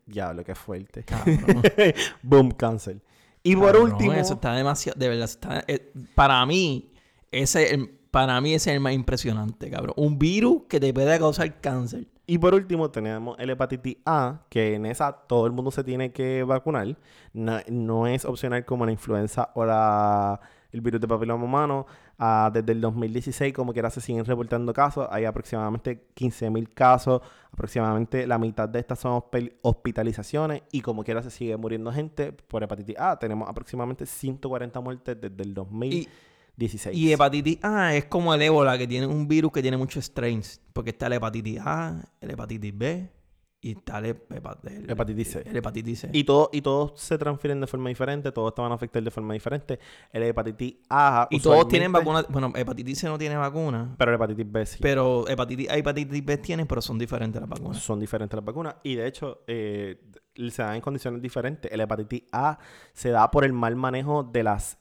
Diablo, 0.07 0.45
qué 0.45 0.55
fuerte. 0.55 1.05
Cabrón. 1.05 1.63
boom, 2.23 2.51
cáncer. 2.53 3.03
Y 3.43 3.55
por 3.57 3.73
Cabrón, 3.73 3.93
último, 3.93 4.13
Eso 4.13 4.35
está 4.35 4.53
demasiado. 4.55 4.99
De 4.99 5.09
verdad, 5.09 5.25
está- 5.25 5.65
eh, 5.67 5.93
para 6.15 6.45
mí, 6.45 6.93
ese 7.31 7.75
el- 7.75 7.89
para 8.11 8.41
mí 8.41 8.55
ese 8.55 8.71
es 8.71 8.75
el 8.75 8.81
más 8.81 8.93
impresionante, 8.95 9.71
cabrón. 9.71 9.95
Un 9.97 10.19
virus 10.19 10.63
que 10.69 10.81
te 10.81 10.93
puede 10.93 11.19
causar 11.19 11.61
cáncer. 11.61 12.07
Y 12.31 12.37
por 12.37 12.55
último 12.55 12.91
tenemos 12.91 13.39
el 13.39 13.49
hepatitis 13.49 13.97
A, 14.05 14.43
que 14.51 14.75
en 14.75 14.85
esa 14.85 15.13
todo 15.13 15.47
el 15.47 15.53
mundo 15.53 15.71
se 15.71 15.83
tiene 15.83 16.13
que 16.13 16.43
vacunar. 16.43 16.95
No, 17.33 17.59
no 17.71 18.07
es 18.07 18.27
opcional 18.27 18.67
como 18.67 18.85
la 18.85 18.93
influenza 18.93 19.51
o 19.55 19.65
la, 19.65 20.39
el 20.71 20.83
virus 20.83 21.01
de 21.01 21.09
papiloma 21.09 21.43
humano. 21.43 21.87
Ah, 22.19 22.51
desde 22.53 22.73
el 22.73 22.83
2016, 22.83 23.55
como 23.55 23.73
quiera, 23.73 23.89
se 23.89 24.03
siguen 24.03 24.27
reportando 24.27 24.75
casos. 24.75 25.09
Hay 25.11 25.25
aproximadamente 25.25 26.09
15.000 26.15 26.69
casos. 26.75 27.23
Aproximadamente 27.51 28.27
la 28.27 28.37
mitad 28.39 28.69
de 28.69 28.81
estas 28.81 28.99
son 28.99 29.13
hospi- 29.19 29.55
hospitalizaciones. 29.63 30.65
Y 30.71 30.83
como 30.83 31.05
quiera, 31.05 31.23
se 31.23 31.31
sigue 31.31 31.57
muriendo 31.57 31.91
gente 31.93 32.33
por 32.33 32.63
hepatitis 32.63 32.99
A. 32.99 33.19
Tenemos 33.19 33.49
aproximadamente 33.49 34.05
140 34.05 34.81
muertes 34.81 35.19
desde 35.19 35.43
el 35.43 35.55
2016. 35.55 36.07
Y 36.07 36.28
hepatitis 36.67 37.59
A 37.63 37.95
es 37.95 38.07
como 38.07 38.35
el 38.35 38.43
ébola, 38.43 38.77
que 38.79 38.87
tiene 38.87 39.07
un 39.07 39.29
virus 39.29 39.53
que 39.53 39.63
tiene 39.63 39.77
muchos 39.77 40.05
strains. 40.05 40.61
Porque 40.73 40.91
está 40.91 41.09
la 41.09 41.17
hepatitis 41.17 41.61
A, 41.65 42.05
el 42.21 42.31
hepatitis 42.31 42.77
B 42.77 43.13
y 43.61 43.73
está 43.73 43.99
el, 43.99 44.15
hepa- 44.17 44.59
el- 44.71 44.89
Hepatitis 44.89 45.33
C. 45.33 45.43
El 45.45 45.57
hepatitis 45.57 45.99
C. 46.01 46.11
Y, 46.13 46.23
todo, 46.23 46.49
y 46.53 46.63
todos 46.63 47.01
se 47.01 47.19
transfieren 47.19 47.61
de 47.61 47.67
forma 47.67 47.89
diferente, 47.89 48.31
todos 48.31 48.55
te 48.55 48.63
van 48.63 48.71
a 48.71 48.77
afectar 48.77 49.03
de 49.03 49.11
forma 49.11 49.35
diferente. 49.35 49.81
El 50.13 50.23
hepatitis 50.23 50.77
A. 50.89 51.27
Y 51.31 51.41
todos 51.41 51.67
tienen 51.67 51.91
usualmente- 51.91 52.23
vacuna. 52.29 52.41
Bueno, 52.49 52.53
hepatitis 52.57 52.99
C 53.01 53.09
no 53.09 53.19
tiene 53.19 53.37
vacuna. 53.37 53.95
Pero 53.99 54.13
la 54.13 54.17
hepatitis 54.17 54.53
B 54.53 54.67
sí. 54.67 54.79
Pero 54.81 55.27
hepatitis 55.29 55.71
A 55.71 55.77
y 55.77 55.81
hepatitis 55.81 56.25
B 56.25 56.39
tienen, 56.39 56.67
pero 56.69 56.81
son 56.81 56.99
diferentes 56.99 57.41
las 57.41 57.49
vacunas. 57.51 57.79
Son 57.79 57.99
diferentes 57.99 58.37
las 58.37 58.45
vacunas. 58.45 58.77
Y 58.85 58.95
de 58.95 59.07
hecho, 59.09 59.43
eh, 59.49 60.01
se 60.51 60.63
dan 60.63 60.77
en 60.77 60.81
condiciones 60.81 61.21
diferentes. 61.21 61.71
El 61.73 61.81
hepatitis 61.81 62.23
A 62.31 62.59
se 62.93 63.11
da 63.11 63.29
por 63.29 63.45
el 63.45 63.53
mal 63.53 63.75
manejo 63.75 64.23
de 64.23 64.45
las 64.45 64.79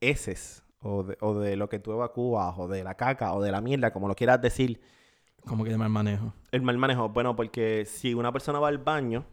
heces. 0.00 0.62
O 0.80 1.02
de, 1.02 1.18
o 1.20 1.34
de 1.38 1.56
lo 1.56 1.68
que 1.68 1.78
tú 1.78 1.92
evacúas, 1.92 2.54
o 2.56 2.68
de 2.68 2.84
la 2.84 2.94
caca, 2.94 3.34
o 3.34 3.42
de 3.42 3.50
la 3.50 3.60
mierda, 3.60 3.92
como 3.92 4.08
lo 4.08 4.14
quieras 4.14 4.40
decir. 4.40 4.80
Como 5.44 5.64
que 5.64 5.70
de 5.70 5.78
mal 5.78 5.90
manejo. 5.90 6.32
El 6.52 6.62
mal 6.62 6.78
manejo, 6.78 7.08
bueno, 7.08 7.34
porque 7.34 7.84
si 7.84 8.14
una 8.14 8.32
persona 8.32 8.58
va 8.60 8.68
al 8.68 8.78
baño 8.78 9.24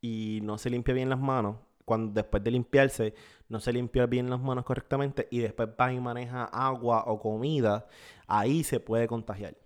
y 0.00 0.40
no 0.42 0.58
se 0.58 0.70
limpia 0.70 0.94
bien 0.94 1.08
las 1.08 1.18
manos, 1.18 1.56
cuando 1.84 2.12
después 2.12 2.42
de 2.42 2.50
limpiarse 2.50 3.14
no 3.48 3.60
se 3.60 3.72
limpia 3.72 4.06
bien 4.06 4.30
las 4.30 4.40
manos 4.40 4.64
correctamente 4.64 5.28
y 5.30 5.40
después 5.40 5.68
va 5.80 5.92
y 5.92 6.00
maneja 6.00 6.44
agua 6.44 7.04
o 7.06 7.20
comida, 7.20 7.86
ahí 8.26 8.64
se 8.64 8.80
puede 8.80 9.06
contagiar. 9.06 9.56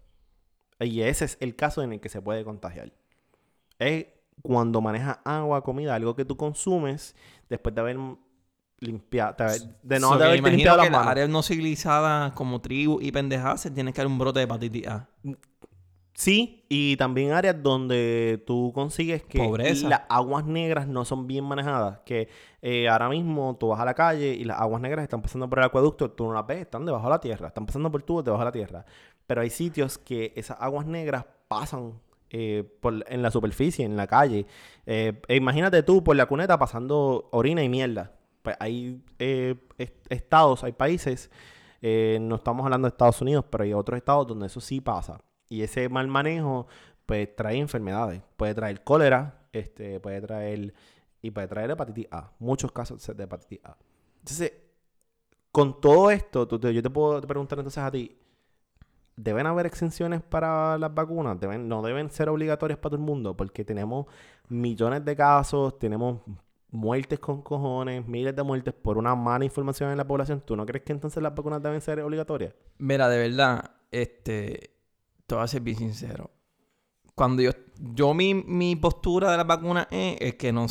Y 0.80 1.02
ese 1.02 1.24
es 1.24 1.38
el 1.40 1.56
caso 1.56 1.82
en 1.82 1.92
el 1.92 2.00
que 2.00 2.08
se 2.08 2.20
puede 2.20 2.44
contagiar. 2.44 2.92
Es 3.78 4.06
cuando 4.42 4.80
manejas 4.80 5.18
agua, 5.24 5.62
comida, 5.62 5.94
algo 5.94 6.14
que 6.16 6.24
tú 6.24 6.36
consumes 6.36 7.14
después 7.48 7.74
de 7.74 7.80
haber 7.80 7.98
limpiado, 8.80 9.34
de 9.82 10.00
no 10.00 10.10
So, 10.10 10.18
de 10.18 10.36
imagino 10.36 10.48
limpiado 10.50 10.76
las 10.78 10.90
manos. 10.90 11.06
áreas 11.08 11.28
no 11.28 11.42
civilizadas 11.42 12.32
como 12.32 12.60
tribu 12.60 12.98
y 13.00 13.10
pendejadas 13.12 13.60
se 13.62 13.70
tiene 13.70 13.92
que 13.92 13.98
dar 13.98 14.06
un 14.06 14.18
brote 14.18 14.40
de 14.40 14.44
hepatitis 14.44 14.86
A. 14.88 15.08
Sí, 16.14 16.64
y 16.70 16.96
también 16.96 17.32
áreas 17.32 17.62
donde 17.62 18.42
tú 18.46 18.72
consigues 18.74 19.22
que 19.22 19.38
Pobreza. 19.38 19.86
las 19.86 20.00
aguas 20.08 20.46
negras 20.46 20.88
no 20.88 21.04
son 21.04 21.26
bien 21.26 21.44
manejadas. 21.44 21.98
Que 22.06 22.28
eh, 22.62 22.88
ahora 22.88 23.10
mismo 23.10 23.54
tú 23.60 23.68
vas 23.68 23.80
a 23.80 23.84
la 23.84 23.92
calle 23.92 24.32
y 24.32 24.44
las 24.44 24.58
aguas 24.58 24.80
negras 24.80 25.02
están 25.02 25.20
pasando 25.20 25.48
por 25.50 25.58
el 25.58 25.66
acueducto, 25.66 26.10
tú 26.10 26.26
no 26.26 26.32
las 26.32 26.46
ves, 26.46 26.62
están 26.62 26.86
debajo 26.86 27.04
de 27.04 27.10
la 27.10 27.20
tierra, 27.20 27.48
están 27.48 27.66
pasando 27.66 27.92
por 27.92 28.02
tubos 28.02 28.24
debajo 28.24 28.40
de 28.40 28.46
la 28.46 28.52
tierra. 28.52 28.86
Pero 29.26 29.42
hay 29.42 29.50
sitios 29.50 29.98
que 29.98 30.32
esas 30.36 30.56
aguas 30.58 30.86
negras 30.86 31.26
pasan 31.48 32.00
eh, 32.30 32.64
por- 32.80 33.04
en 33.08 33.20
la 33.22 33.30
superficie, 33.30 33.84
en 33.84 33.96
la 33.96 34.06
calle. 34.06 34.46
Eh, 34.86 35.20
e 35.28 35.36
imagínate 35.36 35.82
tú 35.82 36.02
por 36.02 36.16
la 36.16 36.24
cuneta 36.26 36.58
pasando 36.58 37.28
orina 37.30 37.62
y 37.62 37.68
mierda. 37.68 38.12
Hay 38.60 39.02
eh, 39.18 39.54
est- 39.78 40.06
estados, 40.10 40.64
hay 40.64 40.72
países, 40.72 41.30
eh, 41.82 42.18
no 42.20 42.36
estamos 42.36 42.64
hablando 42.64 42.86
de 42.86 42.90
Estados 42.90 43.20
Unidos, 43.22 43.44
pero 43.50 43.64
hay 43.64 43.72
otros 43.72 43.96
estados 43.98 44.26
donde 44.26 44.46
eso 44.46 44.60
sí 44.60 44.80
pasa. 44.80 45.20
Y 45.48 45.62
ese 45.62 45.88
mal 45.88 46.08
manejo, 46.08 46.66
pues 47.06 47.34
trae 47.36 47.58
enfermedades. 47.58 48.22
Puede 48.36 48.54
traer 48.54 48.82
cólera, 48.84 49.46
este, 49.52 50.00
puede 50.00 50.20
traer, 50.20 50.74
y 51.22 51.30
puede 51.30 51.48
traer 51.48 51.70
hepatitis 51.70 52.06
A. 52.10 52.32
Muchos 52.38 52.72
casos 52.72 53.04
de 53.16 53.24
hepatitis 53.24 53.60
A. 53.64 53.76
Entonces, 54.20 54.52
con 55.52 55.80
todo 55.80 56.10
esto, 56.10 56.46
yo 56.70 56.82
te 56.82 56.90
puedo 56.90 57.20
preguntar 57.22 57.58
entonces 57.58 57.82
a 57.82 57.90
ti, 57.90 58.16
¿deben 59.16 59.46
haber 59.46 59.66
exenciones 59.66 60.22
para 60.22 60.78
las 60.78 60.94
vacunas? 60.94 61.38
¿Deben, 61.40 61.68
¿No 61.68 61.82
deben 61.82 62.10
ser 62.10 62.28
obligatorias 62.28 62.78
para 62.78 62.90
todo 62.90 63.00
el 63.00 63.06
mundo? 63.06 63.36
Porque 63.36 63.64
tenemos 63.64 64.06
millones 64.48 65.04
de 65.04 65.16
casos, 65.16 65.78
tenemos 65.78 66.20
muertes 66.70 67.18
con 67.18 67.42
cojones, 67.42 68.06
miles 68.06 68.34
de 68.34 68.42
muertes 68.42 68.74
por 68.74 68.98
una 68.98 69.14
mala 69.14 69.44
información 69.44 69.90
en 69.90 69.96
la 69.96 70.06
población. 70.06 70.42
¿Tú 70.44 70.56
no 70.56 70.66
crees 70.66 70.84
que 70.84 70.92
entonces 70.92 71.22
las 71.22 71.34
vacunas 71.34 71.62
deben 71.62 71.80
ser 71.80 72.00
obligatorias? 72.00 72.54
Mira, 72.78 73.08
de 73.08 73.18
verdad, 73.18 73.70
este, 73.90 74.76
te 75.26 75.34
voy 75.34 75.44
a 75.44 75.48
ser 75.48 75.62
bien 75.62 75.76
sincero. 75.76 76.30
Cuando 77.14 77.42
yo, 77.42 77.52
yo 77.78 78.12
mi, 78.12 78.34
mi 78.34 78.76
postura 78.76 79.30
de 79.30 79.38
las 79.38 79.46
vacunas 79.46 79.86
es, 79.90 80.18
es 80.20 80.34
que 80.34 80.52
no, 80.52 80.66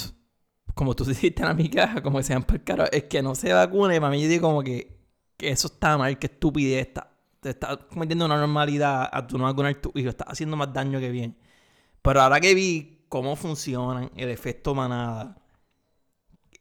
como 0.74 0.96
tú 0.96 1.06
dijiste 1.06 1.44
en 1.44 1.58
mi 1.58 1.70
caja, 1.70 2.04
como 2.04 2.18
que 2.18 2.24
sean 2.24 2.44
por 2.44 2.64
caro, 2.64 2.86
es 2.92 3.06
que 3.06 3.24
no 3.24 3.34
se 3.34 3.52
vacune. 3.54 4.00
Para 4.00 4.12
mí 4.12 4.22
yo 4.22 4.30
digo 4.30 4.48
como 4.48 4.62
que, 4.62 5.00
que 5.38 5.50
eso 5.50 5.68
está 5.68 5.98
mal, 5.98 6.20
que 6.20 6.28
estupidez 6.28 6.88
está. 6.88 7.12
Te 7.40 7.50
estás 7.52 7.78
cometiendo 7.90 8.26
una 8.26 8.38
normalidad 8.38 9.10
a 9.12 9.26
tu 9.26 9.38
no 9.38 9.44
vacunar 9.44 9.76
tu 9.76 9.92
hijo, 9.96 10.10
estás 10.10 10.28
haciendo 10.30 10.56
más 10.58 10.74
daño 10.74 11.00
que 11.00 11.10
bien. 11.10 11.38
Pero 12.02 12.22
ahora 12.22 12.40
que 12.40 12.54
vi 12.54 13.06
cómo 13.10 13.36
funcionan, 13.36 14.12
el 14.16 14.30
efecto 14.30 14.76
manada, 14.76 15.38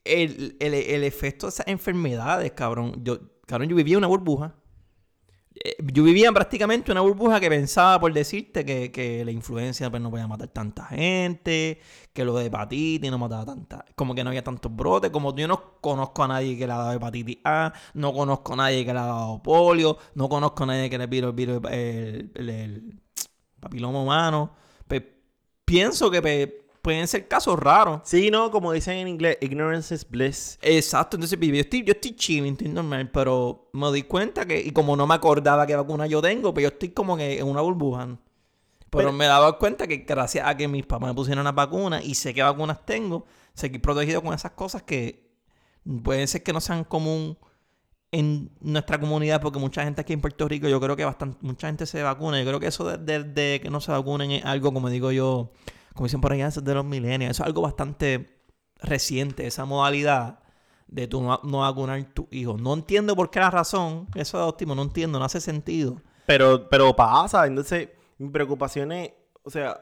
el, 0.04 0.56
el, 0.60 0.74
el 0.74 1.04
efecto 1.04 1.46
de 1.46 1.50
esas 1.50 1.68
enfermedades, 1.68 2.52
cabrón. 2.52 3.02
Yo, 3.04 3.18
cabrón, 3.46 3.68
yo 3.68 3.76
vivía 3.76 3.98
una 3.98 4.06
burbuja. 4.08 4.54
Eh, 5.54 5.76
Yo 5.92 6.02
vivía 6.02 6.32
prácticamente 6.32 6.90
una 6.90 7.00
burbuja 7.00 7.38
que 7.40 7.48
pensaba 7.48 8.00
por 8.00 8.12
decirte 8.12 8.64
que, 8.64 8.90
que 8.90 9.24
la 9.24 9.30
influencia 9.30 9.88
pues, 9.90 10.02
no 10.02 10.10
podía 10.10 10.26
matar 10.26 10.48
tanta 10.48 10.86
gente, 10.86 11.80
que 12.12 12.24
lo 12.24 12.34
de 12.36 12.46
hepatitis 12.46 13.10
no 13.10 13.18
mataba 13.18 13.44
tanta, 13.46 13.84
como 13.94 14.14
que 14.14 14.24
no 14.24 14.30
había 14.30 14.42
tantos 14.42 14.74
brotes, 14.74 15.10
como 15.10 15.34
yo 15.36 15.46
no 15.46 15.78
conozco 15.80 16.24
a 16.24 16.28
nadie 16.28 16.58
que 16.58 16.66
le 16.66 16.72
ha 16.72 16.76
dado 16.76 16.92
hepatitis 16.94 17.38
A, 17.44 17.72
no 17.94 18.12
conozco 18.12 18.54
a 18.54 18.56
nadie 18.56 18.84
que 18.84 18.92
le 18.92 18.98
ha 18.98 19.06
dado 19.06 19.42
polio, 19.42 19.96
no 20.14 20.28
conozco 20.28 20.64
a 20.64 20.66
nadie 20.66 20.90
que 20.90 20.98
le 20.98 21.04
el, 21.04 22.30
el- 22.34 22.50
el 22.50 23.00
papiloma 23.60 24.02
humano. 24.02 24.52
Pues, 24.88 25.02
pienso 25.64 26.10
que 26.10 26.22
pues, 26.22 26.48
pueden 26.84 27.08
ser 27.08 27.26
casos 27.26 27.58
raros. 27.58 28.02
Sí, 28.04 28.30
no, 28.30 28.50
como 28.50 28.70
dicen 28.72 28.98
en 28.98 29.08
inglés, 29.08 29.38
ignorance 29.40 29.94
is 29.94 30.06
bliss. 30.06 30.58
Exacto, 30.60 31.16
entonces 31.16 31.38
yo 31.40 31.54
estoy, 31.54 31.82
yo 31.82 31.92
estoy 31.92 32.14
chilling, 32.14 32.52
estoy 32.52 32.68
normal, 32.68 33.10
pero 33.10 33.70
me 33.72 33.90
di 33.90 34.02
cuenta 34.02 34.44
que, 34.44 34.60
y 34.60 34.70
como 34.70 34.94
no 34.94 35.06
me 35.06 35.14
acordaba 35.14 35.66
qué 35.66 35.74
vacuna 35.74 36.06
yo 36.06 36.20
tengo, 36.20 36.52
pues 36.52 36.62
yo 36.64 36.68
estoy 36.68 36.90
como 36.90 37.16
que 37.16 37.38
en 37.38 37.46
una 37.48 37.62
burbuja. 37.62 38.04
¿no? 38.04 38.18
Pero, 38.90 39.04
Pero- 39.08 39.12
me 39.14 39.24
daba 39.24 39.56
cuenta 39.58 39.86
que 39.86 39.96
gracias 40.06 40.46
a 40.46 40.54
que 40.58 40.68
mis 40.68 40.84
papás 40.84 41.08
me 41.08 41.14
pusieron 41.14 41.42
las 41.44 41.54
vacunas 41.54 42.04
y 42.04 42.14
sé 42.14 42.34
qué 42.34 42.42
vacunas 42.42 42.84
tengo, 42.84 43.24
seguir 43.54 43.80
protegido 43.80 44.22
con 44.22 44.34
esas 44.34 44.52
cosas 44.52 44.82
que 44.82 45.32
pueden 46.02 46.28
ser 46.28 46.42
que 46.42 46.52
no 46.52 46.60
sean 46.60 46.84
común 46.84 47.38
en 48.12 48.50
nuestra 48.60 49.00
comunidad, 49.00 49.40
porque 49.40 49.58
mucha 49.58 49.82
gente 49.84 50.00
aquí 50.02 50.12
en 50.12 50.20
Puerto 50.20 50.46
Rico, 50.46 50.68
yo 50.68 50.78
creo 50.80 50.94
que 50.96 51.04
bastante, 51.04 51.38
mucha 51.40 51.66
gente 51.66 51.86
se 51.86 52.00
vacuna. 52.02 52.38
Yo 52.40 52.46
creo 52.46 52.60
que 52.60 52.66
eso 52.68 52.84
de, 52.84 52.98
de- 52.98 53.24
de 53.24 53.60
que 53.60 53.70
no 53.70 53.80
se 53.80 53.90
vacunen 53.90 54.30
es 54.30 54.44
algo, 54.44 54.72
como 54.72 54.88
digo 54.90 55.10
yo, 55.10 55.50
como 55.94 56.06
dicen 56.06 56.20
por 56.20 56.32
allá, 56.32 56.48
eso 56.48 56.60
es 56.60 56.66
de 56.66 56.74
los 56.74 56.84
milenios. 56.84 57.30
Eso 57.30 57.42
es 57.42 57.46
algo 57.46 57.62
bastante 57.62 58.40
reciente, 58.80 59.46
esa 59.46 59.64
modalidad 59.64 60.40
de 60.88 61.08
tú 61.08 61.22
no, 61.22 61.40
no 61.44 61.60
vacunar 61.60 62.02
tu 62.12 62.28
hijo. 62.30 62.56
No 62.58 62.74
entiendo 62.74 63.16
por 63.16 63.30
qué 63.30 63.40
la 63.40 63.50
razón, 63.50 64.06
eso 64.14 64.38
de 64.38 64.44
óptimo, 64.44 64.74
no 64.74 64.82
entiendo, 64.82 65.18
no 65.18 65.24
hace 65.24 65.40
sentido. 65.40 66.00
Pero, 66.26 66.68
pero 66.68 66.94
pasa, 66.94 67.46
entonces 67.46 67.88
mi 68.18 68.28
preocupación 68.28 68.92
es, 68.92 69.12
o 69.42 69.50
sea, 69.50 69.80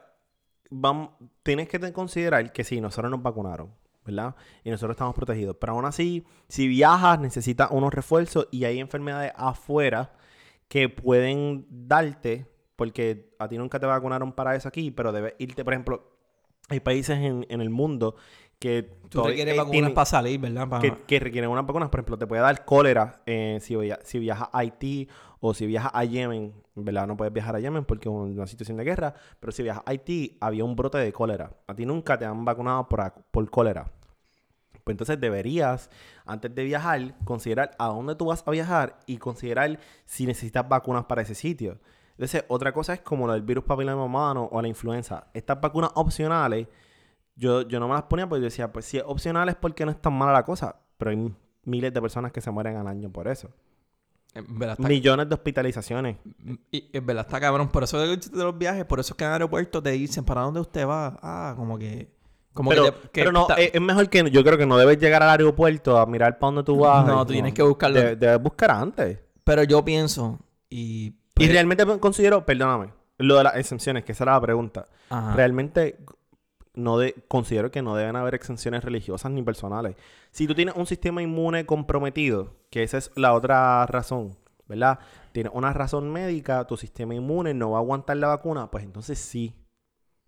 vamos, 0.69 1.11
tienes 1.43 1.67
que 1.67 1.93
considerar 1.93 2.51
que 2.51 2.63
sí, 2.63 2.81
nosotros 2.81 3.11
nos 3.11 3.21
vacunaron, 3.21 3.73
¿verdad? 4.05 4.35
Y 4.63 4.69
nosotros 4.69 4.95
estamos 4.95 5.15
protegidos. 5.15 5.57
Pero 5.59 5.73
aún 5.73 5.85
así, 5.85 6.25
si 6.47 6.67
viajas, 6.67 7.19
necesitas 7.19 7.69
unos 7.71 7.93
refuerzos 7.93 8.47
y 8.51 8.65
hay 8.65 8.79
enfermedades 8.79 9.31
afuera 9.35 10.13
que 10.67 10.89
pueden 10.89 11.65
darte, 11.69 12.51
porque 12.75 13.33
a 13.39 13.47
ti 13.47 13.57
nunca 13.57 13.79
te 13.79 13.85
vacunaron 13.85 14.33
para 14.33 14.55
eso 14.55 14.67
aquí, 14.67 14.91
pero 14.91 15.11
debes 15.11 15.35
irte, 15.37 15.63
por 15.63 15.73
ejemplo, 15.73 16.11
hay 16.69 16.79
países 16.79 17.17
en, 17.17 17.45
en 17.49 17.61
el 17.61 17.69
mundo 17.69 18.15
que 18.59 18.83
Tú 19.09 19.23
requieres 19.23 19.53
eh, 19.53 19.57
vacunas 19.57 19.71
tienen- 19.71 19.93
para 19.93 20.05
salir, 20.05 20.39
¿verdad? 20.39 20.69
Para- 20.69 20.81
que, 20.81 21.03
que 21.05 21.19
requieren 21.19 21.49
unas 21.49 21.65
vacunas. 21.65 21.89
Por 21.89 21.99
ejemplo, 21.99 22.17
te 22.17 22.25
puede 22.27 22.41
dar 22.41 22.63
cólera 22.63 23.21
eh, 23.25 23.57
si, 23.61 23.75
via- 23.75 23.99
si 24.03 24.19
viajas 24.19 24.47
a 24.53 24.59
Haití 24.59 25.09
o 25.41 25.53
si 25.53 25.65
viajas 25.67 25.91
a 25.93 26.05
Yemen. 26.05 26.53
¿Verdad? 26.75 27.05
No 27.05 27.17
puedes 27.17 27.33
viajar 27.33 27.55
a 27.55 27.59
Yemen 27.59 27.83
porque 27.83 28.07
es 28.07 28.15
una 28.15 28.47
situación 28.47 28.77
de 28.77 28.85
guerra. 28.85 29.13
Pero 29.41 29.51
si 29.51 29.61
viajas 29.63 29.83
a 29.85 29.89
Haití, 29.91 30.37
había 30.39 30.63
un 30.63 30.75
brote 30.77 30.97
de 30.97 31.11
cólera. 31.11 31.51
A 31.67 31.75
ti 31.75 31.85
nunca 31.85 32.17
te 32.17 32.23
han 32.25 32.45
vacunado 32.45 32.87
por, 32.87 33.13
por 33.31 33.49
cólera. 33.49 33.91
Pues 34.85 34.93
entonces 34.93 35.19
deberías, 35.19 35.89
antes 36.25 36.53
de 36.55 36.63
viajar, 36.63 37.15
considerar 37.25 37.71
a 37.77 37.87
dónde 37.87 38.15
tú 38.15 38.25
vas 38.27 38.43
a 38.47 38.51
viajar 38.51 38.97
y 39.05 39.17
considerar 39.17 39.79
si 40.05 40.25
necesitas 40.25 40.67
vacunas 40.67 41.03
para 41.05 41.21
ese 41.21 41.35
sitio. 41.35 41.79
Entonces, 42.13 42.45
otra 42.47 42.71
cosa 42.73 42.93
es 42.93 43.01
como 43.01 43.27
lo 43.27 43.33
del 43.33 43.41
virus 43.41 43.63
papiloma 43.63 44.03
humano 44.03 44.47
o 44.51 44.61
la 44.61 44.67
influenza. 44.67 45.27
Estas 45.33 45.59
vacunas 45.59 45.91
opcionales, 45.95 46.67
yo, 47.35 47.63
yo 47.63 47.79
no 47.79 47.87
me 47.87 47.93
las 47.95 48.03
ponía 48.03 48.27
porque 48.27 48.41
yo 48.41 48.45
decía, 48.45 48.71
pues 48.71 48.85
si 48.85 48.97
es 48.97 49.03
opcional 49.05 49.49
es 49.49 49.55
porque 49.55 49.85
no 49.85 49.91
es 49.91 50.01
tan 50.01 50.13
mala 50.13 50.31
la 50.33 50.43
cosa. 50.45 50.75
Pero 50.97 51.11
hay 51.11 51.33
miles 51.65 51.93
de 51.93 52.01
personas 52.01 52.31
que 52.31 52.39
se 52.41 52.51
mueren 52.51 52.77
al 52.77 52.87
año 52.87 53.09
por 53.11 53.27
eso. 53.27 53.49
Está- 54.33 54.75
Millones 54.87 55.29
de 55.29 55.35
hospitalizaciones. 55.35 56.17
Y 56.71 56.89
es 56.91 57.05
verdad, 57.05 57.25
está 57.25 57.39
cabrón. 57.39 57.69
Por 57.69 57.83
eso 57.83 57.99
de, 57.99 58.19
los 58.33 58.57
viajes, 58.57 58.85
por 58.85 58.99
eso 58.99 59.13
es 59.13 59.17
que 59.17 59.23
en 59.23 59.29
el 59.29 59.33
aeropuerto 59.33 59.81
te 59.81 59.91
dicen, 59.91 60.23
¿para 60.25 60.41
dónde 60.41 60.59
usted 60.59 60.87
va? 60.87 61.17
Ah, 61.21 61.53
como 61.55 61.77
que... 61.77 62.11
Como 62.53 62.69
Pero, 62.69 62.85
que, 62.85 62.91
te- 62.91 63.01
que 63.09 63.21
pero 63.21 63.31
no, 63.31 63.41
está- 63.41 63.55
es, 63.55 63.81
mejor 63.81 64.09
que 64.09 64.29
yo 64.29 64.43
creo 64.43 64.57
que 64.59 64.65
no 64.67 64.77
debes 64.77 64.99
llegar 64.99 65.23
al 65.23 65.29
aeropuerto 65.31 65.97
a 65.97 66.05
mirar 66.05 66.37
para 66.37 66.49
dónde 66.53 66.63
tú 66.63 66.77
vas. 66.77 67.05
No, 67.05 67.25
tú 67.25 67.33
tienes 67.33 67.53
que 67.53 67.63
buscarlo. 67.63 67.99
de- 67.99 68.15
debes 68.15 68.41
buscar 68.41 68.69
antes. 68.71 69.17
Pero 69.43 69.63
yo 69.63 69.83
pienso, 69.83 70.39
y... 70.69 71.15
Y 71.35 71.45
pues, 71.45 71.51
realmente 71.51 71.85
considero, 71.99 72.45
perdóname, 72.45 72.93
lo 73.17 73.35
de 73.37 73.43
las 73.43 73.55
exenciones, 73.55 74.03
que 74.05 74.11
esa 74.11 74.23
era 74.25 74.33
la 74.33 74.41
pregunta. 74.41 74.87
ajá. 75.09 75.33
Realmente 75.35 75.97
no 76.75 76.97
de, 76.97 77.13
considero 77.27 77.69
que 77.71 77.81
no 77.81 77.95
deben 77.95 78.15
haber 78.15 78.33
exenciones 78.35 78.83
religiosas 78.83 79.31
ni 79.31 79.43
personales. 79.43 79.95
Si 80.31 80.47
tú 80.47 80.55
tienes 80.55 80.75
un 80.75 80.85
sistema 80.87 81.21
inmune 81.21 81.65
comprometido, 81.65 82.55
que 82.71 82.81
esa 82.83 82.97
es 82.97 83.11
la 83.15 83.33
otra 83.33 83.85
razón, 83.85 84.35
¿verdad? 84.67 84.97
Tienes 85.33 85.51
una 85.55 85.71
razón 85.73 86.11
médica, 86.11 86.65
tu 86.65 86.77
sistema 86.77 87.13
inmune 87.13 87.53
no 87.53 87.71
va 87.71 87.77
a 87.77 87.81
aguantar 87.81 88.17
la 88.17 88.27
vacuna, 88.27 88.71
pues 88.71 88.83
entonces 88.83 89.19
sí. 89.19 89.53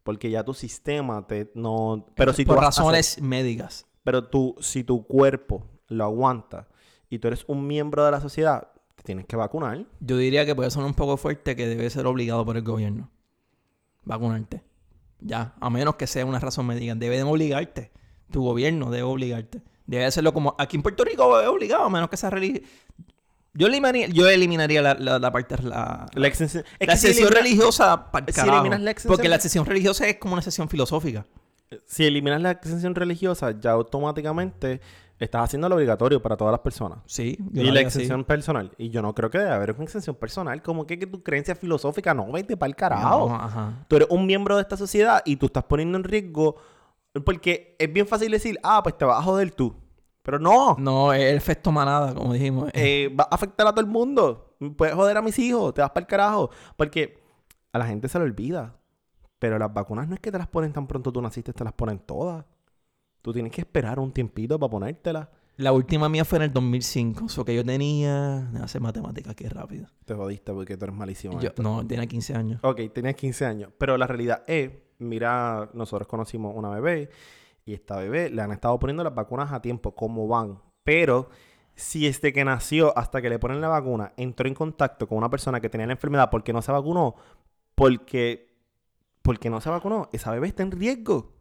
Porque 0.04 0.30
ya 0.30 0.44
tu 0.44 0.54
sistema 0.54 1.26
te 1.26 1.52
no. 1.56 2.06
Pero 2.16 2.32
si 2.32 2.46
tú 2.46 2.50
por 2.54 2.64
hacer- 2.64 2.84
razones 2.84 3.22
médicas. 3.22 3.88
pero 4.04 4.26
tú, 4.28 4.56
si 4.60 4.84
tu 4.84 5.08
cuerpo 5.08 5.64
lo 5.88 6.04
aguanta 6.04 6.68
y 7.10 7.18
tú 7.18 7.28
eres 7.28 7.44
un 7.48 7.66
miembro 7.66 8.06
de 8.06 8.12
la 8.12 8.22
sociedad, 8.22 8.68
te 8.96 9.04
tienes 9.04 9.26
que 9.26 9.36
vacunar. 9.36 9.86
Yo 10.00 10.18
diría 10.18 10.46
que 10.46 10.56
puede 10.56 10.72
sonar 10.72 10.88
un 10.88 10.94
poco 10.94 11.18
fuerte 11.18 11.56
que 11.56 11.68
debe 11.68 11.90
ser 11.90 12.06
obligado 12.08 12.46
por 12.46 12.58
el 12.58 12.64
gobierno. 12.64 13.10
Vacunarte. 14.04 14.64
Ya, 15.20 15.56
a 15.60 15.70
menos 15.70 15.96
que 15.96 16.08
sea 16.08 16.26
una 16.26 16.40
razón 16.40 16.68
médica. 16.68 16.96
Debe 16.96 17.18
de 17.18 17.24
obligarte. 17.24 17.92
Tu 18.32 18.42
gobierno 18.44 18.90
debe 18.92 19.04
obligarte. 19.04 19.62
Debe 19.86 20.06
hacerlo 20.06 20.34
como... 20.34 20.56
Aquí 20.58 20.78
en 20.78 20.84
Puerto 20.84 21.04
Rico 21.04 21.40
es 21.40 21.48
obligado, 21.48 21.84
a 21.86 21.90
menos 21.90 22.10
que 22.10 22.18
sea 22.18 22.30
religioso. 22.30 22.66
Yo 23.54 23.68
eliminaría, 23.68 24.08
yo 24.08 24.28
eliminaría 24.28 24.82
la, 24.82 24.96
la, 24.96 25.18
la 25.20 25.32
parte... 25.32 25.56
La, 25.64 26.08
La 26.14 26.28
la 26.90 27.30
elimina- 27.30 27.40
religiosa... 27.40 28.12
pa'l 28.12 28.26
si 28.34 28.42
eliminas 28.42 28.82
la 28.82 28.92
excepción- 28.92 29.16
Porque 29.16 29.30
la 29.30 29.36
excepción 29.36 29.66
religiosa 29.66 30.08
es 30.08 30.18
como 30.18 30.34
una 30.34 30.42
excepción 30.42 30.68
filosófica. 30.70 31.26
Si 31.86 32.06
eliminas 32.06 32.42
la 32.42 32.52
exención 32.52 32.94
religiosa, 32.96 33.58
ya 33.60 33.72
automáticamente 33.72 34.82
estás 35.20 35.44
haciéndolo 35.46 35.76
obligatorio 35.76 36.22
para 36.22 36.36
todas 36.38 36.52
las 36.52 36.60
personas. 36.62 37.00
Sí. 37.06 37.38
yo 37.52 37.62
Y 37.62 37.66
lo 37.68 37.74
la 37.74 37.80
así. 37.80 37.88
exención 37.88 38.24
personal. 38.26 38.72
Y 38.78 38.90
yo 38.90 39.02
no 39.02 39.14
creo 39.16 39.30
que 39.30 39.38
debe 39.38 39.52
haber 39.52 39.72
una 39.72 39.84
exención 39.86 40.16
personal. 40.16 40.62
Como 40.62 40.86
que, 40.86 41.00
que 41.00 41.08
tu 41.08 41.24
creencia 41.24 41.56
filosófica 41.56 42.14
no 42.14 42.32
vete 42.32 42.58
para 42.58 42.68
el 42.70 42.76
carajo. 42.76 43.30
No, 43.30 43.36
ajá. 43.36 43.86
Tú 43.88 43.96
eres 43.96 44.08
un 44.12 44.26
miembro 44.26 44.56
de 44.56 44.62
esta 44.62 44.78
sociedad 44.78 45.22
y 45.26 45.38
tú 45.38 45.46
estás 45.48 45.64
poniendo 45.64 45.98
en 45.98 46.04
riesgo. 46.04 46.56
Porque 47.24 47.76
es 47.80 47.92
bien 47.94 48.08
fácil 48.08 48.32
decir, 48.32 48.60
ah, 48.62 48.82
pues 48.84 48.98
te 48.98 49.06
vas 49.06 49.20
a 49.20 49.24
joder 49.24 49.52
tú. 49.52 49.74
Pero 50.22 50.40
no. 50.40 50.76
No, 50.80 51.14
es 51.14 51.22
el 51.24 51.38
efecto 51.38 51.72
manada, 51.72 52.14
como 52.14 52.34
dijimos. 52.34 52.70
eh, 52.74 53.16
va 53.18 53.28
a 53.30 53.36
afectar 53.36 53.66
a 53.68 53.72
todo 53.72 53.82
el 53.82 53.88
mundo. 53.88 54.56
Puedes 54.76 54.96
joder 54.96 55.16
a 55.18 55.22
mis 55.22 55.38
hijos, 55.40 55.74
te 55.74 55.82
vas 55.82 55.92
para 55.92 56.02
el 56.02 56.08
carajo. 56.08 56.50
Porque 56.76 57.22
a 57.72 57.78
la 57.78 57.86
gente 57.86 58.08
se 58.10 58.18
le 58.20 58.26
olvida. 58.26 58.76
Pero 59.40 59.60
las 59.60 59.72
vacunas 59.74 60.08
no 60.08 60.16
es 60.16 60.20
que 60.22 60.32
te 60.32 60.38
las 60.38 60.48
ponen 60.48 60.74
tan 60.74 60.88
pronto 60.88 61.12
tú 61.12 61.22
naciste, 61.22 61.54
te 61.54 61.64
las 61.64 61.74
ponen 61.74 62.00
todas. 62.00 62.44
Tú 63.26 63.34
tienes 63.34 63.52
que 63.52 63.62
esperar 63.62 63.98
un 63.98 64.12
tiempito 64.12 64.60
para 64.60 64.70
ponértelas. 64.70 65.28
La 65.58 65.72
última 65.72 66.08
mía 66.08 66.24
fue 66.24 66.38
en 66.38 66.44
el 66.44 66.54
2005. 66.54 67.26
O 67.38 67.44
que 67.44 67.56
yo 67.56 67.66
tenía. 67.66 68.52
Hacer 68.62 68.82
matemáticas 68.82 69.32
aquí 69.32 69.48
rápido. 69.48 69.88
Te 70.06 70.14
jodiste 70.14 70.54
porque 70.54 70.78
tú 70.78 70.86
eres 70.86 70.96
malísimo. 70.96 71.42
Yo, 71.42 71.50
no, 71.58 71.84
tenía 71.88 72.06
15 72.06 72.36
años. 72.36 72.60
Ok, 72.62 72.82
tenías 72.94 73.16
15 73.16 73.46
años. 73.48 73.72
Pero 73.80 73.98
la 73.98 74.06
realidad 74.06 74.44
es, 74.46 74.70
mira, 75.00 75.72
nosotros 75.74 76.08
conocimos 76.08 76.54
una 76.56 76.70
bebé 76.70 77.10
y 77.66 77.74
esta 77.74 77.96
bebé 77.96 78.30
le 78.30 78.44
han 78.44 78.52
estado 78.52 78.78
poniendo 78.78 79.04
las 79.04 79.16
vacunas 79.16 79.52
a 79.52 79.60
tiempo, 79.60 79.96
como 79.96 80.28
van. 80.28 80.62
Pero 80.84 81.30
si 81.74 82.06
desde 82.06 82.32
que 82.32 82.46
nació 82.46 82.96
hasta 82.96 83.24
que 83.24 83.30
le 83.32 83.40
ponen 83.40 83.60
la 83.60 83.70
vacuna 83.70 84.14
entró 84.18 84.48
en 84.48 84.54
contacto 84.54 85.08
con 85.08 85.18
una 85.18 85.32
persona 85.32 85.60
que 85.60 85.72
tenía 85.72 85.88
la 85.88 85.94
enfermedad 85.94 86.30
porque 86.30 86.54
no 86.54 86.62
se 86.62 86.72
vacunó, 86.72 87.16
porque, 87.74 88.56
porque 89.24 89.50
no 89.50 89.62
se 89.62 89.72
vacunó, 89.72 90.10
esa 90.14 90.30
bebé 90.30 90.50
está 90.50 90.62
en 90.62 90.74
riesgo. 90.74 91.35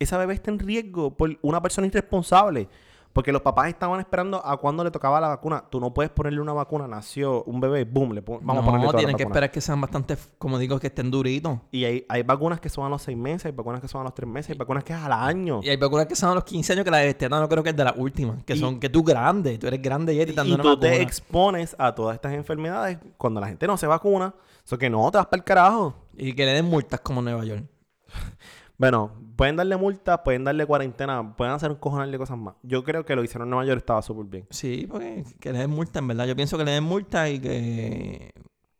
Esa 0.00 0.16
bebé 0.16 0.32
está 0.32 0.50
en 0.50 0.58
riesgo 0.58 1.14
por 1.14 1.36
una 1.42 1.60
persona 1.60 1.86
irresponsable. 1.86 2.68
Porque 3.12 3.32
los 3.32 3.42
papás 3.42 3.68
estaban 3.68 4.00
esperando 4.00 4.40
a 4.42 4.56
cuando 4.56 4.82
le 4.82 4.90
tocaba 4.90 5.20
la 5.20 5.28
vacuna. 5.28 5.64
Tú 5.68 5.78
no 5.80 5.92
puedes 5.92 6.10
ponerle 6.10 6.40
una 6.40 6.52
vacuna. 6.54 6.86
Nació 6.86 7.42
un 7.42 7.60
bebé, 7.60 7.84
boom, 7.84 8.12
le 8.12 8.20
vamos 8.22 8.62
a 8.62 8.64
ponerle 8.64 8.86
no, 8.86 8.94
tienen 8.94 9.16
que 9.16 9.24
esperar 9.24 9.50
que 9.50 9.60
sean 9.60 9.80
bastante, 9.80 10.16
como 10.38 10.58
digo, 10.58 10.78
que 10.78 10.86
estén 10.86 11.10
duritos. 11.10 11.58
Y 11.72 11.84
hay, 11.84 12.06
hay 12.08 12.22
vacunas 12.22 12.60
que 12.60 12.70
son 12.70 12.86
a 12.86 12.88
los 12.88 13.02
seis 13.02 13.18
meses, 13.18 13.46
hay 13.46 13.52
vacunas 13.52 13.80
que 13.80 13.88
son 13.88 14.00
a 14.02 14.04
los 14.04 14.14
tres 14.14 14.30
meses, 14.30 14.50
hay 14.50 14.56
vacunas 14.56 14.84
que 14.84 14.92
es 14.92 14.98
al 14.98 15.12
año. 15.12 15.60
Y 15.62 15.68
hay 15.68 15.76
vacunas 15.76 16.06
que 16.06 16.14
son 16.14 16.30
a 16.30 16.34
los 16.36 16.44
15 16.44 16.72
años 16.72 16.84
que 16.84 16.90
la 16.92 16.98
de 16.98 17.08
este 17.08 17.28
no 17.28 17.48
creo 17.48 17.62
que 17.62 17.70
es 17.70 17.76
de 17.76 17.84
las 17.84 17.96
últimas. 17.96 18.44
Que 18.44 18.54
Y- 18.54 18.58
son 18.60 18.78
que 18.78 18.88
tú 18.88 19.02
grande, 19.02 19.58
tú 19.58 19.66
eres 19.66 19.82
grande 19.82 20.14
y 20.14 20.22
Y 20.22 20.32
dando 20.32 20.56
tú 20.56 20.78
te 20.78 21.02
expones 21.02 21.74
a 21.78 21.94
todas 21.94 22.14
estas 22.14 22.32
enfermedades 22.32 22.96
cuando 23.18 23.40
la 23.40 23.48
gente 23.48 23.66
no 23.66 23.76
se 23.76 23.88
vacuna. 23.88 24.32
Eso 24.64 24.78
que 24.78 24.88
no, 24.88 25.10
te 25.10 25.18
vas 25.18 25.26
para 25.26 25.40
el 25.40 25.44
carajo. 25.44 25.94
Y 26.16 26.32
que 26.32 26.46
le 26.46 26.52
den 26.52 26.66
multas 26.66 27.00
como 27.00 27.20
Nueva 27.20 27.44
York. 27.44 27.64
Bueno, 28.80 29.12
pueden 29.36 29.56
darle 29.56 29.76
multas, 29.76 30.20
pueden 30.24 30.42
darle 30.44 30.64
cuarentena, 30.64 31.36
pueden 31.36 31.52
hacer 31.52 31.70
un 31.70 31.76
cojonal 31.76 32.10
de 32.10 32.16
cosas 32.16 32.38
más. 32.38 32.54
Yo 32.62 32.82
creo 32.82 33.04
que 33.04 33.14
lo 33.14 33.22
hicieron 33.22 33.46
en 33.46 33.50
Nueva 33.50 33.66
York 33.66 33.78
estaba 33.80 34.00
súper 34.00 34.24
bien. 34.24 34.46
Sí, 34.48 34.86
porque 34.90 35.22
que 35.38 35.52
le 35.52 35.58
den 35.58 35.68
multa, 35.70 35.98
en 35.98 36.08
verdad. 36.08 36.26
Yo 36.26 36.34
pienso 36.34 36.56
que 36.56 36.64
le 36.64 36.70
den 36.70 36.84
multa 36.84 37.28
y 37.28 37.38
que... 37.38 38.32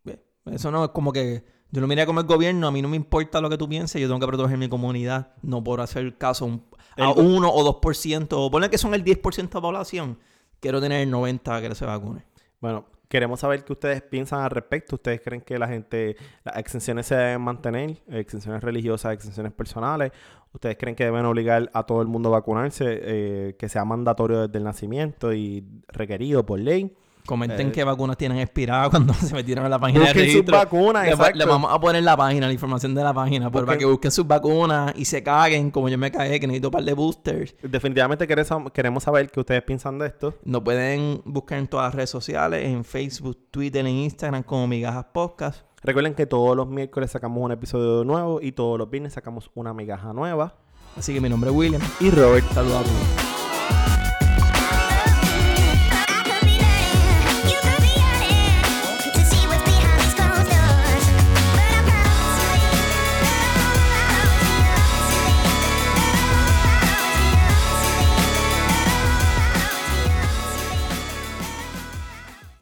eh, 0.07 0.18
Eso 0.46 0.70
no 0.70 0.84
es 0.84 0.90
como 0.90 1.12
que... 1.12 1.44
Yo 1.70 1.80
lo 1.82 1.86
miré 1.86 2.05
como 2.07 2.18
el 2.20 2.26
gobierno, 2.26 2.66
a 2.66 2.70
mí 2.72 2.80
no 2.82 2.88
me 2.88 2.96
importa 2.96 3.40
lo 3.42 3.51
que 3.51 3.59
tú 3.59 3.68
pienses, 3.68 4.01
yo 4.01 4.09
tengo 4.09 4.18
que 4.18 4.26
proteger 4.26 4.57
mi 4.59 4.68
comunidad, 4.70 5.34
no 5.42 5.62
por 5.62 5.80
hacer 5.82 6.16
caso 6.18 6.44
a 6.46 6.48
un- 6.48 6.64
a 6.96 7.12
El- 7.12 7.24
1 7.26 7.48
o 7.53 7.62
2%, 7.62 8.26
o 8.32 8.51
ponle 8.51 8.70
que 8.70 8.78
son 8.78 8.92
el 8.94 9.05
10% 9.05 9.51
de 9.51 9.59
la 9.59 9.62
población, 9.68 10.18
quiero 10.59 10.80
tener 10.80 11.03
el 11.03 11.11
90% 11.12 11.68
que 11.68 11.74
se 11.76 11.86
vacune. 11.86 12.24
Bueno, 12.61 12.86
queremos 13.11 13.41
saber 13.41 13.65
qué 13.65 13.73
ustedes 13.73 14.03
piensan 14.03 14.41
al 14.41 14.51
respecto. 14.51 14.95
¿Ustedes 14.95 15.21
creen 15.21 15.43
que 15.43 15.59
la 15.59 15.67
gente, 15.67 16.17
las 16.45 16.57
exenciones 16.59 17.07
se 17.07 17.17
deben 17.17 17.43
mantener? 17.43 17.97
Exenciones 18.09 18.63
religiosas, 18.63 19.13
exenciones 19.13 19.53
personales. 19.53 20.13
¿Ustedes 20.53 20.77
creen 20.79 20.95
que 20.95 21.05
deben 21.05 21.25
obligar 21.25 21.69
a 21.75 21.83
todo 21.85 22.03
el 22.03 22.09
mundo 22.09 22.29
a 22.29 22.33
vacunarse? 22.33 23.01
eh, 23.03 23.57
que 23.59 23.69
sea 23.69 23.85
mandatorio 23.85 24.47
desde 24.47 24.59
el 24.59 24.65
nacimiento 24.65 25.33
y 25.33 25.65
requerido 25.89 26.47
por 26.47 26.61
ley. 26.61 26.97
Comenten 27.27 27.68
Eh, 27.68 27.73
qué 27.73 27.85
vacunas 27.85 28.16
tienen 28.16 28.39
expiradas 28.39 28.89
cuando 28.91 29.14
se 29.14 29.35
metieron 29.35 29.64
en 29.64 29.71
la 29.71 29.79
página 29.79 30.01
de 30.01 30.07
Busquen 30.07 30.25
sus 30.25 30.33
registro. 30.35 30.57
vacunas, 30.57 31.05
le, 31.05 31.11
exacto. 31.12 31.39
le 31.39 31.45
vamos 31.45 31.73
a 31.73 31.79
poner 31.81 32.03
la 32.03 32.16
página, 32.16 32.47
la 32.47 32.53
información 32.53 32.95
de 32.95 33.05
la 33.05 33.12
página, 33.14 33.51
pero 33.51 33.66
para 33.66 33.77
Busquen- 33.77 33.81
que 33.81 33.85
busquen 33.87 34.11
sus 34.11 34.27
vacunas 34.27 34.93
y 34.97 35.05
se 35.05 35.23
caguen, 35.23 35.71
como 35.71 35.89
yo 35.89 35.99
me 35.99 36.11
cagué, 36.11 36.41
que 36.41 36.47
necesito 36.47 36.68
un 36.68 36.73
par 36.73 36.85
de 36.85 36.93
boosters. 36.95 37.55
Definitivamente 37.62 38.27
queremos, 38.27 38.71
queremos 38.73 39.03
saber 39.05 39.31
qué 39.31 39.41
ustedes 39.41 39.62
piensan 39.62 39.99
de 39.99 40.07
esto. 40.09 40.35
Nos 40.45 40.62
pueden 40.62 41.23
buscar 41.25 41.59
en 41.59 41.68
todas 41.68 41.87
las 41.87 41.95
redes 41.95 42.11
sociales, 42.11 42.64
en 42.66 42.85
Facebook, 42.85 43.39
Twitter, 43.51 43.87
en 43.87 43.95
Instagram 43.95 44.43
como 44.43 44.66
Migajas 44.66 45.07
Podcast. 45.12 45.62
Recuerden 45.83 46.14
que 46.14 46.27
todos 46.27 46.57
los 46.57 46.66
miércoles 46.68 47.11
sacamos 47.11 47.43
un 47.43 47.53
episodio 47.53 48.05
nuevo 48.05 48.41
y 48.43 48.53
todos 48.53 48.79
los 48.79 48.91
viernes 48.91 49.14
sacamos 49.14 49.51
una 49.55 49.73
migaja 49.73 50.12
nueva. 50.12 50.57
Así 50.97 51.14
que 51.14 51.21
mi 51.21 51.29
nombre 51.29 51.51
es 51.51 51.57
William. 51.57 51.81
Y 52.01 52.11
Robert, 52.11 52.45
Saludos 52.53 52.81
a 52.81 52.83
todos. 52.83 53.39